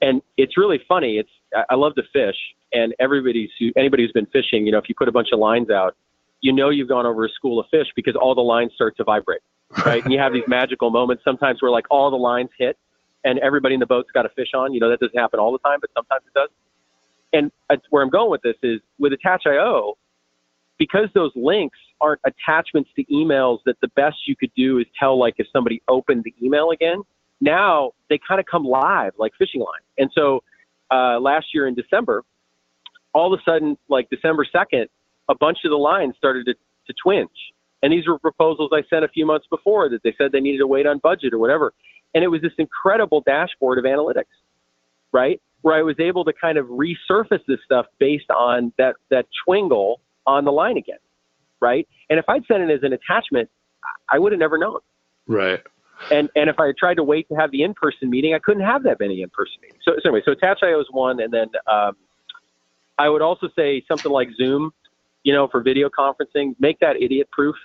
And 0.00 0.20
it's 0.36 0.56
really 0.56 0.80
funny. 0.88 1.18
It's, 1.18 1.30
I 1.70 1.74
love 1.76 1.94
to 1.94 2.02
fish 2.12 2.36
and 2.72 2.94
everybody's, 3.00 3.50
anybody 3.76 4.02
who's 4.02 4.12
been 4.12 4.26
fishing, 4.26 4.66
you 4.66 4.72
know, 4.72 4.78
if 4.78 4.88
you 4.88 4.94
put 4.96 5.08
a 5.08 5.12
bunch 5.12 5.28
of 5.32 5.38
lines 5.38 5.70
out, 5.70 5.96
you 6.40 6.52
know, 6.52 6.70
you've 6.70 6.88
gone 6.88 7.06
over 7.06 7.24
a 7.24 7.28
school 7.30 7.58
of 7.58 7.66
fish 7.70 7.86
because 7.96 8.16
all 8.20 8.34
the 8.34 8.42
lines 8.42 8.72
start 8.74 8.96
to 8.96 9.04
vibrate, 9.04 9.40
right? 9.86 10.02
and 10.02 10.12
you 10.12 10.18
have 10.18 10.32
these 10.32 10.44
magical 10.46 10.90
moments 10.90 11.22
sometimes 11.24 11.62
where 11.62 11.70
like 11.70 11.86
all 11.90 12.10
the 12.10 12.16
lines 12.16 12.50
hit 12.58 12.76
and 13.24 13.38
everybody 13.38 13.74
in 13.74 13.80
the 13.80 13.86
boat's 13.86 14.10
got 14.12 14.26
a 14.26 14.28
fish 14.30 14.50
on. 14.54 14.74
You 14.74 14.80
know, 14.80 14.90
that 14.90 15.00
doesn't 15.00 15.18
happen 15.18 15.40
all 15.40 15.52
the 15.52 15.58
time, 15.58 15.78
but 15.80 15.90
sometimes 15.94 16.22
it 16.26 16.38
does. 16.38 16.50
And 17.32 17.50
that's 17.68 17.82
where 17.90 18.02
I'm 18.02 18.10
going 18.10 18.30
with 18.30 18.42
this 18.42 18.56
is 18.62 18.80
with 18.98 19.12
Attach.io, 19.12 19.94
because 20.78 21.08
those 21.14 21.32
links 21.34 21.78
aren't 22.00 22.20
attachments 22.26 22.90
to 22.96 23.04
emails 23.04 23.58
that 23.66 23.76
the 23.80 23.88
best 23.88 24.16
you 24.26 24.36
could 24.36 24.52
do 24.56 24.78
is 24.78 24.86
tell 24.98 25.18
like 25.18 25.34
if 25.38 25.46
somebody 25.52 25.82
opened 25.88 26.24
the 26.24 26.34
email 26.44 26.70
again 26.70 27.02
now 27.40 27.92
they 28.08 28.18
kind 28.26 28.40
of 28.40 28.46
come 28.46 28.64
live 28.64 29.12
like 29.18 29.32
fishing 29.38 29.60
line. 29.60 29.82
And 29.98 30.10
so 30.14 30.42
uh, 30.90 31.18
last 31.20 31.46
year 31.54 31.66
in 31.66 31.74
december 31.74 32.24
all 33.12 33.32
of 33.32 33.38
a 33.38 33.42
sudden 33.50 33.76
like 33.88 34.08
december 34.10 34.46
2nd 34.54 34.86
a 35.28 35.34
bunch 35.34 35.58
of 35.64 35.70
the 35.70 35.76
lines 35.76 36.14
started 36.18 36.44
to, 36.46 36.54
to 36.54 36.94
twinge. 37.02 37.30
And 37.82 37.92
these 37.92 38.06
were 38.06 38.18
proposals 38.18 38.70
i 38.72 38.82
sent 38.90 39.04
a 39.04 39.08
few 39.08 39.26
months 39.26 39.46
before 39.48 39.88
that 39.88 40.02
they 40.02 40.14
said 40.18 40.32
they 40.32 40.40
needed 40.40 40.58
to 40.58 40.66
wait 40.66 40.86
on 40.86 40.98
budget 40.98 41.32
or 41.32 41.38
whatever. 41.38 41.72
And 42.14 42.22
it 42.22 42.28
was 42.28 42.42
this 42.42 42.52
incredible 42.58 43.22
dashboard 43.22 43.78
of 43.78 43.84
analytics 43.84 44.24
right? 45.14 45.40
Where 45.62 45.74
i 45.74 45.82
was 45.82 45.98
able 45.98 46.26
to 46.26 46.32
kind 46.38 46.58
of 46.58 46.66
resurface 46.66 47.40
this 47.48 47.60
stuff 47.64 47.86
based 47.98 48.30
on 48.30 48.72
that 48.76 48.96
that 49.10 49.26
twingle 49.48 49.96
on 50.26 50.44
the 50.44 50.52
line 50.52 50.76
again, 50.76 50.98
right? 51.60 51.88
And 52.10 52.18
if 52.18 52.28
I'd 52.28 52.44
sent 52.46 52.62
it 52.62 52.72
as 52.72 52.82
an 52.82 52.92
attachment, 52.92 53.50
I 54.08 54.18
would 54.18 54.32
have 54.32 54.38
never 54.38 54.58
known. 54.58 54.78
Right. 55.26 55.60
And 56.10 56.28
and 56.34 56.50
if 56.50 56.58
I 56.58 56.66
had 56.66 56.76
tried 56.76 56.94
to 56.94 57.04
wait 57.04 57.28
to 57.28 57.34
have 57.34 57.50
the 57.50 57.62
in 57.62 57.74
person 57.74 58.10
meeting, 58.10 58.34
I 58.34 58.38
couldn't 58.38 58.64
have 58.64 58.82
that 58.82 58.98
many 59.00 59.22
in 59.22 59.30
person 59.30 59.54
meetings. 59.62 59.82
So, 59.84 59.92
so 60.02 60.08
anyway, 60.08 60.22
so 60.24 60.32
attach 60.32 60.58
Attach.io 60.58 60.80
is 60.80 60.86
one, 60.90 61.20
and 61.20 61.32
then 61.32 61.48
um, 61.70 61.96
I 62.98 63.08
would 63.08 63.22
also 63.22 63.48
say 63.56 63.82
something 63.86 64.10
like 64.10 64.28
Zoom, 64.36 64.72
you 65.22 65.32
know, 65.32 65.48
for 65.48 65.62
video 65.62 65.88
conferencing, 65.88 66.54
make 66.58 66.80
that 66.80 67.00
idiot 67.00 67.28
proof. 67.30 67.56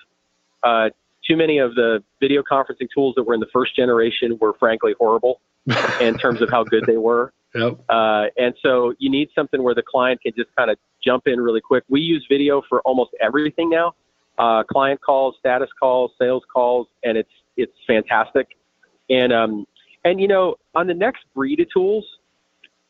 Uh, 0.62 0.90
too 1.26 1.36
many 1.36 1.58
of 1.58 1.74
the 1.74 2.02
video 2.20 2.42
conferencing 2.42 2.88
tools 2.92 3.14
that 3.16 3.24
were 3.24 3.34
in 3.34 3.40
the 3.40 3.48
first 3.52 3.76
generation 3.76 4.38
were 4.40 4.54
frankly 4.54 4.94
horrible 4.98 5.40
in 6.00 6.16
terms 6.16 6.40
of 6.40 6.50
how 6.50 6.64
good 6.64 6.84
they 6.86 6.96
were. 6.96 7.32
Yep. 7.54 7.80
Uh, 7.88 8.26
and 8.36 8.54
so 8.62 8.94
you 8.98 9.10
need 9.10 9.28
something 9.34 9.62
where 9.62 9.74
the 9.74 9.82
client 9.82 10.22
can 10.22 10.32
just 10.36 10.50
kind 10.56 10.70
of 10.70 10.78
jump 11.04 11.26
in 11.26 11.40
really 11.40 11.60
quick. 11.60 11.84
We 11.88 12.00
use 12.00 12.24
video 12.28 12.62
for 12.68 12.80
almost 12.82 13.10
everything 13.20 13.70
now. 13.70 13.94
Uh, 14.38 14.62
client 14.62 15.00
calls, 15.02 15.34
status 15.38 15.68
calls, 15.78 16.12
sales 16.18 16.42
calls, 16.52 16.86
and 17.04 17.18
it's 17.18 17.30
it's 17.56 17.72
fantastic. 17.86 18.48
And 19.10 19.32
um, 19.32 19.66
and 20.04 20.20
you 20.20 20.28
know, 20.28 20.56
on 20.74 20.86
the 20.86 20.94
next 20.94 21.24
breed 21.34 21.60
of 21.60 21.66
tools, 21.72 22.04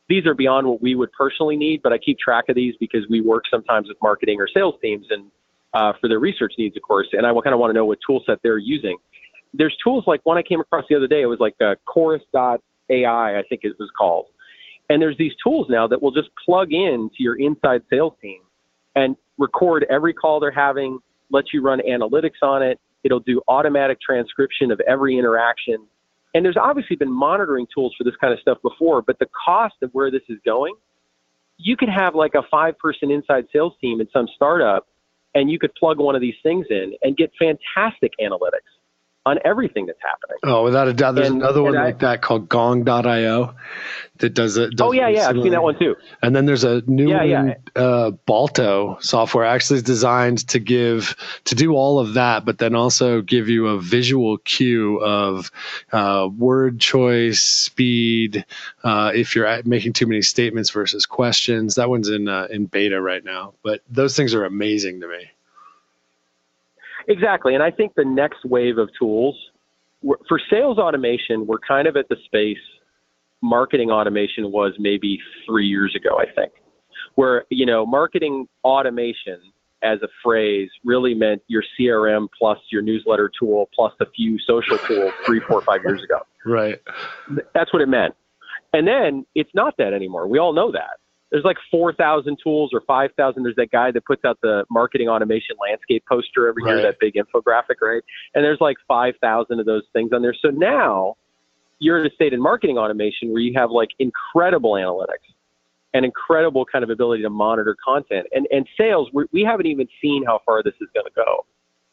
these 0.08 0.26
are 0.26 0.34
beyond 0.34 0.66
what 0.66 0.82
we 0.82 0.94
would 0.94 1.10
personally 1.12 1.56
need, 1.56 1.82
but 1.82 1.92
I 1.92 1.98
keep 1.98 2.18
track 2.18 2.44
of 2.48 2.56
these 2.56 2.74
because 2.78 3.06
we 3.08 3.20
work 3.20 3.44
sometimes 3.50 3.88
with 3.88 3.96
marketing 4.02 4.40
or 4.40 4.48
sales 4.52 4.74
teams 4.82 5.06
and 5.10 5.30
uh, 5.72 5.92
for 6.00 6.08
their 6.08 6.18
research 6.18 6.54
needs, 6.58 6.76
of 6.76 6.82
course. 6.82 7.08
And 7.12 7.26
I 7.26 7.32
kind 7.32 7.54
of 7.54 7.58
want 7.58 7.70
to 7.70 7.74
know 7.74 7.84
what 7.84 7.98
tool 8.06 8.22
set 8.26 8.38
they're 8.42 8.58
using. 8.58 8.98
There's 9.54 9.76
tools 9.82 10.04
like 10.06 10.20
one 10.24 10.36
I 10.36 10.42
came 10.42 10.60
across 10.60 10.84
the 10.88 10.96
other 10.96 11.06
day. 11.06 11.22
It 11.22 11.26
was 11.26 11.40
like 11.40 11.54
uh, 11.60 11.76
Chorus.ai, 11.86 12.58
I 13.38 13.42
think 13.48 13.62
it 13.64 13.72
was 13.78 13.90
called 13.96 14.26
and 14.90 15.00
there's 15.00 15.16
these 15.16 15.32
tools 15.42 15.68
now 15.70 15.86
that 15.86 16.02
will 16.02 16.10
just 16.10 16.28
plug 16.44 16.72
in 16.72 17.08
to 17.16 17.22
your 17.22 17.38
inside 17.38 17.82
sales 17.88 18.12
team 18.20 18.40
and 18.96 19.16
record 19.38 19.86
every 19.88 20.12
call 20.12 20.40
they're 20.40 20.50
having, 20.50 20.98
let 21.30 21.44
you 21.52 21.62
run 21.62 21.80
analytics 21.88 22.42
on 22.42 22.60
it. 22.60 22.78
It'll 23.04 23.20
do 23.20 23.40
automatic 23.46 23.98
transcription 24.00 24.72
of 24.72 24.80
every 24.80 25.16
interaction. 25.16 25.86
And 26.34 26.44
there's 26.44 26.56
obviously 26.60 26.96
been 26.96 27.10
monitoring 27.10 27.68
tools 27.72 27.94
for 27.96 28.02
this 28.02 28.14
kind 28.20 28.32
of 28.34 28.40
stuff 28.40 28.58
before, 28.62 29.00
but 29.00 29.20
the 29.20 29.28
cost 29.46 29.76
of 29.82 29.90
where 29.92 30.10
this 30.10 30.22
is 30.28 30.38
going, 30.44 30.74
you 31.56 31.76
could 31.76 31.88
have 31.88 32.16
like 32.16 32.34
a 32.34 32.42
five 32.50 32.76
person 32.76 33.12
inside 33.12 33.44
sales 33.52 33.74
team 33.80 34.00
in 34.00 34.08
some 34.12 34.26
startup 34.34 34.88
and 35.36 35.52
you 35.52 35.58
could 35.60 35.72
plug 35.76 35.98
one 35.98 36.16
of 36.16 36.20
these 36.20 36.34
things 36.42 36.66
in 36.68 36.94
and 37.02 37.16
get 37.16 37.30
fantastic 37.38 38.10
analytics 38.20 38.74
on 39.26 39.38
everything 39.44 39.86
that's 39.86 40.00
happening. 40.00 40.38
Oh, 40.42 40.64
without 40.64 40.88
a 40.88 40.94
doubt. 40.94 41.14
There's 41.14 41.28
and, 41.28 41.42
another 41.42 41.62
one 41.62 41.76
I, 41.76 41.84
like 41.84 41.98
that 42.00 42.22
called 42.22 42.48
Gong.io 42.48 43.54
that 44.18 44.34
does 44.34 44.56
it. 44.56 44.76
Does 44.76 44.86
oh 44.86 44.92
yeah, 44.92 45.08
yeah, 45.08 45.28
I've 45.28 45.36
seen 45.36 45.52
that 45.52 45.62
one 45.62 45.78
too. 45.78 45.96
And 46.22 46.34
then 46.34 46.46
there's 46.46 46.64
a 46.64 46.82
new 46.86 47.08
yeah, 47.10 47.18
one, 47.18 47.28
yeah. 47.28 47.54
Uh, 47.82 48.10
Balto 48.10 48.98
software 49.00 49.44
actually 49.44 49.82
designed 49.82 50.48
to 50.48 50.58
give 50.58 51.16
to 51.44 51.54
do 51.54 51.74
all 51.74 51.98
of 51.98 52.14
that, 52.14 52.44
but 52.44 52.58
then 52.58 52.74
also 52.74 53.20
give 53.20 53.48
you 53.48 53.68
a 53.68 53.80
visual 53.80 54.38
cue 54.38 54.98
of 54.98 55.50
uh, 55.92 56.28
word 56.34 56.80
choice, 56.80 57.42
speed, 57.42 58.44
uh, 58.84 59.12
if 59.14 59.34
you're 59.34 59.62
making 59.64 59.92
too 59.92 60.06
many 60.06 60.22
statements 60.22 60.70
versus 60.70 61.04
questions. 61.04 61.74
That 61.74 61.90
one's 61.90 62.08
in 62.08 62.28
uh, 62.28 62.48
in 62.50 62.66
beta 62.66 63.00
right 63.00 63.24
now, 63.24 63.54
but 63.62 63.80
those 63.90 64.16
things 64.16 64.34
are 64.34 64.44
amazing 64.44 65.00
to 65.00 65.08
me. 65.08 65.30
Exactly, 67.08 67.54
and 67.54 67.62
I 67.62 67.70
think 67.70 67.94
the 67.96 68.04
next 68.04 68.44
wave 68.44 68.78
of 68.78 68.88
tools 68.98 69.36
for 70.02 70.40
sales 70.50 70.78
automation, 70.78 71.46
we're 71.46 71.58
kind 71.58 71.86
of 71.86 71.96
at 71.96 72.08
the 72.08 72.16
space 72.24 72.58
marketing 73.42 73.90
automation 73.90 74.52
was 74.52 74.74
maybe 74.78 75.18
three 75.46 75.66
years 75.66 75.94
ago, 75.96 76.18
I 76.18 76.26
think, 76.32 76.52
where, 77.14 77.44
you 77.50 77.66
know, 77.66 77.86
marketing 77.86 78.48
automation 78.64 79.38
as 79.82 79.98
a 80.02 80.08
phrase 80.22 80.68
really 80.84 81.14
meant 81.14 81.42
your 81.48 81.62
CRM 81.78 82.28
plus 82.38 82.58
your 82.70 82.82
newsletter 82.82 83.30
tool 83.38 83.70
plus 83.74 83.94
a 84.00 84.06
few 84.14 84.38
social 84.46 84.76
tools 84.78 85.12
three, 85.24 85.40
four, 85.40 85.62
five 85.62 85.80
years 85.84 86.02
ago. 86.02 86.20
Right. 86.46 86.80
That's 87.52 87.70
what 87.70 87.82
it 87.82 87.88
meant. 87.90 88.14
And 88.72 88.88
then 88.88 89.26
it's 89.34 89.50
not 89.52 89.74
that 89.76 89.92
anymore. 89.92 90.26
We 90.26 90.38
all 90.38 90.54
know 90.54 90.72
that. 90.72 90.99
There's 91.30 91.44
like 91.44 91.58
4,000 91.70 92.38
tools 92.42 92.70
or 92.72 92.80
5,000. 92.86 93.42
There's 93.42 93.54
that 93.56 93.70
guy 93.70 93.90
that 93.92 94.04
puts 94.04 94.24
out 94.24 94.38
the 94.42 94.64
marketing 94.70 95.08
automation 95.08 95.56
landscape 95.60 96.04
poster 96.08 96.48
every 96.48 96.64
right. 96.64 96.74
year, 96.74 96.82
that 96.82 96.98
big 96.98 97.14
infographic, 97.14 97.80
right? 97.80 98.02
And 98.34 98.44
there's 98.44 98.60
like 98.60 98.76
5,000 98.88 99.60
of 99.60 99.66
those 99.66 99.84
things 99.92 100.10
on 100.12 100.22
there. 100.22 100.34
So 100.34 100.48
now 100.48 101.16
you're 101.78 102.00
in 102.00 102.06
a 102.06 102.14
state 102.14 102.32
in 102.32 102.40
marketing 102.40 102.78
automation 102.78 103.32
where 103.32 103.40
you 103.40 103.52
have 103.56 103.70
like 103.70 103.90
incredible 103.98 104.72
analytics 104.72 105.34
and 105.94 106.04
incredible 106.04 106.64
kind 106.64 106.84
of 106.84 106.90
ability 106.90 107.22
to 107.22 107.30
monitor 107.30 107.76
content. 107.84 108.26
And 108.32 108.46
and 108.52 108.68
sales, 108.76 109.08
we, 109.12 109.24
we 109.32 109.42
haven't 109.42 109.66
even 109.66 109.88
seen 110.00 110.24
how 110.24 110.40
far 110.44 110.62
this 110.62 110.74
is 110.80 110.88
going 110.94 111.06
to 111.06 111.12
go. 111.14 111.46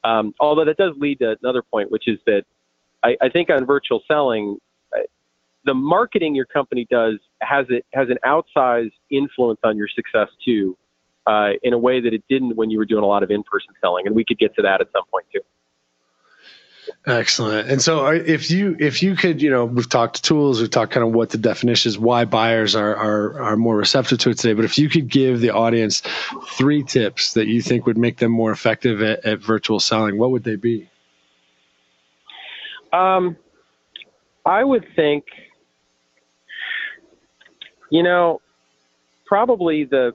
Um, 0.04 0.34
although 0.40 0.66
that 0.66 0.78
does 0.78 0.94
lead 0.98 1.20
to 1.20 1.36
another 1.42 1.62
point, 1.62 1.92
which 1.92 2.08
is 2.08 2.20
that 2.26 2.44
I, 3.04 3.18
I 3.22 3.30
think 3.30 3.50
on 3.50 3.66
virtual 3.66 4.02
selling, 4.08 4.58
uh, 4.96 5.02
the 5.66 5.74
marketing 5.74 6.36
your 6.36 6.46
company 6.46 6.86
does 6.90 7.16
has 7.42 7.66
it 7.70 7.86
has 7.94 8.08
an 8.10 8.18
outsized 8.26 8.92
influence 9.10 9.60
on 9.64 9.78
your 9.78 9.88
success 9.88 10.30
too, 10.44 10.78
uh, 11.26 11.52
in 11.64 11.74
a 11.74 11.78
way 11.78 12.02
that 12.02 12.14
it 12.14 12.24
didn't 12.30 12.56
when 12.56 12.70
you 12.70 12.78
were 12.78 12.86
doing 12.86 13.04
a 13.04 13.08
lot 13.08 13.24
of 13.24 13.32
in-person 13.32 13.74
selling. 13.82 14.08
And 14.08 14.16
we 14.16 14.26
could 14.26 14.40
get 14.40 14.56
to 14.56 14.62
that 14.64 14.82
at 14.82 14.88
some 14.92 15.04
point 15.12 15.26
too. 15.34 15.42
Excellent. 17.06 17.70
And 17.70 17.82
so, 17.82 18.08
if 18.08 18.50
you 18.50 18.76
if 18.80 19.04
you 19.04 19.16
could, 19.16 19.42
you 19.42 19.50
know, 19.50 19.66
we've 19.66 19.90
talked 19.90 20.24
tools, 20.24 20.60
we've 20.60 20.70
talked 20.70 20.94
kind 20.94 21.06
of 21.06 21.14
what 21.14 21.30
the 21.30 21.38
definition 21.38 21.90
is, 21.90 22.00
why 22.00 22.26
buyers 22.26 22.76
are 22.76 22.96
are 22.96 23.42
are 23.42 23.58
more 23.58 23.76
receptive 23.76 24.20
to 24.20 24.30
it 24.30 24.38
today. 24.38 24.54
But 24.54 24.66
if 24.66 24.78
you 24.78 24.90
could 24.90 25.08
give 25.08 25.42
the 25.42 25.52
audience 25.52 26.02
three 26.52 26.84
tips 26.84 27.34
that 27.34 27.48
you 27.48 27.62
think 27.62 27.86
would 27.86 27.98
make 27.98 28.18
them 28.18 28.32
more 28.32 28.52
effective 28.52 29.02
at, 29.02 29.26
at 29.26 29.40
virtual 29.40 29.80
selling, 29.80 30.18
what 30.18 30.32
would 30.32 30.44
they 30.44 30.56
be? 30.56 30.90
Um, 32.94 33.36
I 34.46 34.64
would 34.64 34.88
think, 34.96 35.26
you 37.90 38.04
know, 38.04 38.42
probably 39.26 39.86
the 39.86 40.14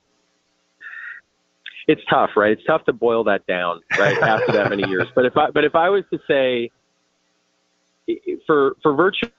it's 1.88 2.02
tough, 2.08 2.30
right? 2.36 2.52
It's 2.52 2.64
tough 2.64 2.84
to 2.84 2.92
boil 2.92 3.24
that 3.24 3.46
down, 3.46 3.80
right, 3.98 4.16
after 4.22 4.52
that 4.52 4.70
many 4.70 4.88
years. 4.88 5.08
But 5.14 5.26
if 5.26 5.36
I 5.36 5.50
but 5.50 5.64
if 5.64 5.74
I 5.74 5.88
was 5.88 6.04
to 6.12 6.18
say 6.28 6.70
for 8.46 8.76
for 8.82 8.94
virtual 8.94 9.30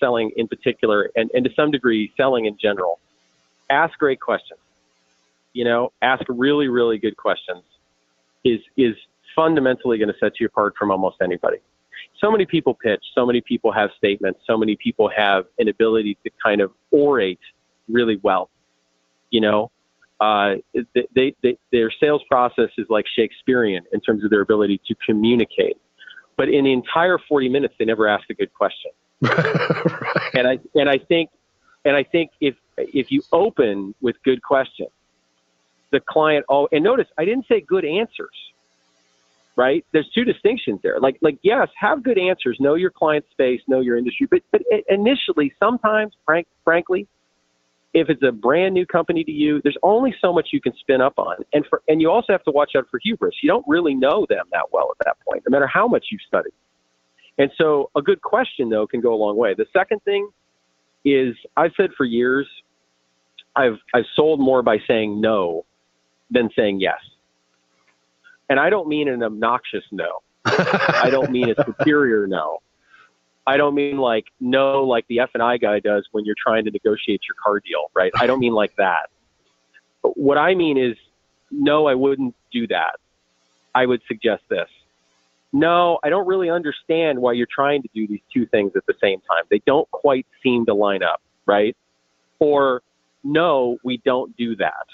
selling 0.00 0.30
in 0.36 0.48
particular, 0.48 1.10
and, 1.16 1.30
and 1.34 1.44
to 1.44 1.50
some 1.54 1.70
degree 1.70 2.12
selling 2.16 2.46
in 2.46 2.56
general, 2.60 2.98
ask 3.70 3.98
great 3.98 4.20
questions. 4.20 4.60
You 5.52 5.64
know, 5.64 5.92
ask 6.02 6.22
really, 6.28 6.68
really 6.68 6.98
good 6.98 7.16
questions 7.16 7.62
is 8.44 8.60
is 8.76 8.94
fundamentally 9.34 9.98
going 9.98 10.08
to 10.08 10.18
set 10.18 10.40
you 10.40 10.46
apart 10.46 10.74
from 10.78 10.90
almost 10.90 11.16
anybody. 11.22 11.58
So 12.20 12.30
many 12.30 12.46
people 12.46 12.74
pitch, 12.74 13.02
so 13.14 13.24
many 13.24 13.40
people 13.40 13.72
have 13.72 13.90
statements, 13.96 14.40
so 14.46 14.56
many 14.56 14.76
people 14.76 15.08
have 15.16 15.44
an 15.58 15.68
ability 15.68 16.18
to 16.24 16.30
kind 16.42 16.60
of 16.60 16.72
orate 16.92 17.38
really 17.88 18.18
well. 18.22 18.50
You 19.30 19.40
know, 19.40 19.70
uh, 20.20 20.54
they, 21.14 21.34
they, 21.42 21.58
their 21.70 21.90
sales 22.00 22.22
process 22.28 22.70
is 22.76 22.86
like 22.88 23.04
Shakespearean 23.14 23.84
in 23.92 24.00
terms 24.00 24.24
of 24.24 24.30
their 24.30 24.40
ability 24.40 24.80
to 24.86 24.94
communicate. 25.06 25.76
But 26.36 26.48
in 26.48 26.64
the 26.64 26.72
entire 26.72 27.18
40 27.18 27.48
minutes, 27.48 27.74
they 27.78 27.84
never 27.84 28.08
ask 28.08 28.28
a 28.30 28.34
good 28.34 28.52
question. 28.54 28.90
right. 29.20 30.34
And 30.34 30.46
I 30.46 30.58
and 30.76 30.88
I 30.88 30.98
think 30.98 31.30
and 31.84 31.96
I 31.96 32.04
think 32.04 32.30
if 32.40 32.54
if 32.76 33.10
you 33.10 33.22
open 33.32 33.94
with 34.00 34.14
good 34.22 34.42
questions, 34.42 34.90
the 35.90 35.98
client 35.98 36.44
oh 36.48 36.68
and 36.70 36.84
notice 36.84 37.08
I 37.18 37.24
didn't 37.24 37.46
say 37.48 37.60
good 37.60 37.84
answers. 37.84 38.28
Right? 39.56 39.84
There's 39.90 40.08
two 40.14 40.24
distinctions 40.24 40.78
there. 40.84 41.00
Like 41.00 41.18
like 41.20 41.38
yes, 41.42 41.68
have 41.76 42.04
good 42.04 42.16
answers, 42.16 42.58
know 42.60 42.74
your 42.74 42.90
client 42.90 43.24
space, 43.32 43.60
know 43.66 43.80
your 43.80 43.96
industry, 43.96 44.28
but 44.30 44.42
but 44.52 44.62
initially 44.88 45.52
sometimes 45.58 46.14
frank 46.24 46.46
frankly 46.62 47.08
if 47.94 48.08
it's 48.10 48.22
a 48.22 48.32
brand 48.32 48.74
new 48.74 48.84
company 48.84 49.24
to 49.24 49.32
you, 49.32 49.60
there's 49.62 49.76
only 49.82 50.14
so 50.20 50.32
much 50.32 50.48
you 50.52 50.60
can 50.60 50.74
spin 50.78 51.00
up 51.00 51.14
on. 51.18 51.36
And 51.52 51.64
for 51.68 51.82
and 51.88 52.00
you 52.00 52.10
also 52.10 52.32
have 52.32 52.44
to 52.44 52.50
watch 52.50 52.72
out 52.76 52.86
for 52.90 53.00
hubris. 53.02 53.36
You 53.42 53.48
don't 53.48 53.64
really 53.66 53.94
know 53.94 54.26
them 54.28 54.46
that 54.52 54.66
well 54.72 54.90
at 54.90 55.04
that 55.06 55.16
point, 55.26 55.42
no 55.48 55.52
matter 55.52 55.66
how 55.66 55.88
much 55.88 56.06
you've 56.10 56.20
studied. 56.26 56.52
And 57.38 57.50
so 57.56 57.90
a 57.96 58.02
good 58.02 58.20
question 58.20 58.68
though 58.68 58.86
can 58.86 59.00
go 59.00 59.14
a 59.14 59.16
long 59.16 59.36
way. 59.36 59.54
The 59.54 59.66
second 59.72 60.02
thing 60.04 60.28
is 61.04 61.34
I've 61.56 61.72
said 61.76 61.90
for 61.96 62.04
years 62.04 62.46
I've 63.56 63.78
I've 63.94 64.06
sold 64.14 64.40
more 64.40 64.62
by 64.62 64.78
saying 64.86 65.20
no 65.20 65.64
than 66.30 66.50
saying 66.54 66.80
yes. 66.80 66.98
And 68.50 68.60
I 68.60 68.70
don't 68.70 68.88
mean 68.88 69.08
an 69.08 69.22
obnoxious 69.22 69.84
no. 69.90 70.20
I 70.44 71.08
don't 71.10 71.30
mean 71.30 71.50
a 71.50 71.64
superior 71.64 72.26
no. 72.26 72.60
I 73.48 73.56
don't 73.56 73.74
mean 73.74 73.96
like 73.96 74.26
no, 74.40 74.84
like 74.84 75.06
the 75.08 75.20
F 75.20 75.30
and 75.32 75.42
I 75.42 75.56
guy 75.56 75.80
does 75.80 76.06
when 76.12 76.26
you're 76.26 76.36
trying 76.38 76.66
to 76.66 76.70
negotiate 76.70 77.22
your 77.26 77.34
car 77.42 77.60
deal, 77.60 77.90
right? 77.94 78.12
I 78.20 78.26
don't 78.26 78.40
mean 78.40 78.52
like 78.52 78.76
that. 78.76 79.08
But 80.02 80.18
what 80.18 80.36
I 80.36 80.54
mean 80.54 80.76
is, 80.76 80.96
no, 81.50 81.86
I 81.86 81.94
wouldn't 81.94 82.34
do 82.52 82.66
that. 82.66 82.96
I 83.74 83.86
would 83.86 84.02
suggest 84.06 84.42
this. 84.50 84.68
No, 85.50 85.98
I 86.04 86.10
don't 86.10 86.26
really 86.26 86.50
understand 86.50 87.18
why 87.18 87.32
you're 87.32 87.48
trying 87.50 87.80
to 87.80 87.88
do 87.94 88.06
these 88.06 88.20
two 88.30 88.44
things 88.44 88.72
at 88.76 88.84
the 88.86 88.92
same 89.00 89.20
time. 89.20 89.44
They 89.50 89.62
don't 89.66 89.90
quite 89.92 90.26
seem 90.42 90.66
to 90.66 90.74
line 90.74 91.02
up, 91.02 91.22
right? 91.46 91.74
Or 92.40 92.82
no, 93.24 93.78
we 93.82 93.96
don't 94.04 94.36
do 94.36 94.56
that. 94.56 94.86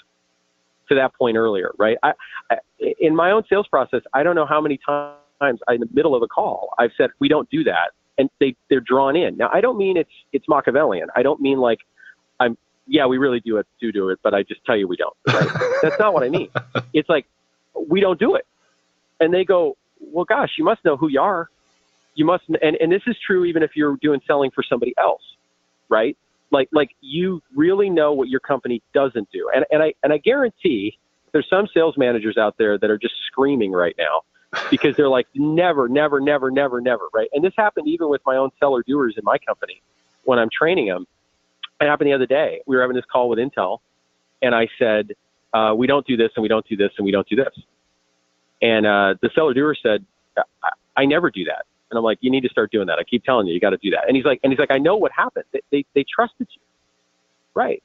To 0.89 0.95
that 0.95 1.13
point 1.15 1.35
earlier, 1.35 1.73
right? 1.77 1.97
I, 2.03 2.13
I, 2.49 2.57
in 2.99 3.15
my 3.15 3.31
own 3.31 3.43
sales 3.49 3.67
process, 3.67 4.01
I 4.13 4.23
don't 4.23 4.35
know 4.35 4.45
how 4.45 4.61
many 4.61 4.79
times 4.85 5.59
in 5.67 5.79
the 5.81 5.89
middle 5.91 6.15
of 6.15 6.21
a 6.21 6.27
call 6.27 6.69
I've 6.77 6.91
said 6.95 7.09
we 7.19 7.27
don't 7.27 7.49
do 7.49 7.63
that, 7.65 7.91
and 8.17 8.29
they 8.39 8.55
they're 8.69 8.81
drawn 8.81 9.15
in. 9.15 9.37
Now, 9.37 9.49
I 9.53 9.61
don't 9.61 9.77
mean 9.77 9.97
it's 9.97 10.11
it's 10.33 10.47
Machiavellian. 10.47 11.09
I 11.15 11.23
don't 11.23 11.41
mean 11.41 11.59
like 11.59 11.79
I'm 12.39 12.57
yeah, 12.87 13.05
we 13.05 13.17
really 13.17 13.39
do 13.39 13.57
it 13.57 13.67
do 13.79 13.91
do 13.91 14.09
it, 14.09 14.19
but 14.23 14.33
I 14.33 14.43
just 14.43 14.63
tell 14.65 14.77
you 14.77 14.87
we 14.87 14.97
don't. 14.97 15.15
Right? 15.27 15.49
That's 15.81 15.99
not 15.99 16.13
what 16.13 16.23
I 16.23 16.29
mean. 16.29 16.49
It's 16.93 17.09
like 17.09 17.25
we 17.89 17.99
don't 17.99 18.19
do 18.19 18.35
it, 18.35 18.45
and 19.19 19.33
they 19.33 19.43
go, 19.43 19.77
well, 19.99 20.25
gosh, 20.25 20.51
you 20.57 20.63
must 20.63 20.83
know 20.85 20.97
who 20.97 21.09
you 21.09 21.21
are. 21.21 21.49
You 22.15 22.25
must, 22.25 22.43
and 22.47 22.75
and 22.77 22.91
this 22.91 23.01
is 23.07 23.17
true 23.25 23.45
even 23.45 23.63
if 23.63 23.71
you're 23.75 23.97
doing 24.01 24.21
selling 24.25 24.51
for 24.51 24.63
somebody 24.63 24.93
else, 24.97 25.23
right? 25.89 26.17
Like 26.51 26.69
like 26.71 26.91
you 27.01 27.41
really 27.55 27.89
know 27.89 28.13
what 28.13 28.29
your 28.29 28.39
company 28.39 28.81
doesn't 28.93 29.29
do, 29.31 29.49
and 29.53 29.65
and 29.71 29.83
I 29.83 29.93
and 30.03 30.13
I 30.13 30.17
guarantee 30.17 30.97
there's 31.33 31.47
some 31.49 31.67
sales 31.73 31.95
managers 31.97 32.37
out 32.37 32.55
there 32.57 32.77
that 32.77 32.89
are 32.89 32.97
just 32.97 33.15
screaming 33.27 33.73
right 33.73 33.95
now 33.97 34.21
because 34.69 34.95
they're 34.95 35.09
like 35.09 35.27
never, 35.35 35.87
never, 35.87 36.19
never, 36.19 36.51
never, 36.51 36.81
never, 36.81 37.03
right? 37.13 37.29
And 37.33 37.43
this 37.43 37.53
happened 37.57 37.87
even 37.87 38.09
with 38.09 38.21
my 38.25 38.37
own 38.37 38.49
seller 38.59 38.83
doers 38.87 39.15
in 39.17 39.23
my 39.23 39.37
company 39.37 39.81
when 40.23 40.39
I'm 40.39 40.49
training 40.49 40.87
them. 40.87 41.05
It 41.81 41.85
happened 41.85 42.09
the 42.09 42.13
other 42.13 42.25
day. 42.25 42.61
We 42.65 42.75
were 42.75 42.81
having 42.81 42.95
this 42.95 43.05
call 43.11 43.29
with 43.29 43.39
Intel, 43.39 43.79
and 44.41 44.55
I 44.55 44.67
said, 44.79 45.11
uh, 45.53 45.73
"We 45.75 45.87
don't 45.87 46.05
do 46.07 46.15
this, 46.15 46.31
and 46.35 46.43
we 46.43 46.47
don't 46.47 46.65
do 46.67 46.77
this, 46.77 46.91
and 46.97 47.05
we 47.05 47.11
don't 47.11 47.27
do 47.27 47.35
this." 47.35 47.53
And 48.61 48.85
uh, 48.85 49.15
the 49.21 49.29
seller 49.35 49.53
doer 49.53 49.75
said, 49.81 50.05
I, 50.37 50.69
"I 50.95 51.05
never 51.05 51.29
do 51.29 51.43
that." 51.45 51.65
And 51.91 51.97
I'm 51.97 52.03
like, 52.03 52.17
"You 52.21 52.31
need 52.31 52.41
to 52.41 52.49
start 52.49 52.71
doing 52.71 52.87
that. 52.87 52.97
I 52.97 53.03
keep 53.03 53.23
telling 53.25 53.47
you, 53.47 53.53
you 53.53 53.59
got 53.59 53.71
to 53.71 53.77
do 53.77 53.89
that." 53.91 54.07
And 54.07 54.15
he's 54.15 54.25
like, 54.25 54.39
"And 54.43 54.53
he's 54.53 54.59
like, 54.59 54.71
I 54.71 54.77
know 54.77 54.95
what 54.95 55.11
happened. 55.11 55.45
They 55.51 55.61
they, 55.71 55.85
they 55.93 56.05
trusted 56.05 56.47
you, 56.49 56.61
right? 57.53 57.83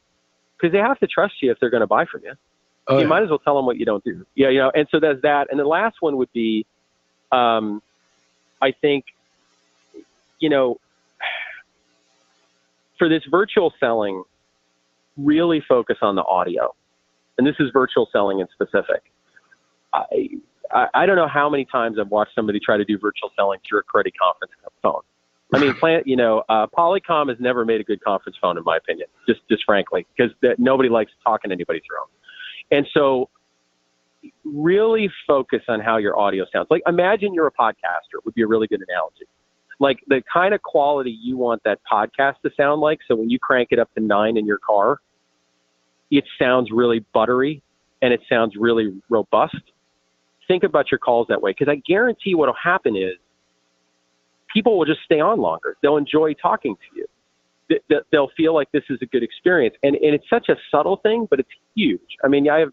Because 0.56 0.72
they 0.72 0.78
have 0.78 0.98
to 1.00 1.06
trust 1.09 1.35
you 1.42 1.50
if 1.50 1.59
they're 1.59 1.70
going 1.70 1.83
to 1.83 1.87
buy 1.88 2.04
from 2.04 2.23
you." 2.25 2.35
Oh, 2.91 2.97
you 2.97 3.03
yeah. 3.03 3.07
might 3.07 3.23
as 3.23 3.29
well 3.29 3.38
tell 3.38 3.55
them 3.55 3.67
what 3.67 3.77
you 3.77 3.85
don't 3.85 4.03
do. 4.03 4.27
Yeah, 4.35 4.49
you 4.49 4.59
know. 4.59 4.73
And 4.75 4.88
so 4.91 4.99
there's 4.99 5.23
that. 5.23 5.47
And 5.51 5.61
the 5.61 5.65
last 5.65 5.97
one 6.01 6.17
would 6.17 6.33
be, 6.33 6.67
um, 7.31 7.81
I 8.61 8.73
think, 8.73 9.05
you 10.41 10.49
know, 10.49 10.79
for 12.99 13.09
this 13.09 13.23
virtual 13.31 13.73
selling, 13.79 14.25
really 15.17 15.63
focus 15.67 15.99
on 16.03 16.17
the 16.17 16.25
audio. 16.25 16.75
And 17.38 17.47
this 17.47 17.57
is 17.61 17.71
virtual 17.73 18.09
selling 18.13 18.41
in 18.41 18.49
specific. 18.53 19.03
I, 19.93 20.41
I, 20.73 20.87
I 20.95 21.07
don't 21.07 21.17
know 21.17 21.29
how 21.29 21.49
many 21.49 21.65
times 21.65 21.97
I've 22.01 22.11
watched 22.11 22.35
somebody 22.35 22.59
try 22.59 22.77
to 22.77 22.85
do 22.85 22.99
virtual 22.99 23.31
selling 23.37 23.61
through 23.69 23.81
a 23.81 23.83
credit 23.85 24.15
conference 24.21 24.53
phone. 24.83 25.03
I 25.55 25.61
mean, 25.61 25.75
plant, 25.81 26.09
you 26.09 26.17
know, 26.17 26.43
uh, 26.49 26.67
Polycom 26.67 27.29
has 27.29 27.38
never 27.38 27.65
made 27.65 27.81
a 27.81 27.85
good 27.85 28.03
conference 28.03 28.37
phone, 28.41 28.59
in 28.59 28.65
my 28.65 28.77
opinion, 28.77 29.07
just, 29.29 29.41
just 29.49 29.65
frankly, 29.65 30.07
because 30.17 30.33
nobody 30.59 30.88
likes 30.88 31.13
talking 31.25 31.51
to 31.51 31.55
anybody 31.55 31.81
through 31.81 31.99
them. 31.99 32.09
And 32.71 32.87
so 32.94 33.29
really 34.44 35.10
focus 35.27 35.60
on 35.68 35.81
how 35.81 35.96
your 35.96 36.18
audio 36.18 36.44
sounds. 36.52 36.68
Like 36.71 36.83
imagine 36.87 37.35
you're 37.35 37.46
a 37.46 37.52
podcaster 37.52 38.23
would 38.25 38.35
be 38.35 38.42
a 38.42 38.46
really 38.46 38.66
good 38.66 38.83
analogy. 38.88 39.27
Like 39.79 39.98
the 40.08 40.23
kind 40.31 40.54
of 40.54 40.62
quality 40.62 41.10
you 41.10 41.37
want 41.37 41.62
that 41.64 41.81
podcast 41.90 42.35
to 42.44 42.50
sound 42.56 42.81
like. 42.81 43.00
So 43.08 43.16
when 43.16 43.31
you 43.31 43.38
crank 43.38 43.68
it 43.71 43.79
up 43.79 43.92
to 43.94 44.00
nine 44.00 44.37
in 44.37 44.46
your 44.46 44.58
car, 44.58 45.00
it 46.10 46.25
sounds 46.38 46.71
really 46.71 47.04
buttery 47.14 47.62
and 48.02 48.12
it 48.12 48.21
sounds 48.29 48.54
really 48.58 49.00
robust. 49.08 49.56
Think 50.48 50.64
about 50.64 50.90
your 50.90 50.98
calls 50.98 51.29
that 51.29 51.40
way 51.40 51.52
because 51.52 51.68
I 51.68 51.77
guarantee 51.87 52.35
what 52.35 52.48
will 52.48 52.56
happen 52.62 52.96
is 52.96 53.14
people 54.52 54.79
will 54.79 54.87
just 54.87 55.00
stay 55.04 55.21
on 55.21 55.40
longer. 55.40 55.77
They'll 55.83 55.96
enjoy 55.96 56.35
talking 56.35 56.75
to 56.75 56.96
you. 56.98 57.06
They'll 58.10 58.31
feel 58.37 58.54
like 58.54 58.71
this 58.73 58.85
is 58.90 58.98
a 59.02 59.06
good 59.06 59.23
experience. 59.23 59.77
And, 59.83 59.96
and 59.96 60.14
it's 60.14 60.29
such 60.29 60.48
a 60.48 60.56
subtle 60.71 60.96
thing, 60.98 61.27
but 61.29 61.40
it's 61.40 61.50
huge. 61.75 62.16
I 62.25 62.29
mean, 62.29 62.48
I 62.48 62.58
have 62.60 62.73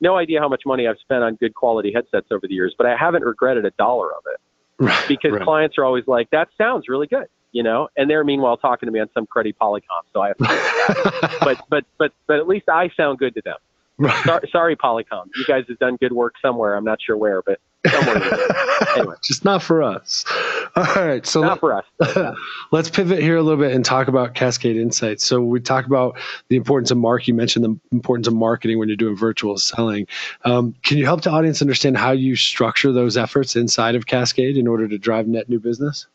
no 0.00 0.16
idea 0.16 0.40
how 0.40 0.48
much 0.48 0.62
money 0.64 0.86
I've 0.86 0.98
spent 1.00 1.22
on 1.22 1.36
good 1.36 1.54
quality 1.54 1.92
headsets 1.92 2.28
over 2.30 2.46
the 2.46 2.54
years, 2.54 2.74
but 2.76 2.86
I 2.86 2.96
haven't 2.96 3.24
regretted 3.24 3.64
a 3.64 3.70
dollar 3.72 4.12
of 4.14 4.22
it 4.32 4.40
right, 4.84 5.08
because 5.08 5.32
right. 5.32 5.42
clients 5.42 5.76
are 5.78 5.84
always 5.84 6.06
like, 6.06 6.30
"That 6.30 6.48
sounds 6.56 6.88
really 6.88 7.08
good," 7.08 7.26
you 7.52 7.62
know, 7.62 7.88
and 7.96 8.08
they're 8.08 8.24
meanwhile 8.24 8.56
talking 8.56 8.86
to 8.86 8.92
me 8.92 9.00
on 9.00 9.08
some 9.12 9.26
cruddy 9.26 9.52
Polycom, 9.60 10.02
so 10.12 10.20
I 10.20 10.28
have 10.28 10.36
to. 10.38 11.38
but 11.40 11.58
but 11.68 11.84
but 11.98 12.12
but 12.28 12.38
at 12.38 12.46
least 12.46 12.68
I 12.68 12.88
sound 12.96 13.18
good 13.18 13.34
to 13.34 13.42
them. 13.44 13.56
Right. 13.98 14.24
Sorry, 14.24 14.48
sorry, 14.52 14.76
Polycom. 14.76 15.24
You 15.34 15.44
guys 15.46 15.64
have 15.68 15.78
done 15.80 15.96
good 15.96 16.12
work 16.12 16.34
somewhere. 16.40 16.76
I'm 16.76 16.84
not 16.84 17.00
sure 17.04 17.16
where, 17.16 17.42
but 17.42 17.58
anyway. 18.96 19.16
Just 19.24 19.44
not 19.44 19.62
for 19.62 19.82
us. 19.82 20.24
All 20.78 21.04
right. 21.06 21.26
So 21.26 21.40
not 21.40 21.58
for 21.58 21.74
us. 21.74 22.36
let's 22.70 22.88
pivot 22.88 23.20
here 23.20 23.36
a 23.36 23.42
little 23.42 23.58
bit 23.58 23.74
and 23.74 23.84
talk 23.84 24.06
about 24.06 24.34
Cascade 24.34 24.76
Insights. 24.76 25.26
So 25.26 25.40
we 25.40 25.60
talk 25.60 25.86
about 25.86 26.18
the 26.48 26.56
importance 26.56 26.90
of 26.90 26.98
mark. 26.98 27.26
You 27.26 27.34
mentioned 27.34 27.64
the 27.64 27.78
importance 27.90 28.28
of 28.28 28.34
marketing 28.34 28.78
when 28.78 28.88
you're 28.88 28.96
doing 28.96 29.16
virtual 29.16 29.58
selling. 29.58 30.06
Um, 30.44 30.74
can 30.84 30.96
you 30.96 31.04
help 31.04 31.22
the 31.22 31.30
audience 31.30 31.60
understand 31.60 31.96
how 31.96 32.12
you 32.12 32.36
structure 32.36 32.92
those 32.92 33.16
efforts 33.16 33.56
inside 33.56 33.96
of 33.96 34.06
Cascade 34.06 34.56
in 34.56 34.68
order 34.68 34.86
to 34.86 34.98
drive 34.98 35.26
net 35.26 35.48
new 35.48 35.58
business? 35.58 36.06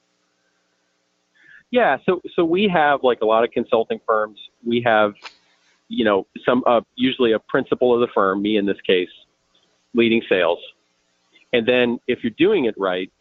Yeah. 1.72 1.97
So 2.05 2.22
so 2.36 2.45
we 2.45 2.70
have 2.70 3.03
like 3.03 3.22
a 3.22 3.26
lot 3.26 3.43
of 3.43 3.51
consulting 3.51 3.99
firms. 4.05 4.39
We 4.66 4.82
have, 4.86 5.16
you 5.89 6.05
know, 6.05 6.26
some 6.45 6.64
uh, 6.66 6.82
usually 6.95 7.34
a 7.34 7.39
principal 7.39 7.93
of 7.93 7.99
the 7.99 8.14
firm, 8.14 8.41
me 8.41 8.57
in 8.57 8.66
this 8.66 8.80
case, 8.82 9.09
leading 9.93 10.22
sales 10.30 10.59
and 11.53 11.68
then 11.68 11.99
if 12.07 12.24
you're 12.24 12.32
doing 12.32 12.66
it 12.66 12.74
right, 12.78 13.11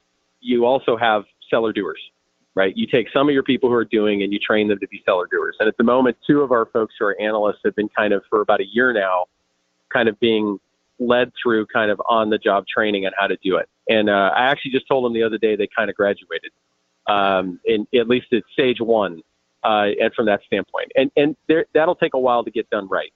you 0.40 0.64
also 0.64 0.96
have 0.96 1.24
seller 1.52 1.72
doers, 1.72 2.00
right? 2.54 2.72
You 2.76 2.86
take 2.86 3.06
some 3.12 3.28
of 3.28 3.34
your 3.34 3.42
people 3.42 3.68
who 3.68 3.74
are 3.76 3.84
doing 3.84 4.22
and 4.22 4.32
you 4.32 4.38
train 4.38 4.68
them 4.68 4.78
to 4.80 4.88
be 4.88 5.02
seller 5.04 5.28
doers. 5.30 5.56
And 5.60 5.68
at 5.68 5.76
the 5.76 5.84
moment, 5.84 6.16
two 6.26 6.40
of 6.40 6.50
our 6.50 6.66
folks 6.66 6.94
who 6.98 7.04
are 7.06 7.20
analysts 7.20 7.60
have 7.64 7.76
been 7.76 7.88
kind 7.96 8.12
of 8.12 8.22
for 8.28 8.40
about 8.40 8.60
a 8.60 8.66
year 8.72 8.92
now, 8.92 9.24
kind 9.92 10.08
of 10.08 10.18
being 10.18 10.58
led 10.98 11.32
through 11.40 11.66
kind 11.66 11.90
of 11.90 12.00
on 12.08 12.30
the 12.30 12.38
job 12.38 12.64
training 12.66 13.06
on 13.06 13.12
how 13.16 13.26
to 13.26 13.36
do 13.44 13.56
it. 13.56 13.68
And 13.88 14.08
uh, 14.08 14.30
I 14.34 14.46
actually 14.46 14.70
just 14.70 14.88
told 14.88 15.04
them 15.04 15.12
the 15.12 15.22
other 15.22 15.38
day 15.38 15.56
they 15.56 15.68
kind 15.76 15.90
of 15.90 15.96
graduated, 15.96 16.52
um, 17.08 17.60
in, 17.64 17.86
at 17.94 18.08
least 18.08 18.26
at 18.32 18.42
stage 18.52 18.80
one, 18.80 19.22
uh, 19.64 19.88
and 20.00 20.12
from 20.14 20.26
that 20.26 20.40
standpoint. 20.46 20.90
And, 20.96 21.10
and 21.16 21.36
there, 21.48 21.66
that'll 21.74 21.96
take 21.96 22.14
a 22.14 22.18
while 22.18 22.44
to 22.44 22.50
get 22.50 22.68
done 22.70 22.88
right. 22.88 23.12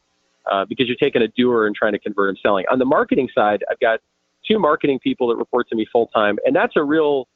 Uh, 0.48 0.64
because 0.64 0.86
you're 0.86 0.94
taking 0.94 1.22
a 1.22 1.28
doer 1.36 1.66
and 1.66 1.74
trying 1.74 1.90
to 1.90 1.98
convert 1.98 2.28
them 2.28 2.36
selling. 2.40 2.64
On 2.70 2.78
the 2.78 2.84
marketing 2.84 3.28
side, 3.34 3.64
I've 3.68 3.80
got 3.80 3.98
two 4.48 4.60
marketing 4.60 5.00
people 5.00 5.26
that 5.26 5.34
report 5.34 5.68
to 5.70 5.74
me 5.74 5.84
full 5.92 6.06
time, 6.14 6.38
and 6.44 6.54
that's 6.54 6.74
a 6.76 6.84
real 6.84 7.26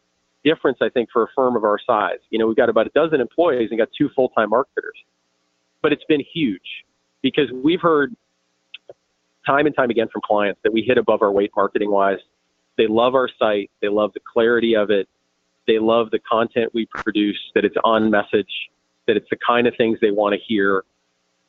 difference, 0.44 0.78
I 0.80 0.88
think, 0.88 1.10
for 1.12 1.24
a 1.24 1.26
firm 1.34 1.56
of 1.56 1.64
our 1.64 1.78
size. 1.84 2.18
You 2.30 2.38
know, 2.38 2.46
we've 2.46 2.56
got 2.56 2.68
about 2.68 2.86
a 2.86 2.90
dozen 2.90 3.20
employees 3.20 3.68
and 3.70 3.78
got 3.78 3.88
two 3.96 4.08
full 4.14 4.30
time 4.30 4.50
marketers, 4.50 4.96
but 5.82 5.92
it's 5.92 6.04
been 6.04 6.22
huge 6.32 6.84
because 7.22 7.50
we've 7.52 7.80
heard 7.80 8.14
time 9.46 9.66
and 9.66 9.74
time 9.74 9.90
again 9.90 10.08
from 10.12 10.22
clients 10.24 10.60
that 10.64 10.72
we 10.72 10.82
hit 10.82 10.98
above 10.98 11.22
our 11.22 11.30
weight 11.30 11.50
marketing 11.56 11.90
wise. 11.90 12.18
They 12.76 12.86
love 12.86 13.14
our 13.14 13.28
site, 13.38 13.70
they 13.80 13.88
love 13.88 14.12
the 14.14 14.20
clarity 14.32 14.74
of 14.74 14.90
it, 14.90 15.08
they 15.66 15.78
love 15.78 16.10
the 16.10 16.18
content 16.20 16.72
we 16.74 16.86
produce, 16.86 17.38
that 17.54 17.64
it's 17.64 17.76
on 17.84 18.10
message, 18.10 18.70
that 19.06 19.16
it's 19.16 19.28
the 19.30 19.38
kind 19.44 19.66
of 19.66 19.74
things 19.76 19.98
they 20.00 20.10
want 20.10 20.34
to 20.34 20.40
hear. 20.46 20.84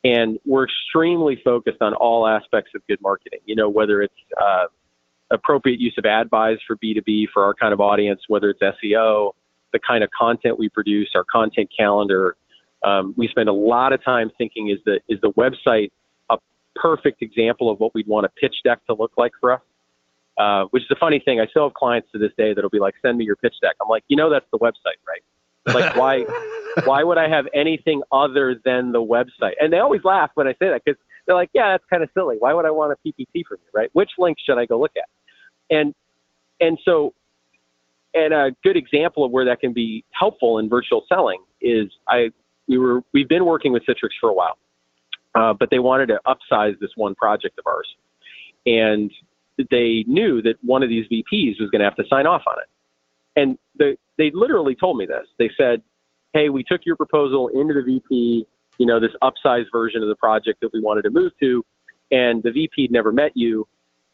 And 0.04 0.38
we're 0.44 0.64
extremely 0.64 1.40
focused 1.44 1.80
on 1.80 1.94
all 1.94 2.26
aspects 2.26 2.72
of 2.74 2.86
good 2.88 3.00
marketing. 3.00 3.38
You 3.46 3.54
know, 3.54 3.68
whether 3.68 4.02
it's 4.02 4.14
uh, 4.40 4.66
appropriate 5.32 5.80
use 5.80 5.94
of 5.98 6.04
ad 6.04 6.30
buys 6.30 6.58
for 6.66 6.76
B2B 6.76 7.26
for 7.32 7.44
our 7.44 7.54
kind 7.54 7.72
of 7.72 7.80
audience, 7.80 8.20
whether 8.28 8.50
it's 8.50 8.60
SEO, 8.60 9.32
the 9.72 9.80
kind 9.86 10.04
of 10.04 10.10
content 10.10 10.58
we 10.58 10.68
produce, 10.68 11.10
our 11.14 11.24
content 11.24 11.70
calendar. 11.76 12.36
Um, 12.84 13.14
we 13.16 13.28
spend 13.28 13.48
a 13.48 13.52
lot 13.52 13.92
of 13.92 14.04
time 14.04 14.30
thinking 14.38 14.70
is 14.70 14.78
the 14.84 15.00
is 15.08 15.20
the 15.20 15.32
website 15.32 15.90
a 16.30 16.38
perfect 16.76 17.22
example 17.22 17.70
of 17.70 17.80
what 17.80 17.94
we'd 17.94 18.06
want 18.06 18.26
a 18.26 18.28
pitch 18.28 18.56
deck 18.64 18.84
to 18.86 18.94
look 18.94 19.12
like 19.16 19.32
for 19.40 19.52
us? 19.52 19.60
Uh, 20.38 20.64
which 20.70 20.82
is 20.82 20.90
a 20.90 20.96
funny 20.96 21.20
thing. 21.22 21.40
I 21.40 21.46
still 21.46 21.64
have 21.64 21.74
clients 21.74 22.08
to 22.12 22.18
this 22.18 22.32
day 22.38 22.54
that'll 22.54 22.70
be 22.70 22.80
like, 22.80 22.94
"Send 23.02 23.18
me 23.18 23.24
your 23.24 23.36
pitch 23.36 23.54
deck." 23.60 23.76
I'm 23.80 23.88
like, 23.88 24.04
you 24.08 24.16
know, 24.16 24.30
that's 24.30 24.46
the 24.50 24.58
website, 24.58 24.98
right? 25.06 25.22
Like, 25.66 25.94
why 25.94 26.24
why 26.84 27.04
would 27.04 27.18
I 27.18 27.28
have 27.28 27.46
anything 27.54 28.02
other 28.10 28.60
than 28.64 28.92
the 28.92 29.02
website? 29.02 29.54
And 29.60 29.72
they 29.72 29.78
always 29.78 30.02
laugh 30.04 30.30
when 30.34 30.46
I 30.46 30.52
say 30.52 30.68
that 30.68 30.82
because 30.84 30.98
they're 31.26 31.36
like, 31.36 31.50
"Yeah, 31.52 31.72
that's 31.72 31.84
kind 31.90 32.02
of 32.02 32.08
silly. 32.14 32.36
Why 32.38 32.54
would 32.54 32.64
I 32.64 32.70
want 32.70 32.92
a 32.92 33.08
PPT 33.08 33.44
from 33.46 33.58
you, 33.62 33.70
right? 33.74 33.90
Which 33.92 34.10
link 34.18 34.38
should 34.44 34.58
I 34.58 34.66
go 34.66 34.80
look 34.80 34.92
at?" 34.96 35.08
And 35.70 35.94
and 36.60 36.78
so 36.84 37.14
and 38.14 38.32
a 38.32 38.50
good 38.62 38.76
example 38.76 39.24
of 39.24 39.30
where 39.30 39.44
that 39.44 39.60
can 39.60 39.72
be 39.72 40.04
helpful 40.10 40.58
in 40.58 40.68
virtual 40.68 41.04
selling 41.08 41.42
is 41.60 41.90
I 42.08 42.30
we 42.68 42.78
were 42.78 43.02
we've 43.12 43.28
been 43.28 43.44
working 43.44 43.72
with 43.72 43.82
Citrix 43.84 44.10
for 44.20 44.30
a 44.30 44.34
while, 44.34 44.58
uh, 45.34 45.52
but 45.52 45.70
they 45.70 45.78
wanted 45.78 46.06
to 46.06 46.20
upsize 46.26 46.78
this 46.80 46.90
one 46.96 47.14
project 47.14 47.58
of 47.58 47.66
ours, 47.66 47.88
and 48.66 49.10
they 49.70 50.04
knew 50.06 50.42
that 50.42 50.56
one 50.62 50.82
of 50.82 50.88
these 50.88 51.06
VPs 51.06 51.60
was 51.60 51.70
going 51.70 51.80
to 51.80 51.84
have 51.84 51.96
to 51.96 52.04
sign 52.08 52.26
off 52.26 52.42
on 52.46 52.56
it, 52.58 53.40
and 53.40 53.58
the, 53.76 53.96
they 54.18 54.30
literally 54.34 54.74
told 54.74 54.96
me 54.96 55.06
this. 55.06 55.26
They 55.38 55.50
said, 55.56 55.82
"Hey, 56.32 56.48
we 56.48 56.62
took 56.62 56.82
your 56.84 56.96
proposal 56.96 57.48
into 57.48 57.74
the 57.74 57.82
VP, 57.82 58.46
you 58.78 58.86
know, 58.86 59.00
this 59.00 59.12
upsized 59.22 59.66
version 59.72 60.02
of 60.02 60.08
the 60.08 60.16
project 60.16 60.60
that 60.60 60.72
we 60.72 60.80
wanted 60.80 61.02
to 61.02 61.10
move 61.10 61.32
to, 61.40 61.64
and 62.10 62.42
the 62.42 62.52
VP 62.52 62.88
never 62.90 63.12
met 63.12 63.32
you, 63.34 63.66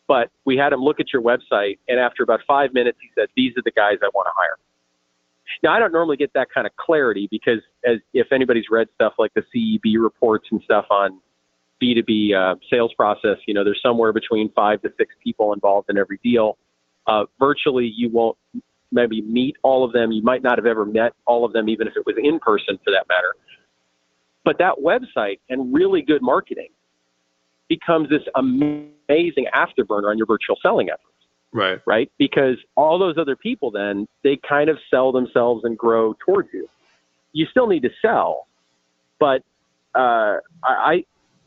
but 0.09 0.31
we 0.47 0.57
had 0.57 0.73
him 0.73 0.81
look 0.81 0.99
at 0.99 1.13
your 1.13 1.23
website, 1.23 1.79
and 1.87 2.01
after 2.01 2.23
about 2.23 2.41
five 2.49 2.73
minutes, 2.73 2.99
he 3.01 3.11
said, 3.15 3.29
"These 3.37 3.57
are 3.59 3.63
the 3.63 3.71
guys 3.71 3.99
I 4.03 4.09
want 4.15 4.27
to 4.27 4.33
hire." 4.35 4.57
Now, 5.63 5.75
I 5.75 5.79
don't 5.79 5.93
normally 5.93 6.17
get 6.17 6.33
that 6.35 6.49
kind 6.53 6.67
of 6.67 6.75
clarity 6.77 7.29
because, 7.31 7.61
as 7.85 7.99
if 8.15 8.33
anybody's 8.33 8.71
read 8.71 8.89
stuff 8.95 9.15
like 9.19 9.33
the 9.35 9.43
CEB 9.55 10.03
reports 10.03 10.49
and 10.51 10.61
stuff 10.63 10.87
on 10.91 11.21
B2B 11.83 12.35
uh, 12.35 12.57
sales 12.71 12.93
process, 12.95 13.37
you 13.47 13.55
know, 13.55 13.65
there's 13.65 13.81
somewhere 13.83 14.13
between 14.13 14.51
five 14.53 14.83
to 14.83 14.93
six 14.99 15.15
people 15.23 15.53
involved 15.53 15.91
in 15.91 15.99
every 15.99 16.19
deal. 16.23 16.59
Uh, 17.07 17.25
virtually, 17.39 17.93
you 17.95 18.11
won't 18.11 18.37
maybe 18.91 19.21
meet 19.23 19.57
all 19.63 19.85
of 19.85 19.93
them. 19.93 20.13
You 20.13 20.23
might 20.23 20.43
not 20.43 20.59
have 20.59 20.67
ever 20.67 20.85
met 20.85 21.13
all 21.27 21.45
of 21.45 21.53
them, 21.53 21.69
even 21.69 21.87
if 21.87 21.97
it 21.97 22.05
was 22.07 22.17
in 22.19 22.39
person 22.39 22.79
for 22.85 22.91
that 22.91 23.07
matter. 23.09 23.35
But 24.45 24.59
that 24.59 24.77
website 24.83 25.41
and 25.49 25.75
really 25.75 26.03
good 26.03 26.23
marketing 26.23 26.69
becomes 27.69 28.09
this 28.09 28.23
amazing 28.35 29.47
afterburner 29.55 30.11
on 30.11 30.19
your 30.19 30.27
virtual 30.27 30.57
selling 30.63 30.89
efforts. 30.89 31.05
Right. 31.53 31.81
Right. 31.87 32.11
Because 32.19 32.57
all 32.77 32.99
those 32.99 33.17
other 33.19 33.37
people 33.37 33.71
then 33.71 34.07
they 34.23 34.39
kind 34.49 34.69
of 34.69 34.79
sell 34.91 35.13
themselves 35.13 35.65
and 35.65 35.77
grow 35.77 36.15
towards 36.25 36.49
you. 36.53 36.69
You 37.33 37.47
still 37.51 37.67
need 37.67 37.83
to 37.83 37.91
sell, 38.03 38.47
but 39.19 39.43
uh, 39.95 40.39
I 40.63 41.05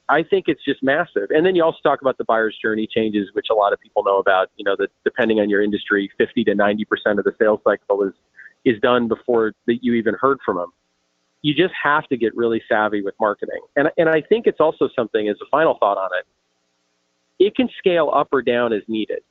I 0.09 0.23
think 0.23 0.45
it's 0.47 0.63
just 0.63 0.83
massive. 0.83 1.29
And 1.29 1.45
then 1.45 1.55
you 1.55 1.63
also 1.63 1.77
talk 1.83 2.01
about 2.01 2.17
the 2.17 2.25
buyer's 2.25 2.57
journey 2.61 2.87
changes, 2.87 3.29
which 3.33 3.47
a 3.51 3.53
lot 3.53 3.73
of 3.73 3.79
people 3.79 4.03
know 4.03 4.17
about. 4.17 4.49
You 4.57 4.65
know 4.65 4.75
that 4.77 4.89
depending 5.03 5.39
on 5.39 5.49
your 5.49 5.61
industry, 5.61 6.11
fifty 6.17 6.43
to 6.45 6.55
ninety 6.55 6.85
percent 6.85 7.19
of 7.19 7.25
the 7.25 7.33
sales 7.39 7.59
cycle 7.63 8.03
is 8.03 8.13
is 8.63 8.79
done 8.81 9.07
before 9.07 9.53
that 9.67 9.83
you 9.83 9.93
even 9.93 10.15
heard 10.19 10.37
from 10.45 10.57
them 10.57 10.71
you 11.41 11.53
just 11.55 11.73
have 11.81 12.07
to 12.07 12.17
get 12.17 12.35
really 12.35 12.61
savvy 12.69 13.01
with 13.01 13.15
marketing. 13.19 13.61
And, 13.75 13.89
and 13.97 14.09
I 14.09 14.21
think 14.21 14.47
it's 14.47 14.59
also 14.59 14.89
something, 14.95 15.27
as 15.27 15.37
a 15.41 15.49
final 15.49 15.77
thought 15.79 15.97
on 15.97 16.09
it, 16.17 17.45
it 17.45 17.55
can 17.55 17.69
scale 17.77 18.11
up 18.13 18.29
or 18.31 18.41
down 18.41 18.73
as 18.73 18.83
needed, 18.87 19.21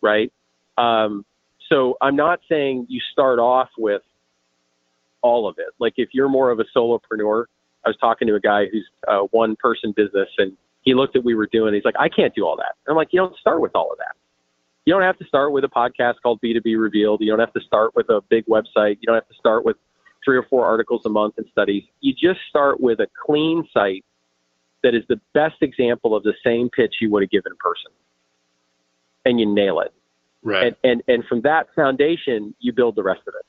right? 0.00 0.32
Um, 0.76 1.24
so 1.68 1.96
I'm 2.00 2.14
not 2.14 2.40
saying 2.48 2.86
you 2.88 3.00
start 3.12 3.40
off 3.40 3.68
with 3.76 4.02
all 5.22 5.48
of 5.48 5.56
it. 5.58 5.74
Like 5.80 5.94
if 5.96 6.10
you're 6.12 6.28
more 6.28 6.50
of 6.50 6.60
a 6.60 6.64
solopreneur, 6.76 7.46
I 7.84 7.88
was 7.88 7.96
talking 8.00 8.28
to 8.28 8.34
a 8.34 8.40
guy 8.40 8.66
who's 8.70 8.88
a 9.08 9.24
one 9.24 9.56
person 9.56 9.92
business 9.96 10.28
and 10.38 10.56
he 10.82 10.94
looked 10.94 11.16
at 11.16 11.20
what 11.20 11.26
we 11.26 11.34
were 11.34 11.48
doing. 11.50 11.74
He's 11.74 11.84
like, 11.84 11.96
I 11.98 12.08
can't 12.08 12.34
do 12.34 12.46
all 12.46 12.56
that. 12.56 12.76
And 12.86 12.92
I'm 12.92 12.96
like, 12.96 13.08
you 13.10 13.20
don't 13.20 13.36
start 13.36 13.60
with 13.60 13.72
all 13.74 13.90
of 13.90 13.98
that. 13.98 14.14
You 14.84 14.94
don't 14.94 15.02
have 15.02 15.18
to 15.18 15.24
start 15.26 15.52
with 15.52 15.64
a 15.64 15.68
podcast 15.68 16.14
called 16.22 16.40
B2B 16.40 16.80
Revealed. 16.80 17.20
You 17.20 17.30
don't 17.30 17.40
have 17.40 17.52
to 17.52 17.60
start 17.60 17.94
with 17.94 18.08
a 18.08 18.22
big 18.30 18.46
website. 18.46 18.98
You 19.00 19.06
don't 19.06 19.16
have 19.16 19.28
to 19.28 19.34
start 19.34 19.64
with 19.64 19.76
three 20.24 20.36
or 20.36 20.44
four 20.44 20.64
articles 20.66 21.02
a 21.06 21.08
month 21.08 21.34
and 21.38 21.46
studies. 21.50 21.84
You 22.00 22.12
just 22.12 22.40
start 22.48 22.80
with 22.80 23.00
a 23.00 23.06
clean 23.26 23.66
site 23.72 24.04
that 24.82 24.94
is 24.94 25.02
the 25.08 25.20
best 25.34 25.56
example 25.62 26.14
of 26.14 26.22
the 26.22 26.34
same 26.44 26.70
pitch 26.70 26.96
you 27.00 27.10
would 27.10 27.22
have 27.22 27.30
given 27.30 27.52
in 27.52 27.56
person. 27.58 27.90
And 29.24 29.40
you 29.40 29.46
nail 29.46 29.80
it. 29.80 29.92
Right. 30.42 30.66
And, 30.66 30.76
and 30.84 31.02
and 31.08 31.24
from 31.24 31.40
that 31.42 31.66
foundation, 31.74 32.54
you 32.60 32.72
build 32.72 32.94
the 32.94 33.02
rest 33.02 33.22
of 33.26 33.34
it 33.38 33.44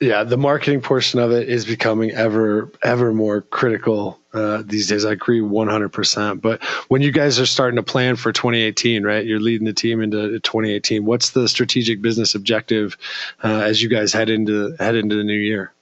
yeah, 0.00 0.24
the 0.24 0.38
marketing 0.38 0.80
portion 0.80 1.20
of 1.20 1.30
it 1.30 1.48
is 1.48 1.66
becoming 1.66 2.10
ever 2.12 2.72
ever 2.82 3.12
more 3.12 3.42
critical 3.42 4.18
uh, 4.32 4.62
these 4.64 4.86
days. 4.86 5.04
I 5.04 5.12
agree 5.12 5.40
100%. 5.40 6.40
But 6.40 6.62
when 6.88 7.02
you 7.02 7.12
guys 7.12 7.38
are 7.38 7.46
starting 7.46 7.76
to 7.76 7.82
plan 7.82 8.16
for 8.16 8.32
2018, 8.32 9.04
right? 9.04 9.26
You're 9.26 9.40
leading 9.40 9.66
the 9.66 9.74
team 9.74 10.00
into 10.00 10.40
2018. 10.40 11.04
What's 11.04 11.30
the 11.30 11.48
strategic 11.48 12.00
business 12.00 12.34
objective 12.34 12.96
uh, 13.44 13.60
as 13.60 13.82
you 13.82 13.90
guys 13.90 14.12
head 14.12 14.30
into 14.30 14.74
head 14.78 14.94
into 14.94 15.16
the 15.16 15.24
new 15.24 15.34
year? 15.34 15.72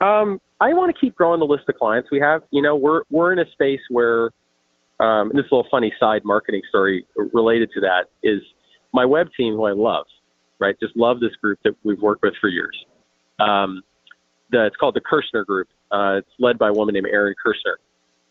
Um, 0.00 0.38
I 0.60 0.74
want 0.74 0.94
to 0.94 1.00
keep 1.00 1.16
growing 1.16 1.40
the 1.40 1.46
list 1.46 1.64
of 1.68 1.76
clients 1.76 2.10
we 2.10 2.20
have. 2.20 2.42
You 2.50 2.60
know, 2.60 2.76
we're 2.76 3.02
we're 3.10 3.32
in 3.32 3.38
a 3.38 3.50
space 3.52 3.80
where 3.88 4.30
um, 5.00 5.30
this 5.32 5.44
little 5.44 5.66
funny 5.70 5.94
side 5.98 6.26
marketing 6.26 6.62
story 6.68 7.06
related 7.32 7.70
to 7.72 7.80
that 7.80 8.10
is 8.22 8.42
my 8.92 9.06
web 9.06 9.28
team, 9.34 9.54
who 9.54 9.64
I 9.64 9.72
love 9.72 10.04
right? 10.58 10.78
Just 10.80 10.96
love 10.96 11.20
this 11.20 11.34
group 11.42 11.58
that 11.64 11.74
we've 11.84 12.00
worked 12.00 12.22
with 12.22 12.34
for 12.40 12.48
years. 12.48 12.76
Um, 13.38 13.82
the, 14.50 14.66
it's 14.66 14.76
called 14.76 14.94
the 14.94 15.00
Kirshner 15.00 15.44
Group. 15.44 15.68
Uh, 15.90 16.16
it's 16.18 16.30
led 16.38 16.58
by 16.58 16.68
a 16.68 16.72
woman 16.72 16.94
named 16.94 17.06
Erin 17.06 17.34
Kirshner, 17.44 17.76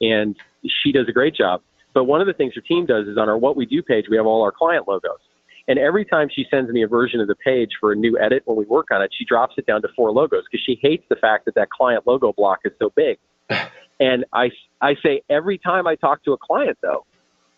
and 0.02 0.36
she 0.84 0.92
does 0.92 1.08
a 1.08 1.12
great 1.12 1.36
job. 1.36 1.62
But 1.94 2.04
one 2.04 2.22
of 2.22 2.28
the 2.28 2.34
things 2.34 2.54
her 2.56 2.62
team 2.62 2.86
does 2.86 3.08
is 3.08 3.18
on 3.18 3.30
our 3.30 3.38
What 3.38 3.56
We 3.56 3.66
Do 3.66 3.82
page, 3.82 4.06
we 4.10 4.18
have 4.18 4.26
all 4.26 4.44
our 4.44 4.52
client 4.52 4.88
logos. 4.88 5.20
And 5.68 5.78
every 5.78 6.06
time 6.06 6.30
she 6.34 6.46
sends 6.50 6.72
me 6.72 6.84
a 6.84 6.88
version 6.88 7.20
of 7.20 7.28
the 7.28 7.36
page 7.36 7.72
for 7.80 7.92
a 7.92 7.96
new 7.96 8.18
edit 8.18 8.44
when 8.46 8.58
we 8.58 8.66
work 8.66 8.88
on 8.92 9.02
it, 9.02 9.12
she 9.18 9.26
drops 9.26 9.56
it 9.58 9.66
down 9.66 9.82
to 9.82 9.90
four 9.96 10.12
logos 10.12 10.44
because 10.50 10.64
she 10.66 10.80
hates 10.82 11.04
the 11.10 11.18
fact 11.18 11.46
that 11.46 11.56
that 11.56 11.70
client 11.70 12.08
logo 12.08 12.32
block 12.32 12.60
is 12.64 12.72
so 12.80 12.92
big. 12.96 13.18
and 14.00 14.26
I, 14.32 14.52
I 14.80 14.96
say 15.04 15.24
every 15.30 15.58
time 15.58 15.86
I 15.86 15.96
talk 15.96 16.24
to 16.24 16.34
a 16.34 16.38
client, 16.38 16.78
though, 16.82 17.06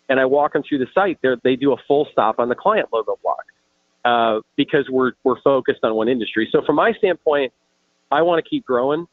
and 0.09 0.19
I 0.19 0.25
walk 0.25 0.53
them 0.53 0.63
through 0.67 0.79
the 0.79 0.87
site, 0.93 1.19
they 1.21 1.35
they 1.43 1.55
do 1.55 1.71
a 1.71 1.77
full 1.87 2.07
stop 2.11 2.39
on 2.39 2.49
the 2.49 2.55
client 2.55 2.89
logo 2.91 3.17
block. 3.21 3.45
Uh, 4.05 4.39
because 4.55 4.85
we're 4.89 5.11
we're 5.25 5.41
focused 5.41 5.81
on 5.83 5.93
one 5.93 6.07
industry. 6.07 6.47
So 6.53 6.61
from 6.65 6.77
my 6.77 6.93
standpoint, 6.93 7.51
I 8.11 8.21
want 8.21 8.43
to 8.43 8.49
keep 8.49 8.65
growing 8.65 9.07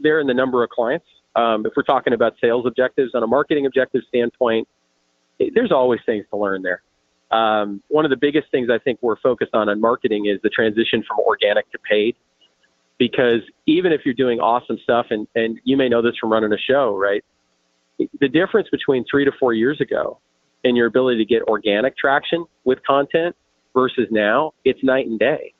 there 0.00 0.20
in 0.20 0.26
the 0.26 0.34
number 0.34 0.62
of 0.62 0.68
clients. 0.68 1.06
Um, 1.34 1.64
if 1.64 1.72
we're 1.74 1.82
talking 1.82 2.12
about 2.12 2.34
sales 2.38 2.66
objectives 2.66 3.12
on 3.14 3.22
a 3.22 3.26
marketing 3.26 3.64
objective 3.64 4.02
standpoint, 4.08 4.68
it, 5.38 5.54
there's 5.54 5.72
always 5.72 6.00
things 6.04 6.26
to 6.30 6.36
learn 6.36 6.62
there. 6.62 6.82
Um, 7.30 7.82
one 7.88 8.04
of 8.04 8.10
the 8.10 8.18
biggest 8.18 8.50
things 8.50 8.68
I 8.70 8.78
think 8.78 8.98
we're 9.00 9.16
focused 9.16 9.54
on 9.54 9.70
on 9.70 9.80
marketing 9.80 10.26
is 10.26 10.38
the 10.42 10.50
transition 10.50 11.02
from 11.08 11.20
organic 11.20 11.70
to 11.72 11.78
paid. 11.78 12.14
Because 12.98 13.40
even 13.66 13.92
if 13.92 14.02
you're 14.04 14.14
doing 14.14 14.40
awesome 14.40 14.78
stuff, 14.82 15.06
and, 15.08 15.26
and 15.34 15.58
you 15.64 15.78
may 15.78 15.88
know 15.88 16.02
this 16.02 16.16
from 16.20 16.30
running 16.30 16.52
a 16.52 16.58
show, 16.58 16.96
right? 16.96 17.24
The 18.20 18.28
difference 18.28 18.68
between 18.70 19.06
three 19.10 19.24
to 19.24 19.32
four 19.40 19.54
years 19.54 19.80
ago 19.80 20.20
and 20.64 20.76
your 20.76 20.86
ability 20.86 21.18
to 21.18 21.24
get 21.24 21.42
organic 21.44 21.96
traction 21.96 22.44
with 22.64 22.82
content 22.84 23.34
versus 23.74 24.08
now, 24.10 24.52
it's 24.64 24.82
night 24.82 25.06
and 25.06 25.18
day. 25.18 25.54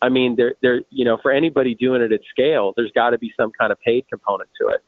I 0.00 0.08
mean, 0.08 0.34
there, 0.36 0.54
there, 0.62 0.82
you 0.90 1.04
know, 1.04 1.18
for 1.22 1.30
anybody 1.30 1.74
doing 1.74 2.02
it 2.02 2.12
at 2.12 2.20
scale, 2.30 2.72
there's 2.76 2.90
got 2.92 3.10
to 3.10 3.18
be 3.18 3.32
some 3.38 3.52
kind 3.58 3.70
of 3.70 3.80
paid 3.80 4.04
component 4.08 4.50
to 4.60 4.68
it, 4.68 4.82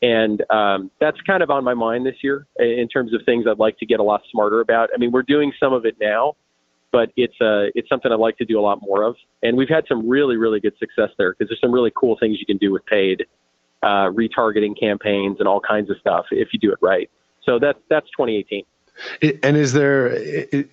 and 0.00 0.42
um, 0.50 0.90
that's 1.00 1.20
kind 1.22 1.42
of 1.42 1.50
on 1.50 1.64
my 1.64 1.74
mind 1.74 2.06
this 2.06 2.16
year 2.22 2.46
in 2.58 2.88
terms 2.88 3.12
of 3.14 3.22
things 3.26 3.46
I'd 3.50 3.58
like 3.58 3.78
to 3.78 3.86
get 3.86 3.98
a 3.98 4.02
lot 4.02 4.22
smarter 4.30 4.60
about. 4.60 4.90
I 4.94 4.98
mean, 4.98 5.10
we're 5.10 5.22
doing 5.22 5.52
some 5.58 5.72
of 5.72 5.84
it 5.86 5.96
now, 6.00 6.34
but 6.92 7.10
it's 7.16 7.34
uh, 7.40 7.74
it's 7.74 7.88
something 7.88 8.12
I'd 8.12 8.20
like 8.20 8.38
to 8.38 8.44
do 8.44 8.58
a 8.58 8.62
lot 8.62 8.78
more 8.80 9.02
of, 9.02 9.16
and 9.42 9.56
we've 9.56 9.68
had 9.68 9.84
some 9.88 10.08
really, 10.08 10.36
really 10.36 10.60
good 10.60 10.74
success 10.78 11.10
there 11.18 11.32
because 11.32 11.48
there's 11.48 11.60
some 11.60 11.72
really 11.72 11.92
cool 11.96 12.16
things 12.20 12.38
you 12.38 12.46
can 12.46 12.58
do 12.58 12.70
with 12.70 12.86
paid 12.86 13.24
uh, 13.82 14.08
retargeting 14.10 14.78
campaigns 14.78 15.38
and 15.40 15.48
all 15.48 15.60
kinds 15.60 15.90
of 15.90 15.96
stuff 15.98 16.26
if 16.30 16.48
you 16.52 16.60
do 16.60 16.70
it 16.70 16.78
right. 16.80 17.10
So 17.44 17.58
that's 17.58 17.78
that's 17.90 18.06
2018 18.16 18.64
and 19.20 19.56
is 19.56 19.72
there? 19.72 20.06
It, 20.06 20.70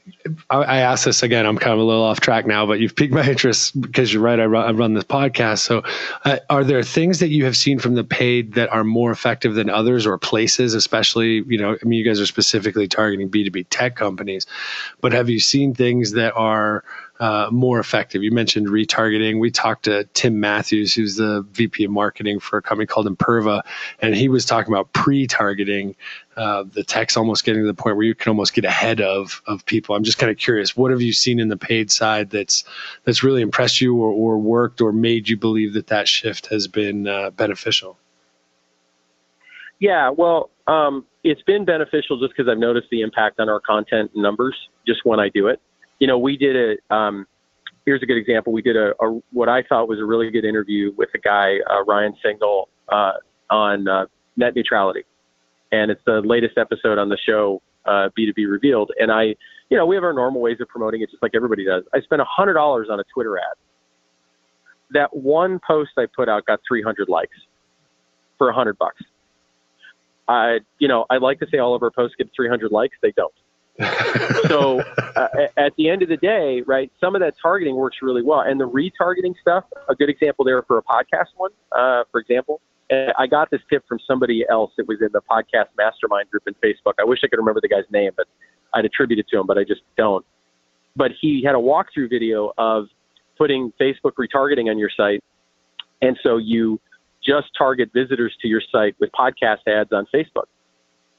I 0.50 0.82
ask 0.82 1.06
this 1.06 1.24
again. 1.24 1.46
I'm 1.46 1.58
kind 1.58 1.74
of 1.74 1.80
a 1.80 1.84
little 1.84 2.04
off 2.04 2.20
track 2.20 2.46
now, 2.46 2.66
but 2.66 2.80
you've 2.80 2.96
piqued 2.96 3.14
my 3.14 3.28
interest 3.28 3.80
because 3.80 4.14
you're 4.14 4.22
right. 4.22 4.40
I 4.40 4.46
run, 4.46 4.68
I 4.68 4.72
run 4.72 4.94
this 4.94 5.04
podcast. 5.04 5.60
So, 5.60 5.84
uh, 6.26 6.38
are 6.50 6.64
there 6.64 6.84
things 6.84 7.20
that 7.20 7.30
you 7.30 7.46
have 7.46 7.58
seen 7.58 7.80
from 7.80 7.96
the 7.96 8.04
paid 8.04 8.54
that 8.54 8.70
are 8.70 8.84
more 8.84 9.12
effective 9.12 9.56
than 9.56 9.70
others, 9.70 10.06
or 10.06 10.18
places, 10.18 10.74
especially? 10.74 11.44
You 11.48 11.58
know, 11.58 11.72
I 11.82 11.86
mean, 11.86 12.00
you 12.00 12.06
guys 12.06 12.20
are 12.20 12.26
specifically 12.26 12.88
targeting 12.88 13.30
B2B 13.30 13.68
tech 13.70 13.96
companies, 13.96 14.46
but 15.02 15.14
have 15.14 15.30
you 15.30 15.40
seen 15.40 15.74
things 15.74 16.12
that 16.12 16.34
are 16.36 16.84
uh, 17.22 17.50
more 17.52 17.80
effective. 17.80 18.24
You 18.24 18.32
mentioned 18.32 18.66
retargeting. 18.66 19.40
We 19.40 19.52
talked 19.52 19.86
to 19.86 20.06
Tim 20.16 20.40
Matthews, 20.40 20.96
who's 20.96 21.18
the 21.18 21.46
VP 21.52 21.84
of 21.84 21.92
marketing 21.92 22.40
for 22.40 22.58
a 22.58 22.64
company 22.64 22.88
called 22.88 23.06
Imperva, 23.06 23.62
and 24.00 24.16
he 24.16 24.28
was 24.28 24.44
talking 24.44 24.74
about 24.74 24.92
pre-targeting. 24.94 25.96
Uh, 26.36 26.64
the 26.74 26.84
text 26.84 27.18
almost 27.18 27.46
getting 27.46 27.62
to 27.62 27.68
the 27.68 27.76
point 27.76 27.96
where 27.96 28.06
you 28.08 28.16
can 28.16 28.32
almost 28.32 28.56
get 28.56 28.66
ahead 28.66 29.02
of 29.02 29.44
of 29.46 29.64
people. 29.68 29.96
I'm 29.96 30.04
just 30.04 30.18
kind 30.18 30.32
of 30.32 30.38
curious, 30.38 30.76
what 30.76 30.90
have 30.90 31.02
you 31.02 31.14
seen 31.14 31.40
in 31.40 31.50
the 31.50 31.58
paid 31.58 31.92
side 31.92 32.32
that's 32.32 32.64
that's 33.04 33.22
really 33.22 33.44
impressed 33.44 33.82
you 33.82 33.96
or, 33.98 34.10
or 34.10 34.40
worked 34.40 34.82
or 34.82 34.92
made 34.92 35.30
you 35.30 35.38
believe 35.38 35.74
that 35.74 35.88
that 35.88 36.08
shift 36.08 36.48
has 36.48 36.68
been 36.68 37.08
uh, 37.08 37.30
beneficial? 37.30 38.00
Yeah, 39.78 40.10
well, 40.10 40.50
um, 40.66 41.06
it's 41.24 41.44
been 41.44 41.66
beneficial 41.66 42.20
just 42.20 42.34
because 42.36 42.50
I've 42.50 42.58
noticed 42.58 42.88
the 42.90 43.02
impact 43.02 43.40
on 43.40 43.48
our 43.48 43.60
content 43.60 44.10
numbers 44.16 44.56
just 44.88 45.02
when 45.06 45.20
I 45.20 45.30
do 45.30 45.48
it 45.48 45.62
you 46.02 46.08
know, 46.08 46.18
we 46.18 46.36
did 46.36 46.56
a. 46.58 46.94
Um, 46.94 47.28
here's 47.86 48.02
a 48.02 48.06
good 48.06 48.18
example. 48.18 48.52
We 48.52 48.64
did 48.64 48.76
a, 48.76 48.92
a, 49.00 49.22
what 49.32 49.48
I 49.48 49.64
thought 49.64 49.88
was 49.88 50.00
a 50.00 50.04
really 50.04 50.30
good 50.32 50.44
interview 50.44 50.92
with 50.98 51.10
a 51.16 51.20
guy, 51.20 51.58
uh, 51.70 51.84
Ryan 51.86 52.14
Singel, 52.26 52.66
uh, 52.90 53.14
on 53.50 53.88
uh, 53.88 54.06
net 54.36 54.56
neutrality, 54.56 55.04
and 55.72 55.92
it's 55.92 56.02
the 56.06 56.22
latest 56.26 56.58
episode 56.58 56.98
on 56.98 57.08
the 57.08 57.18
show, 57.24 57.62
uh, 57.86 58.10
B2B 58.18 58.50
Revealed. 58.50 58.92
And 59.00 59.12
I, 59.12 59.36
you 59.70 59.78
know, 59.78 59.86
we 59.86 59.96
have 59.96 60.04
our 60.04 60.14
normal 60.14 60.42
ways 60.42 60.58
of 60.60 60.68
promoting 60.68 61.02
it, 61.02 61.12
just 61.12 61.22
like 61.22 61.34
everybody 61.36 61.66
does. 61.66 61.84
I 61.94 62.02
spent 62.02 62.22
a 62.22 62.26
hundred 62.26 62.54
dollars 62.54 62.88
on 62.92 63.00
a 63.00 63.04
Twitter 63.14 63.38
ad. 63.38 63.58
That 64.90 65.16
one 65.16 65.60
post 65.66 65.92
I 65.98 66.08
put 66.14 66.28
out 66.28 66.46
got 66.48 66.62
300 66.68 67.10
likes 67.10 67.38
for 68.40 68.50
a 68.50 68.54
hundred 68.54 68.80
bucks. 68.80 69.02
I, 70.28 70.60
you 70.80 70.88
know, 70.88 71.06
I 71.12 71.18
like 71.18 71.40
to 71.40 71.48
say 71.52 71.60
all 71.60 71.76
of 71.76 71.84
our 71.84 71.92
posts 71.92 72.16
get 72.18 72.30
300 72.36 72.72
likes. 72.72 72.96
They 73.02 73.14
don't 73.16 73.34
so 74.48 74.82
uh, 75.16 75.28
at 75.58 75.74
the 75.78 75.90
end 75.90 76.04
of 76.04 76.10
the 76.10 76.18
day, 76.18 76.62
right, 76.68 76.92
some 77.00 77.16
of 77.16 77.22
that 77.22 77.34
targeting 77.42 77.76
works 77.76 77.98
really 78.02 78.22
well. 78.22 78.42
And 78.42 78.60
the 78.60 78.68
retargeting 78.68 79.34
stuff, 79.42 79.64
a 79.90 79.96
good 79.96 80.10
example 80.10 80.46
there 80.46 80.62
for 80.64 80.78
a 80.78 80.84
podcast 80.84 81.30
one, 81.38 81.52
uh, 81.72 82.04
for 82.12 82.20
example. 82.20 82.62
I 83.18 83.26
got 83.26 83.50
this 83.50 83.62
tip 83.70 83.86
from 83.88 84.00
somebody 84.06 84.44
else 84.50 84.74
that 84.78 84.86
was 84.86 84.98
in 85.00 85.08
the 85.14 85.22
podcast 85.22 85.68
mastermind 85.78 86.30
group 86.30 86.44
in 86.46 86.54
Facebook. 86.56 86.94
I 87.00 87.06
wish 87.06 87.20
I 87.24 87.28
could 87.28 87.40
remember 87.40 87.62
the 87.62 87.70
guy's 87.70 87.90
name, 87.90 88.12
but 88.18 88.28
I'd 88.74 88.84
attribute 88.84 89.18
it 89.18 89.28
to 89.30 89.40
him, 89.40 89.48
but 89.48 89.58
I 89.58 89.64
just 89.64 89.82
don't. 89.98 90.26
But 90.98 91.12
he 91.22 91.42
had 91.42 91.56
a 91.56 91.58
walkthrough 91.58 92.10
video 92.10 92.52
of 92.58 92.88
putting 93.38 93.72
Facebook 93.80 94.12
retargeting 94.20 94.70
on 94.70 94.78
your 94.78 94.90
site. 94.96 95.24
And 96.02 96.20
so 96.22 96.36
you 96.36 96.82
just 97.26 97.48
target 97.58 97.92
visitors 97.94 98.36
to 98.42 98.48
your 98.48 98.62
site 98.72 98.96
with 99.00 99.10
podcast 99.12 99.68
ads 99.68 99.94
on 99.94 100.06
Facebook. 100.14 100.48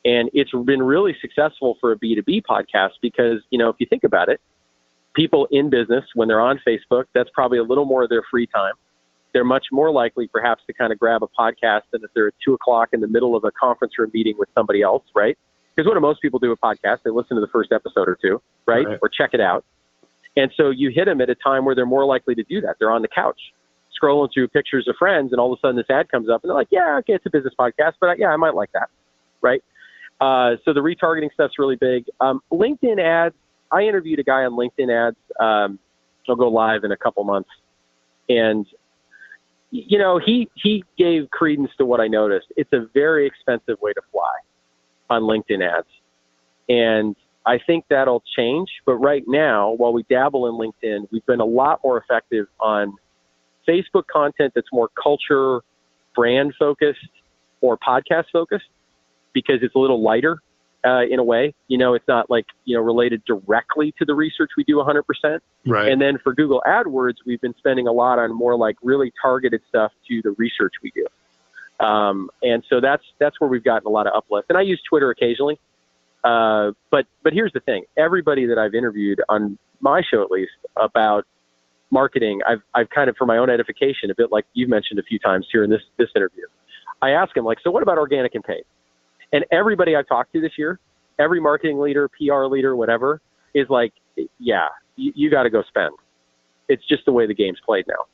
And 0.04 0.30
it's 0.32 0.50
been 0.50 0.82
really 0.82 1.16
successful 1.20 1.76
for 1.80 1.92
a 1.92 1.98
B2B 1.98 2.42
podcast 2.42 2.92
because, 3.00 3.38
you 3.50 3.58
know, 3.58 3.68
if 3.68 3.76
you 3.78 3.86
think 3.86 4.04
about 4.04 4.28
it, 4.28 4.40
people 5.14 5.46
in 5.50 5.70
business, 5.70 6.04
when 6.14 6.28
they're 6.28 6.40
on 6.40 6.60
Facebook, 6.66 7.04
that's 7.14 7.30
probably 7.32 7.58
a 7.58 7.62
little 7.62 7.84
more 7.84 8.02
of 8.02 8.08
their 8.08 8.24
free 8.30 8.46
time. 8.46 8.74
They're 9.32 9.44
much 9.44 9.66
more 9.70 9.90
likely, 9.90 10.26
perhaps, 10.26 10.62
to 10.66 10.72
kind 10.72 10.92
of 10.92 10.98
grab 10.98 11.22
a 11.22 11.28
podcast 11.28 11.82
than 11.92 12.02
if 12.04 12.10
they're 12.14 12.28
at 12.28 12.34
two 12.44 12.54
o'clock 12.54 12.90
in 12.92 13.00
the 13.00 13.06
middle 13.06 13.36
of 13.36 13.44
a 13.44 13.50
conference 13.52 13.94
room 13.98 14.10
meeting 14.12 14.34
with 14.38 14.48
somebody 14.54 14.82
else, 14.82 15.04
right? 15.14 15.38
Because 15.74 15.88
what 15.88 15.94
do 15.94 16.00
most 16.00 16.20
people 16.20 16.38
do 16.38 16.50
with 16.50 16.60
podcasts? 16.60 16.98
They 17.04 17.10
listen 17.10 17.36
to 17.36 17.40
the 17.40 17.48
first 17.50 17.72
episode 17.72 18.08
or 18.08 18.18
two, 18.20 18.42
right? 18.66 18.86
right? 18.86 18.98
Or 19.00 19.08
check 19.08 19.30
it 19.32 19.40
out. 19.40 19.64
And 20.36 20.50
so 20.56 20.70
you 20.70 20.90
hit 20.90 21.06
them 21.06 21.20
at 21.20 21.30
a 21.30 21.34
time 21.34 21.64
where 21.64 21.74
they're 21.74 21.86
more 21.86 22.04
likely 22.04 22.34
to 22.34 22.42
do 22.42 22.60
that. 22.62 22.76
They're 22.78 22.90
on 22.90 23.02
the 23.02 23.08
couch 23.08 23.40
scrolling 24.02 24.28
through 24.32 24.48
pictures 24.48 24.86
of 24.88 24.96
friends, 24.98 25.32
and 25.32 25.40
all 25.40 25.52
of 25.52 25.58
a 25.58 25.60
sudden 25.60 25.76
this 25.76 25.86
ad 25.90 26.10
comes 26.10 26.28
up, 26.28 26.42
and 26.42 26.50
they're 26.50 26.56
like, 26.56 26.68
yeah, 26.70 26.96
okay, 26.98 27.14
it's 27.14 27.26
a 27.26 27.30
business 27.30 27.54
podcast, 27.58 27.92
but 28.00 28.10
uh, 28.10 28.14
yeah, 28.18 28.28
I 28.28 28.36
might 28.36 28.54
like 28.54 28.72
that, 28.72 28.88
right? 29.40 29.62
Uh, 30.22 30.54
so 30.64 30.72
the 30.72 30.80
retargeting 30.80 31.32
stuff's 31.34 31.58
really 31.58 31.74
big. 31.74 32.04
Um, 32.20 32.40
LinkedIn 32.52 33.00
ads. 33.00 33.34
I 33.72 33.82
interviewed 33.82 34.20
a 34.20 34.22
guy 34.22 34.44
on 34.44 34.52
LinkedIn 34.52 35.08
ads. 35.08 35.16
Um, 35.40 35.80
will 36.28 36.36
go 36.36 36.48
live 36.48 36.84
in 36.84 36.92
a 36.92 36.96
couple 36.96 37.24
months, 37.24 37.50
and 38.28 38.64
you 39.72 39.98
know 39.98 40.20
he 40.24 40.48
he 40.54 40.84
gave 40.96 41.28
credence 41.30 41.70
to 41.78 41.84
what 41.84 42.00
I 42.00 42.06
noticed. 42.06 42.46
It's 42.56 42.72
a 42.72 42.86
very 42.94 43.26
expensive 43.26 43.80
way 43.80 43.92
to 43.94 44.00
fly 44.12 44.30
on 45.10 45.22
LinkedIn 45.22 45.68
ads, 45.68 45.88
and 46.68 47.16
I 47.44 47.58
think 47.58 47.86
that'll 47.90 48.22
change. 48.36 48.68
But 48.86 48.98
right 48.98 49.24
now, 49.26 49.72
while 49.72 49.92
we 49.92 50.04
dabble 50.08 50.46
in 50.46 50.54
LinkedIn, 50.54 51.08
we've 51.10 51.26
been 51.26 51.40
a 51.40 51.44
lot 51.44 51.80
more 51.82 51.98
effective 51.98 52.46
on 52.60 52.94
Facebook 53.68 54.06
content 54.06 54.52
that's 54.54 54.68
more 54.72 54.88
culture, 55.02 55.62
brand 56.14 56.54
focused, 56.56 57.00
or 57.60 57.76
podcast 57.76 58.26
focused 58.32 58.66
because 59.32 59.60
it's 59.62 59.74
a 59.74 59.78
little 59.78 60.02
lighter 60.02 60.40
uh, 60.84 61.02
in 61.08 61.18
a 61.18 61.24
way. 61.24 61.54
You 61.68 61.78
know, 61.78 61.94
it's 61.94 62.06
not 62.08 62.30
like 62.30 62.46
you 62.64 62.76
know 62.76 62.82
related 62.82 63.24
directly 63.24 63.94
to 63.98 64.04
the 64.04 64.14
research 64.14 64.50
we 64.56 64.64
do 64.64 64.76
100%. 64.76 65.38
Right. 65.66 65.90
And 65.90 66.00
then 66.00 66.18
for 66.22 66.34
Google 66.34 66.62
AdWords, 66.66 67.16
we've 67.24 67.40
been 67.40 67.54
spending 67.58 67.86
a 67.86 67.92
lot 67.92 68.18
on 68.18 68.34
more 68.34 68.56
like 68.56 68.76
really 68.82 69.12
targeted 69.20 69.62
stuff 69.68 69.92
to 70.08 70.20
the 70.22 70.32
research 70.32 70.72
we 70.82 70.92
do. 70.94 71.06
Um, 71.84 72.30
and 72.42 72.62
so 72.68 72.80
that's 72.80 73.04
that's 73.18 73.40
where 73.40 73.48
we've 73.48 73.64
gotten 73.64 73.86
a 73.86 73.90
lot 73.90 74.06
of 74.06 74.14
uplift. 74.14 74.48
And 74.48 74.58
I 74.58 74.62
use 74.62 74.80
Twitter 74.88 75.10
occasionally. 75.10 75.58
Uh, 76.24 76.72
but 76.90 77.06
but 77.22 77.32
here's 77.32 77.52
the 77.52 77.60
thing: 77.60 77.84
everybody 77.96 78.46
that 78.46 78.58
I've 78.58 78.74
interviewed 78.74 79.20
on 79.28 79.58
my 79.80 80.02
show, 80.08 80.22
at 80.22 80.30
least, 80.30 80.52
about 80.76 81.26
marketing, 81.90 82.40
I've 82.46 82.62
I've 82.74 82.90
kind 82.90 83.10
of 83.10 83.16
for 83.16 83.26
my 83.26 83.38
own 83.38 83.50
edification, 83.50 84.10
a 84.10 84.14
bit 84.14 84.30
like 84.30 84.44
you've 84.54 84.68
mentioned 84.70 85.00
a 85.00 85.02
few 85.02 85.18
times 85.18 85.46
here 85.50 85.64
in 85.64 85.70
this 85.70 85.82
this 85.96 86.08
interview. 86.14 86.44
I 87.00 87.10
ask 87.10 87.34
them 87.34 87.44
like, 87.44 87.58
so 87.64 87.72
what 87.72 87.82
about 87.82 87.98
organic 87.98 88.36
and 88.36 88.44
paid? 88.44 88.62
And 89.32 89.44
everybody 89.50 89.96
I've 89.96 90.06
talked 90.06 90.32
to 90.34 90.40
this 90.40 90.52
year, 90.58 90.78
every 91.18 91.40
marketing 91.40 91.80
leader, 91.80 92.08
PR 92.08 92.44
leader, 92.44 92.76
whatever, 92.76 93.20
is 93.54 93.66
like, 93.68 93.92
yeah, 94.38 94.68
you, 94.96 95.12
you 95.14 95.30
got 95.30 95.44
to 95.44 95.50
go 95.50 95.62
spend. 95.68 95.92
It's 96.68 96.86
just 96.86 97.04
the 97.04 97.12
way 97.12 97.26
the 97.26 97.34
game's 97.34 97.58
played 97.64 97.86
now. 97.88 98.06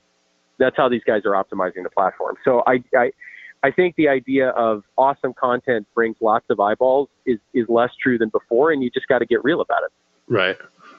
That's 0.58 0.76
how 0.76 0.88
these 0.88 1.02
guys 1.06 1.22
are 1.24 1.32
optimizing 1.32 1.82
the 1.82 1.90
platform. 1.90 2.36
So 2.44 2.62
I, 2.66 2.82
I, 2.96 3.12
I 3.62 3.70
think 3.70 3.96
the 3.96 4.08
idea 4.08 4.50
of 4.50 4.84
awesome 4.96 5.34
content 5.34 5.86
brings 5.94 6.16
lots 6.20 6.46
of 6.50 6.60
eyeballs 6.60 7.08
is, 7.26 7.38
is 7.54 7.66
less 7.68 7.90
true 8.00 8.18
than 8.18 8.28
before, 8.28 8.72
and 8.72 8.82
you 8.82 8.90
just 8.90 9.08
got 9.08 9.18
to 9.18 9.26
get 9.26 9.42
real 9.44 9.60
about 9.60 9.82
it. 9.84 9.92
Right. 10.28 10.56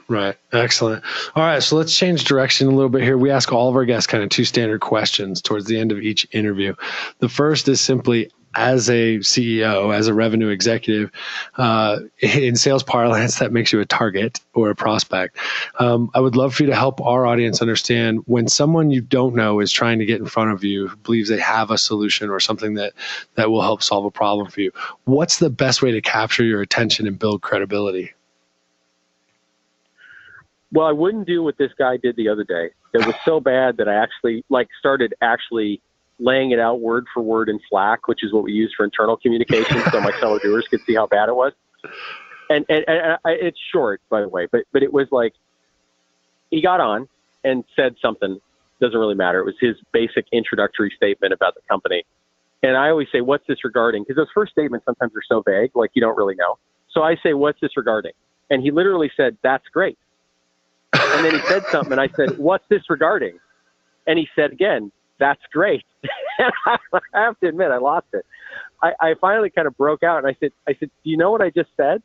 Right. 0.08 0.36
Excellent. 0.52 1.04
All 1.36 1.44
right. 1.44 1.62
So 1.62 1.76
let's 1.76 1.96
change 1.96 2.24
direction 2.24 2.68
a 2.68 2.72
little 2.72 2.90
bit 2.90 3.04
here. 3.04 3.18
We 3.18 3.30
ask 3.30 3.54
all 3.54 3.70
of 3.70 3.76
our 3.76 3.86
guests 3.86 4.08
kind 4.08 4.24
of 4.24 4.30
two 4.30 4.44
standard 4.44 4.82
questions 4.82 5.42
towards 5.42 5.66
the 5.66 5.80
end 5.80 5.92
of 5.92 6.00
each 6.00 6.28
interview. 6.32 6.74
The 7.20 7.30
first 7.30 7.68
is 7.68 7.80
simply 7.80 8.32
as 8.60 8.90
a 8.90 9.20
CEO, 9.20 9.96
as 9.96 10.08
a 10.08 10.14
revenue 10.14 10.50
executive, 10.50 11.10
uh, 11.58 12.00
in 12.20 12.58
sales 12.58 12.84
parlance, 12.84 13.40
that 13.40 13.54
makes 13.54 13.72
you 13.72 13.80
a 13.80 13.86
target 13.86 14.42
or 14.54 14.70
a 14.70 14.76
prospect. 14.76 15.38
Um, 15.80 16.12
I 16.14 16.20
would 16.20 16.36
love 16.36 16.54
for 16.54 16.64
you 16.64 16.70
to 16.70 16.76
help 16.76 17.00
our 17.00 17.26
audience 17.26 17.62
understand 17.62 18.20
when 18.26 18.50
someone 18.50 18.92
you 18.92 19.00
don't 19.00 19.34
know 19.34 19.62
is 19.62 19.72
trying 19.72 19.98
to 20.00 20.06
get 20.06 20.20
in 20.20 20.26
front 20.26 20.52
of 20.52 20.66
you, 20.66 20.94
believes 21.04 21.30
they 21.30 21.40
have 21.40 21.72
a 21.72 21.78
solution 21.78 22.30
or 22.30 22.42
something 22.42 22.74
that 22.74 22.92
that 23.36 23.50
will 23.50 23.62
help 23.62 23.82
solve 23.82 24.04
a 24.04 24.12
problem 24.12 24.50
for 24.50 24.60
you. 24.60 24.72
What's 25.06 25.40
the 25.40 25.50
best 25.50 25.82
way 25.82 25.92
to 25.92 26.02
capture 26.02 26.44
your 26.44 26.62
attention 26.62 27.08
and 27.08 27.18
build 27.18 27.42
credibility? 27.42 28.14
Well, 30.74 30.86
I 30.86 30.92
wouldn't 30.92 31.28
do 31.28 31.42
what 31.44 31.58
this 31.58 31.72
guy 31.80 31.96
did 31.96 32.18
the 32.18 32.28
other 32.28 32.44
day. 32.44 32.72
It 32.94 33.06
was 33.06 33.16
so 33.24 33.40
bad 33.40 33.78
that 33.78 33.88
I 33.88 33.96
actually 33.96 34.44
like 34.50 34.68
started 34.78 35.14
actually 35.22 35.82
laying 36.20 36.52
it 36.52 36.60
out 36.60 36.82
word 36.82 37.06
for 37.14 37.22
word 37.22 37.50
in 37.50 37.60
Slack, 37.70 38.08
which 38.08 38.24
is 38.24 38.34
what 38.34 38.44
we 38.44 38.52
use 38.52 38.74
for 38.76 38.84
internal 38.84 39.18
communication, 39.18 39.82
so 39.92 40.02
my 40.02 40.12
fellow 40.20 40.38
doers 40.40 40.68
could 40.70 40.82
see 40.86 40.96
how 40.96 41.08
bad 41.08 41.30
it 41.30 41.36
was. 41.36 41.54
And, 42.50 42.66
and, 42.68 42.84
and 42.88 43.18
I, 43.26 43.32
it's 43.32 43.60
short, 43.72 44.02
by 44.10 44.22
the 44.22 44.28
way, 44.28 44.48
but 44.52 44.62
but 44.74 44.84
it 44.84 44.92
was 44.92 45.08
like 45.12 45.34
he 46.52 46.62
got 46.62 46.80
on 46.82 47.08
and 47.44 47.64
said 47.76 47.96
something. 48.02 48.40
Doesn't 48.82 48.98
really 48.98 49.16
matter. 49.16 49.40
It 49.40 49.46
was 49.46 49.56
his 49.60 49.76
basic 49.92 50.26
introductory 50.32 50.92
statement 50.96 51.34
about 51.34 51.54
the 51.56 51.62
company. 51.70 52.06
And 52.64 52.76
I 52.76 52.90
always 52.90 53.08
say, 53.12 53.22
"What's 53.22 53.46
this 53.48 53.64
regarding?" 53.64 54.04
Because 54.04 54.16
those 54.16 54.32
first 54.34 54.52
statements 54.52 54.86
sometimes 54.86 55.12
are 55.16 55.24
so 55.28 55.42
vague, 55.46 55.72
like 55.76 55.92
you 55.94 56.02
don't 56.02 56.18
really 56.18 56.36
know. 56.36 56.58
So 56.92 57.04
I 57.04 57.16
say, 57.22 57.34
"What's 57.34 57.60
this 57.62 57.78
regarding?" 57.78 58.14
And 58.50 58.62
he 58.64 58.72
literally 58.72 59.12
said, 59.16 59.38
"That's 59.44 59.68
great." 59.68 59.98
And 60.94 61.26
then 61.26 61.34
he 61.36 61.42
said 61.48 61.64
something, 61.72 61.92
and 61.92 62.02
I 62.02 62.08
said, 62.16 62.38
"What's 62.38 62.66
this 62.70 62.90
regarding?" 62.90 63.38
And 64.08 64.18
he 64.18 64.28
said 64.36 64.52
again, 64.52 64.92
"That's 65.20 65.42
great." 65.52 65.84
and 66.40 66.52
I, 66.66 66.78
I 67.14 67.22
have 67.22 67.40
to 67.40 67.48
admit, 67.48 67.72
I 67.72 67.78
lost 67.78 68.08
it. 68.14 68.26
I, 68.82 68.94
I 69.00 69.14
finally 69.20 69.50
kind 69.50 69.68
of 69.68 69.78
broke 69.78 70.04
out, 70.04 70.20
and 70.20 70.28
I 70.28 70.36
said, 70.40 70.52
"I 70.68 70.74
said, 70.80 70.90
do 71.04 71.10
you 71.10 71.18
know 71.18 71.32
what 71.32 71.42
I 71.42 71.50
just 71.50 71.70
said?" 71.78 72.02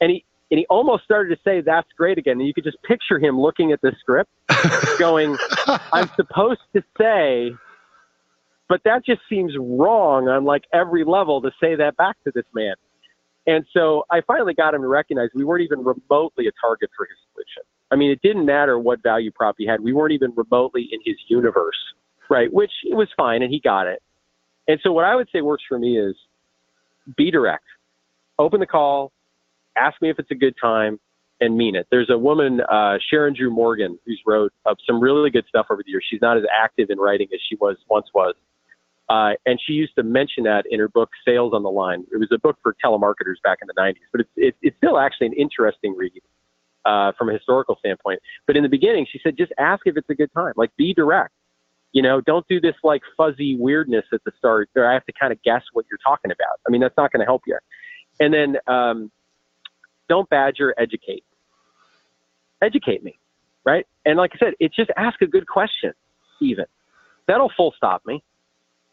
And 0.00 0.10
he 0.10 0.24
and 0.50 0.58
he 0.58 0.66
almost 0.70 1.04
started 1.04 1.34
to 1.34 1.40
say, 1.42 1.60
"That's 1.60 1.88
great" 1.96 2.18
again. 2.18 2.38
And 2.38 2.46
you 2.46 2.54
could 2.54 2.64
just 2.64 2.82
picture 2.82 3.18
him 3.18 3.40
looking 3.40 3.72
at 3.72 3.80
the 3.80 3.92
script, 4.00 4.30
going, 4.98 5.36
"I'm 5.92 6.08
supposed 6.16 6.60
to 6.74 6.82
say." 6.98 7.52
But 8.68 8.82
that 8.84 9.04
just 9.04 9.22
seems 9.30 9.54
wrong 9.58 10.28
on 10.28 10.44
like 10.44 10.64
every 10.74 11.04
level 11.04 11.40
to 11.40 11.50
say 11.60 11.74
that 11.76 11.96
back 11.96 12.16
to 12.24 12.32
this 12.34 12.44
man. 12.54 12.74
And 13.46 13.64
so 13.72 14.04
I 14.10 14.20
finally 14.26 14.52
got 14.52 14.74
him 14.74 14.82
to 14.82 14.88
recognize 14.88 15.30
we 15.34 15.42
weren't 15.42 15.62
even 15.62 15.78
remotely 15.78 16.48
a 16.48 16.52
target 16.60 16.90
for 16.94 17.06
his 17.06 17.16
solution. 17.32 17.62
I 17.90 17.96
mean, 17.96 18.10
it 18.10 18.20
didn't 18.22 18.44
matter 18.44 18.78
what 18.78 19.02
value 19.02 19.30
prop 19.30 19.54
he 19.56 19.66
had. 19.66 19.80
We 19.80 19.94
weren't 19.94 20.12
even 20.12 20.34
remotely 20.36 20.86
in 20.92 21.00
his 21.02 21.16
universe, 21.28 21.78
right? 22.30 22.52
Which 22.52 22.72
it 22.84 22.94
was 22.94 23.08
fine, 23.16 23.42
and 23.42 23.52
he 23.52 23.60
got 23.60 23.86
it. 23.86 24.02
And 24.66 24.78
so 24.82 24.92
what 24.92 25.04
I 25.04 25.16
would 25.16 25.28
say 25.32 25.40
works 25.40 25.64
for 25.68 25.78
me 25.78 25.98
is 25.98 26.14
be 27.16 27.30
direct. 27.30 27.64
Open 28.38 28.60
the 28.60 28.66
call, 28.66 29.12
ask 29.76 30.00
me 30.02 30.10
if 30.10 30.18
it's 30.18 30.30
a 30.30 30.34
good 30.34 30.54
time, 30.60 31.00
and 31.40 31.56
mean 31.56 31.76
it. 31.76 31.86
There's 31.90 32.10
a 32.10 32.18
woman, 32.18 32.60
uh, 32.60 32.98
Sharon 33.10 33.34
Drew 33.34 33.50
Morgan, 33.50 33.98
who's 34.04 34.20
wrote 34.26 34.52
uh, 34.66 34.74
some 34.86 35.00
really 35.00 35.30
good 35.30 35.44
stuff 35.48 35.66
over 35.70 35.82
the 35.84 35.90
years. 35.90 36.04
She's 36.08 36.20
not 36.20 36.36
as 36.36 36.44
active 36.52 36.90
in 36.90 36.98
writing 36.98 37.28
as 37.32 37.40
she 37.48 37.56
was 37.56 37.76
once 37.88 38.06
was. 38.14 38.34
Uh, 39.08 39.32
and 39.46 39.58
she 39.64 39.72
used 39.72 39.94
to 39.96 40.02
mention 40.02 40.44
that 40.44 40.64
in 40.70 40.78
her 40.78 40.88
book, 40.88 41.10
Sales 41.24 41.54
on 41.54 41.62
the 41.62 41.70
Line. 41.70 42.04
It 42.12 42.18
was 42.18 42.28
a 42.30 42.38
book 42.38 42.58
for 42.62 42.76
telemarketers 42.84 43.40
back 43.42 43.58
in 43.62 43.68
the 43.68 43.80
90s, 43.80 43.94
but 44.12 44.20
it's, 44.20 44.30
it, 44.36 44.54
it's 44.60 44.76
still 44.76 44.98
actually 44.98 45.28
an 45.28 45.32
interesting 45.34 45.96
read 45.96 46.20
uh, 46.84 47.12
from 47.16 47.30
a 47.30 47.32
historical 47.32 47.76
standpoint. 47.78 48.20
But 48.46 48.56
in 48.56 48.62
the 48.62 48.68
beginning, 48.68 49.06
she 49.10 49.18
said, 49.22 49.36
just 49.38 49.52
ask 49.58 49.82
if 49.86 49.96
it's 49.96 50.10
a 50.10 50.14
good 50.14 50.32
time. 50.34 50.52
Like, 50.56 50.76
be 50.76 50.92
direct. 50.92 51.32
You 51.92 52.02
know, 52.02 52.20
don't 52.20 52.46
do 52.48 52.60
this 52.60 52.74
like 52.84 53.02
fuzzy 53.16 53.56
weirdness 53.56 54.04
at 54.12 54.22
the 54.24 54.32
start 54.38 54.68
where 54.74 54.90
I 54.90 54.94
have 54.94 55.06
to 55.06 55.12
kind 55.12 55.32
of 55.32 55.42
guess 55.42 55.62
what 55.72 55.86
you're 55.90 55.98
talking 56.04 56.30
about. 56.30 56.60
I 56.66 56.70
mean, 56.70 56.80
that's 56.80 56.96
not 56.96 57.12
going 57.12 57.20
to 57.20 57.26
help 57.26 57.42
you. 57.46 57.58
And 58.20 58.32
then 58.32 58.56
um, 58.66 59.10
don't 60.08 60.28
badger, 60.28 60.74
educate. 60.78 61.24
Educate 62.60 63.02
me, 63.02 63.18
right? 63.64 63.86
And 64.04 64.18
like 64.18 64.32
I 64.34 64.38
said, 64.38 64.54
it's 64.60 64.76
just 64.76 64.90
ask 64.96 65.20
a 65.22 65.26
good 65.26 65.46
question, 65.46 65.92
even. 66.42 66.66
That'll 67.26 67.52
full 67.56 67.72
stop 67.76 68.02
me 68.06 68.22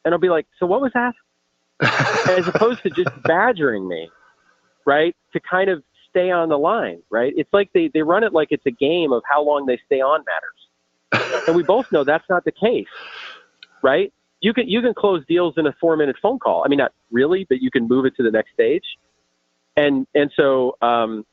and 0.05 0.13
I'll 0.13 0.19
be 0.19 0.29
like, 0.29 0.45
so 0.59 0.65
what 0.65 0.81
was 0.81 0.91
that? 0.93 1.13
As 2.29 2.47
opposed 2.47 2.83
to 2.83 2.89
just 2.91 3.09
badgering 3.23 3.87
me, 3.87 4.09
right? 4.85 5.15
To 5.33 5.39
kind 5.39 5.69
of 5.69 5.83
stay 6.09 6.31
on 6.31 6.47
the 6.47 6.57
line, 6.57 7.01
right? 7.09 7.33
It's 7.35 7.51
like 7.51 7.71
they, 7.73 7.89
they 7.93 8.03
run 8.03 8.23
it 8.23 8.31
like 8.31 8.49
it's 8.51 8.65
a 8.65 8.71
game 8.71 9.11
of 9.11 9.23
how 9.29 9.43
long 9.43 9.65
they 9.65 9.79
stay 9.85 9.99
on 9.99 10.23
matters. 10.25 10.64
And 11.47 11.55
we 11.55 11.63
both 11.63 11.85
know 11.91 12.03
that's 12.03 12.27
not 12.29 12.45
the 12.45 12.51
case, 12.51 12.87
right? 13.81 14.11
You 14.41 14.53
can 14.53 14.67
you 14.67 14.81
can 14.81 14.93
close 14.93 15.23
deals 15.27 15.55
in 15.57 15.65
a 15.67 15.73
four 15.79 15.97
minute 15.97 16.15
phone 16.21 16.39
call. 16.39 16.63
I 16.65 16.67
mean, 16.67 16.77
not 16.77 16.93
really, 17.11 17.45
but 17.47 17.61
you 17.61 17.71
can 17.71 17.87
move 17.87 18.05
it 18.05 18.15
to 18.17 18.23
the 18.23 18.31
next 18.31 18.53
stage. 18.53 18.83
And 19.77 20.07
and 20.15 20.31
so 20.35 20.77
um, 20.81 21.25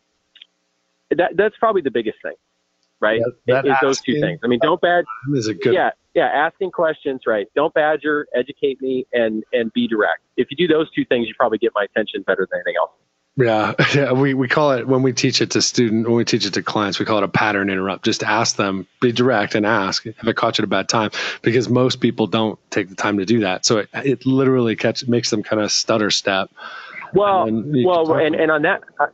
that 1.10 1.36
that's 1.36 1.56
probably 1.58 1.82
the 1.82 1.90
biggest 1.90 2.18
thing, 2.22 2.34
right? 3.00 3.20
That 3.46 3.66
is 3.66 3.74
those 3.82 4.00
two 4.00 4.20
things. 4.20 4.40
I 4.42 4.46
mean, 4.46 4.60
don't 4.62 4.80
bad. 4.80 5.04
Is 5.32 5.48
a 5.48 5.54
good. 5.54 5.74
Yeah, 5.74 5.90
yeah, 6.14 6.26
asking 6.26 6.70
questions, 6.72 7.22
right? 7.26 7.46
Don't 7.54 7.72
badger, 7.74 8.26
educate 8.34 8.80
me, 8.80 9.06
and 9.12 9.44
and 9.52 9.72
be 9.72 9.86
direct. 9.86 10.22
If 10.36 10.48
you 10.50 10.56
do 10.56 10.66
those 10.66 10.90
two 10.92 11.04
things, 11.04 11.28
you 11.28 11.34
probably 11.34 11.58
get 11.58 11.72
my 11.74 11.84
attention 11.84 12.22
better 12.22 12.46
than 12.50 12.60
anything 12.60 12.76
else. 12.78 12.90
Yeah, 13.36 13.72
yeah. 13.94 14.12
We 14.12 14.34
we 14.34 14.48
call 14.48 14.72
it 14.72 14.86
when 14.86 15.02
we 15.02 15.12
teach 15.12 15.40
it 15.40 15.52
to 15.52 15.62
student 15.62 16.06
when 16.06 16.16
we 16.16 16.24
teach 16.24 16.44
it 16.44 16.54
to 16.54 16.62
clients, 16.62 16.98
we 16.98 17.06
call 17.06 17.18
it 17.18 17.24
a 17.24 17.28
pattern 17.28 17.70
interrupt. 17.70 18.04
Just 18.04 18.22
ask 18.22 18.56
them, 18.56 18.86
be 19.00 19.12
direct, 19.12 19.54
and 19.54 19.64
ask. 19.64 20.04
Have 20.04 20.28
I 20.28 20.32
caught 20.32 20.58
you 20.58 20.62
at 20.62 20.66
a 20.66 20.68
bad 20.68 20.88
time? 20.88 21.10
Because 21.40 21.68
most 21.68 22.00
people 22.00 22.26
don't 22.26 22.58
take 22.70 22.88
the 22.88 22.94
time 22.94 23.18
to 23.18 23.24
do 23.24 23.40
that. 23.40 23.64
So 23.64 23.78
it 23.78 23.88
it 23.94 24.26
literally 24.26 24.76
catch 24.76 25.06
makes 25.06 25.30
them 25.30 25.42
kind 25.42 25.62
of 25.62 25.72
stutter 25.72 26.10
step. 26.10 26.50
Well, 27.14 27.44
and 27.44 27.84
well, 27.84 28.14
and, 28.14 28.34
and 28.34 28.50
on 28.50 28.62
that, 28.62 28.82
uh, 28.98 29.06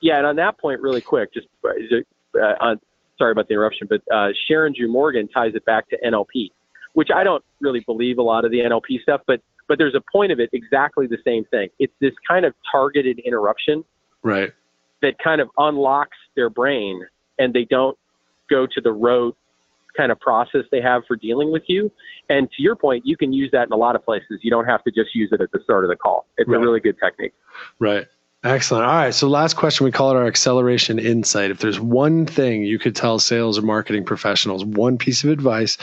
yeah, 0.00 0.18
and 0.18 0.26
on 0.26 0.36
that 0.36 0.58
point, 0.58 0.80
really 0.80 1.00
quick, 1.00 1.32
just 1.32 1.46
uh, 1.64 2.38
on 2.60 2.80
sorry 3.18 3.32
about 3.32 3.48
the 3.48 3.54
interruption, 3.54 3.86
but 3.88 4.02
uh, 4.12 4.28
Sharon 4.48 4.74
Drew 4.76 4.90
Morgan 4.90 5.28
ties 5.28 5.54
it 5.54 5.64
back 5.64 5.88
to 5.90 5.98
NLP, 6.04 6.50
which 6.94 7.08
I 7.14 7.22
don't 7.22 7.44
really 7.60 7.80
believe 7.80 8.18
a 8.18 8.22
lot 8.22 8.44
of 8.44 8.50
the 8.50 8.58
NLP 8.58 9.02
stuff, 9.02 9.20
but 9.26 9.40
but 9.72 9.78
there's 9.78 9.94
a 9.94 10.02
point 10.12 10.30
of 10.30 10.38
it 10.38 10.50
exactly 10.52 11.06
the 11.06 11.16
same 11.24 11.46
thing. 11.46 11.70
It's 11.78 11.94
this 11.98 12.12
kind 12.28 12.44
of 12.44 12.52
targeted 12.70 13.18
interruption, 13.20 13.82
right? 14.22 14.52
That 15.00 15.14
kind 15.18 15.40
of 15.40 15.48
unlocks 15.56 16.18
their 16.36 16.50
brain, 16.50 17.00
and 17.38 17.54
they 17.54 17.64
don't 17.64 17.96
go 18.50 18.66
to 18.66 18.80
the 18.82 18.92
rote 18.92 19.34
kind 19.96 20.12
of 20.12 20.20
process 20.20 20.64
they 20.70 20.82
have 20.82 21.04
for 21.08 21.16
dealing 21.16 21.50
with 21.50 21.62
you. 21.68 21.90
And 22.28 22.50
to 22.50 22.62
your 22.62 22.76
point, 22.76 23.06
you 23.06 23.16
can 23.16 23.32
use 23.32 23.48
that 23.52 23.66
in 23.66 23.72
a 23.72 23.76
lot 23.76 23.96
of 23.96 24.04
places. 24.04 24.40
You 24.42 24.50
don't 24.50 24.66
have 24.66 24.84
to 24.84 24.90
just 24.90 25.14
use 25.14 25.30
it 25.32 25.40
at 25.40 25.50
the 25.52 25.60
start 25.64 25.84
of 25.84 25.88
the 25.88 25.96
call. 25.96 26.26
It's 26.36 26.50
right. 26.50 26.58
a 26.58 26.60
really 26.60 26.80
good 26.80 26.96
technique. 27.02 27.32
Right. 27.78 28.06
Excellent. 28.44 28.84
All 28.84 28.96
right. 28.96 29.14
So, 29.14 29.28
last 29.28 29.54
question, 29.54 29.84
we 29.84 29.92
call 29.92 30.10
it 30.10 30.16
our 30.16 30.26
acceleration 30.26 30.98
insight. 30.98 31.52
If 31.52 31.58
there's 31.58 31.78
one 31.78 32.26
thing 32.26 32.64
you 32.64 32.76
could 32.76 32.96
tell 32.96 33.20
sales 33.20 33.56
or 33.56 33.62
marketing 33.62 34.04
professionals, 34.04 34.64
one 34.64 34.98
piece 34.98 35.22
of 35.22 35.30
advice 35.30 35.78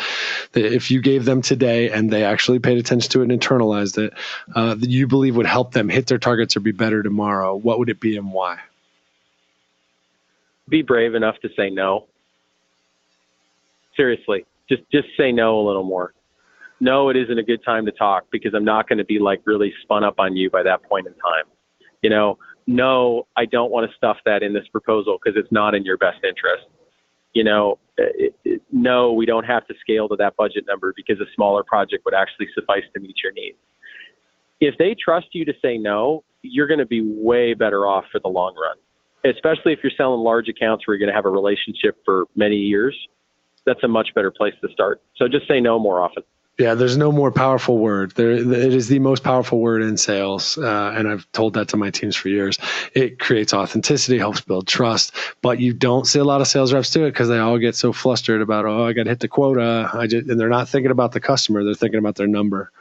that 0.51 0.66
if 0.66 0.91
you 0.91 1.01
gave 1.01 1.24
them 1.24 1.41
today 1.41 1.89
and 1.89 2.12
they 2.12 2.26
actually 2.26 2.60
paid 2.60 2.78
attention 2.78 3.10
to 3.12 3.22
it 3.22 3.32
and 3.32 3.41
internalized 3.41 3.97
it, 3.97 4.14
uh, 4.55 4.76
that 4.76 4.89
you 4.89 5.07
believe 5.07 5.38
would 5.38 5.45
help 5.45 5.72
them 5.72 5.88
hit 5.88 6.07
their 6.07 6.18
targets 6.18 6.57
or 6.57 6.60
be 6.60 6.74
better 6.74 7.01
tomorrow, 7.01 7.55
what 7.55 7.80
would 7.80 7.88
it 7.88 8.01
be 8.01 8.18
and 8.18 8.34
why? 8.34 8.60
Be 10.68 10.82
brave 10.82 11.16
enough 11.16 11.39
to 11.43 11.49
say 11.55 11.70
no. 11.70 12.07
Seriously, 13.95 14.45
just 14.68 14.84
just 14.91 15.07
say 15.16 15.32
no 15.32 15.62
a 15.62 15.66
little 15.66 15.84
more. 15.84 16.14
No, 16.82 17.07
it 17.07 17.16
isn't 17.16 17.38
a 17.38 17.43
good 17.43 17.64
time 17.64 17.86
to 17.86 17.93
talk 17.93 18.26
because 18.32 18.53
I'm 18.53 18.66
not 18.66 18.89
going 18.89 18.99
to 18.99 19.05
be 19.05 19.18
like 19.18 19.41
really 19.45 19.74
spun 19.82 20.03
up 20.03 20.20
on 20.20 20.36
you 20.36 20.49
by 20.49 20.64
that 20.64 20.84
point 20.84 21.07
in 21.07 21.14
time. 21.14 21.45
You 22.01 22.10
know, 22.10 22.38
no, 22.70 23.26
I 23.36 23.45
don't 23.45 23.72
want 23.72 23.89
to 23.89 23.97
stuff 23.97 24.17
that 24.26 24.43
in 24.43 24.53
this 24.53 24.67
proposal 24.67 25.17
because 25.17 25.36
it's 25.36 25.51
not 25.51 25.74
in 25.74 25.84
your 25.84 25.97
best 25.97 26.24
interest. 26.24 26.65
You 27.34 27.43
know, 27.43 27.80
eh, 27.97 28.03
it, 28.15 28.36
it, 28.45 28.61
no, 28.72 29.11
we 29.11 29.26
don't 29.26 29.43
have 29.43 29.65
to 29.67 29.74
scale 29.82 30.07
to 30.09 30.15
that 30.17 30.36
budget 30.38 30.65
number 30.67 30.93
because 30.95 31.20
a 31.20 31.26
smaller 31.34 31.63
project 31.63 32.05
would 32.05 32.13
actually 32.13 32.47
suffice 32.53 32.84
to 32.93 32.99
meet 32.99 33.15
your 33.24 33.34
needs. 33.34 33.57
If 34.61 34.78
they 34.78 34.95
trust 35.03 35.30
you 35.32 35.45
to 35.45 35.53
say 35.63 35.80
no, 35.80 36.24
you're 36.43 36.67
going 36.67 36.80
to 36.80 36.86
be 36.86 37.01
way 37.01 37.55
better 37.55 37.88
off 37.88 38.05
for 38.11 38.20
the 38.20 38.28
long 38.28 38.53
run, 38.55 38.78
especially 39.34 39.74
if 39.74 39.80
you're 39.82 39.91
selling 39.97 40.22
large 40.22 40.47
accounts 40.47 40.86
where 40.86 40.95
you're 40.95 41.03
going 41.03 41.11
to 41.11 41.17
have 41.17 41.26
a 41.26 41.36
relationship 41.36 41.97
for 42.05 42.26
many 42.36 42.57
years. 42.57 42.95
That's 43.65 43.84
a 43.84 43.88
much 43.88 44.09
better 44.13 44.30
place 44.30 44.53
to 44.61 44.72
start. 44.72 45.01
So 45.15 45.28
just 45.28 45.47
say 45.47 45.59
no 45.59 45.80
more 45.80 46.01
often. 46.01 46.22
Yeah, 46.60 46.74
there's 46.74 46.97
no 46.97 47.14
more 47.14 47.32
powerful 47.32 47.78
word. 47.78 48.12
There, 48.16 48.32
it 48.32 48.74
is 48.74 48.89
the 48.89 48.99
most 48.99 49.24
powerful 49.24 49.62
word 49.62 49.82
in 49.82 49.95
sales, 49.95 50.57
uh, 50.57 50.93
and 50.93 51.07
I've 51.07 51.26
told 51.32 51.53
that 51.53 51.70
to 51.70 51.78
my 51.78 51.89
teams 51.89 52.18
for 52.18 52.28
years. 52.28 52.60
It 52.93 53.18
creates 53.18 53.53
authenticity, 53.53 54.18
helps 54.18 54.41
build 54.41 54.68
trust, 54.68 55.16
but 55.41 55.62
you 55.62 55.74
don't 55.74 56.05
see 56.05 56.20
a 56.20 56.26
lot 56.26 56.41
of 56.41 56.47
sales 56.47 56.74
reps 56.74 56.91
do 56.91 57.05
it 57.05 57.12
because 57.12 57.30
they 57.30 57.39
all 57.39 57.57
get 57.57 57.76
so 57.76 57.93
flustered 57.93 58.41
about, 58.41 58.66
oh, 58.66 58.86
I 58.86 58.91
got 58.91 59.03
to 59.03 59.10
hit 59.10 59.22
the 59.22 59.30
quota. 59.30 59.89
I 59.93 60.05
just, 60.05 60.28
and 60.28 60.38
they're 60.38 60.49
not 60.49 60.68
thinking 60.68 60.91
about 60.91 61.14
the 61.14 61.22
customer; 61.22 61.64
they're 61.64 61.76
thinking 61.76 61.97
about 61.97 62.16
their 62.18 62.28
number 62.28 62.72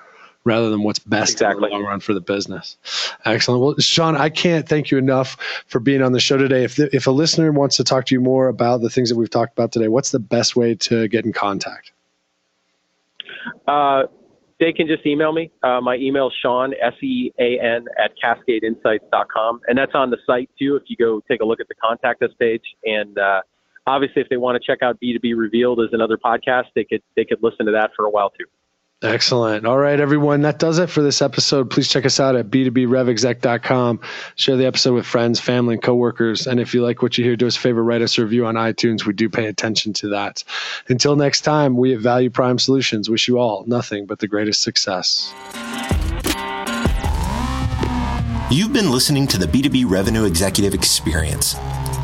rather 0.43 0.71
than 0.71 0.83
what's 0.83 0.99
best 0.99 1.35
exactly. 1.35 1.67
in 1.67 1.71
the 1.71 1.77
long 1.77 1.85
run 1.85 2.01
for 2.01 2.15
the 2.15 2.21
business. 2.21 2.77
Excellent. 3.25 3.63
Well, 3.63 3.75
Sean, 3.79 4.17
I 4.17 4.29
can't 4.29 4.69
thank 4.69 4.91
you 4.91 4.99
enough 4.99 5.37
for 5.69 5.79
being 5.79 6.03
on 6.03 6.11
the 6.11 6.21
show 6.21 6.37
today. 6.37 6.65
If 6.65 6.75
the, 6.75 6.95
if 6.95 7.07
a 7.07 7.13
listener 7.13 7.53
wants 7.53 7.77
to 7.77 7.85
talk 7.85 8.07
to 8.07 8.15
you 8.17 8.21
more 8.21 8.49
about 8.49 8.81
the 8.81 8.91
things 8.91 9.09
that 9.09 9.17
we've 9.17 9.31
talked 9.31 9.53
about 9.53 9.71
today, 9.71 9.87
what's 9.87 10.11
the 10.11 10.19
best 10.19 10.57
way 10.57 10.75
to 10.75 11.07
get 11.07 11.25
in 11.25 11.33
contact? 11.33 11.93
Uh, 13.67 14.05
they 14.61 14.73
can 14.73 14.87
just 14.89 15.07
email 15.07 15.33
me. 15.33 15.51
Uh, 15.63 15.81
my 15.81 15.97
email 15.97 16.29
is 16.29 16.33
Sean, 16.43 16.75
S 16.83 16.95
E 17.03 17.31
A 17.39 17.61
N, 17.61 17.85
at 18.03 18.13
cascadeinsights.com. 18.23 19.61
And 19.69 19.79
that's 19.79 19.93
on 19.95 20.11
the 20.11 20.19
site 20.27 20.51
too 20.59 20.77
if 20.77 20.83
you 20.89 20.97
go 20.97 21.21
take 21.31 21.41
a 21.41 21.45
look 21.45 21.61
at 21.61 21.69
the 21.69 21.75
contact 21.77 22.23
us 22.23 22.31
page. 22.41 22.65
And 22.85 23.17
uh, 23.19 23.43
obviously, 23.87 24.23
if 24.23 24.29
they 24.29 24.37
want 24.37 24.61
to 24.61 24.67
check 24.67 24.83
out 24.83 24.99
B2B 25.01 25.35
Revealed 25.37 25.81
as 25.81 25.91
another 25.93 26.17
podcast, 26.17 26.65
they 26.75 26.85
could, 26.85 27.03
they 27.15 27.25
could 27.25 27.39
listen 27.41 27.67
to 27.67 27.73
that 27.73 27.91
for 27.95 28.05
a 28.05 28.11
while 28.11 28.31
too. 28.31 28.47
Excellent. 29.01 29.65
All 29.65 29.79
right, 29.79 30.01
everyone. 30.01 30.43
That 30.43 30.59
does 30.59 30.81
it 30.81 30.91
for 30.91 31.03
this 31.03 31.23
episode. 31.23 31.71
Please 31.71 31.89
check 31.89 32.05
us 32.05 32.19
out 32.19 32.35
at 32.35 32.51
b2brevexec.com. 32.51 34.01
Share 34.35 34.57
the 34.57 34.67
episode 34.67 34.95
with 34.95 35.07
friends, 35.07 35.39
family, 35.39 35.75
and 35.75 35.83
coworkers. 35.83 36.49
And 36.49 36.59
if 36.59 36.75
you 36.75 36.83
like 36.83 37.01
what 37.01 37.17
you 37.17 37.23
hear, 37.23 37.37
do 37.37 37.47
us 37.47 37.57
a 37.57 37.61
favor, 37.61 37.85
write 37.85 38.03
us 38.03 38.19
a 38.19 38.23
review 38.23 38.45
on 38.47 38.57
iTunes. 38.57 39.07
We 39.07 39.13
do 39.13 39.29
pay 39.29 39.47
attention 39.47 39.93
to 39.95 40.09
that. 40.09 40.43
Until 40.89 41.15
next 41.15 41.43
time, 41.43 41.77
we 41.77 41.95
at 41.95 42.01
Value 42.01 42.31
Prime 42.31 42.59
Solutions 42.59 43.09
wish 43.09 43.29
you 43.29 43.39
all 43.39 43.63
nothing 43.69 44.05
but 44.05 44.19
the 44.19 44.27
greatest 44.27 44.63
success. 44.63 45.33
You've 48.51 48.73
been 48.73 48.91
listening 48.91 49.29
to 49.29 49.39
the 49.39 49.47
B2B 49.47 49.89
Revenue 49.89 50.25
Executive 50.25 50.75
Experience. 50.75 51.55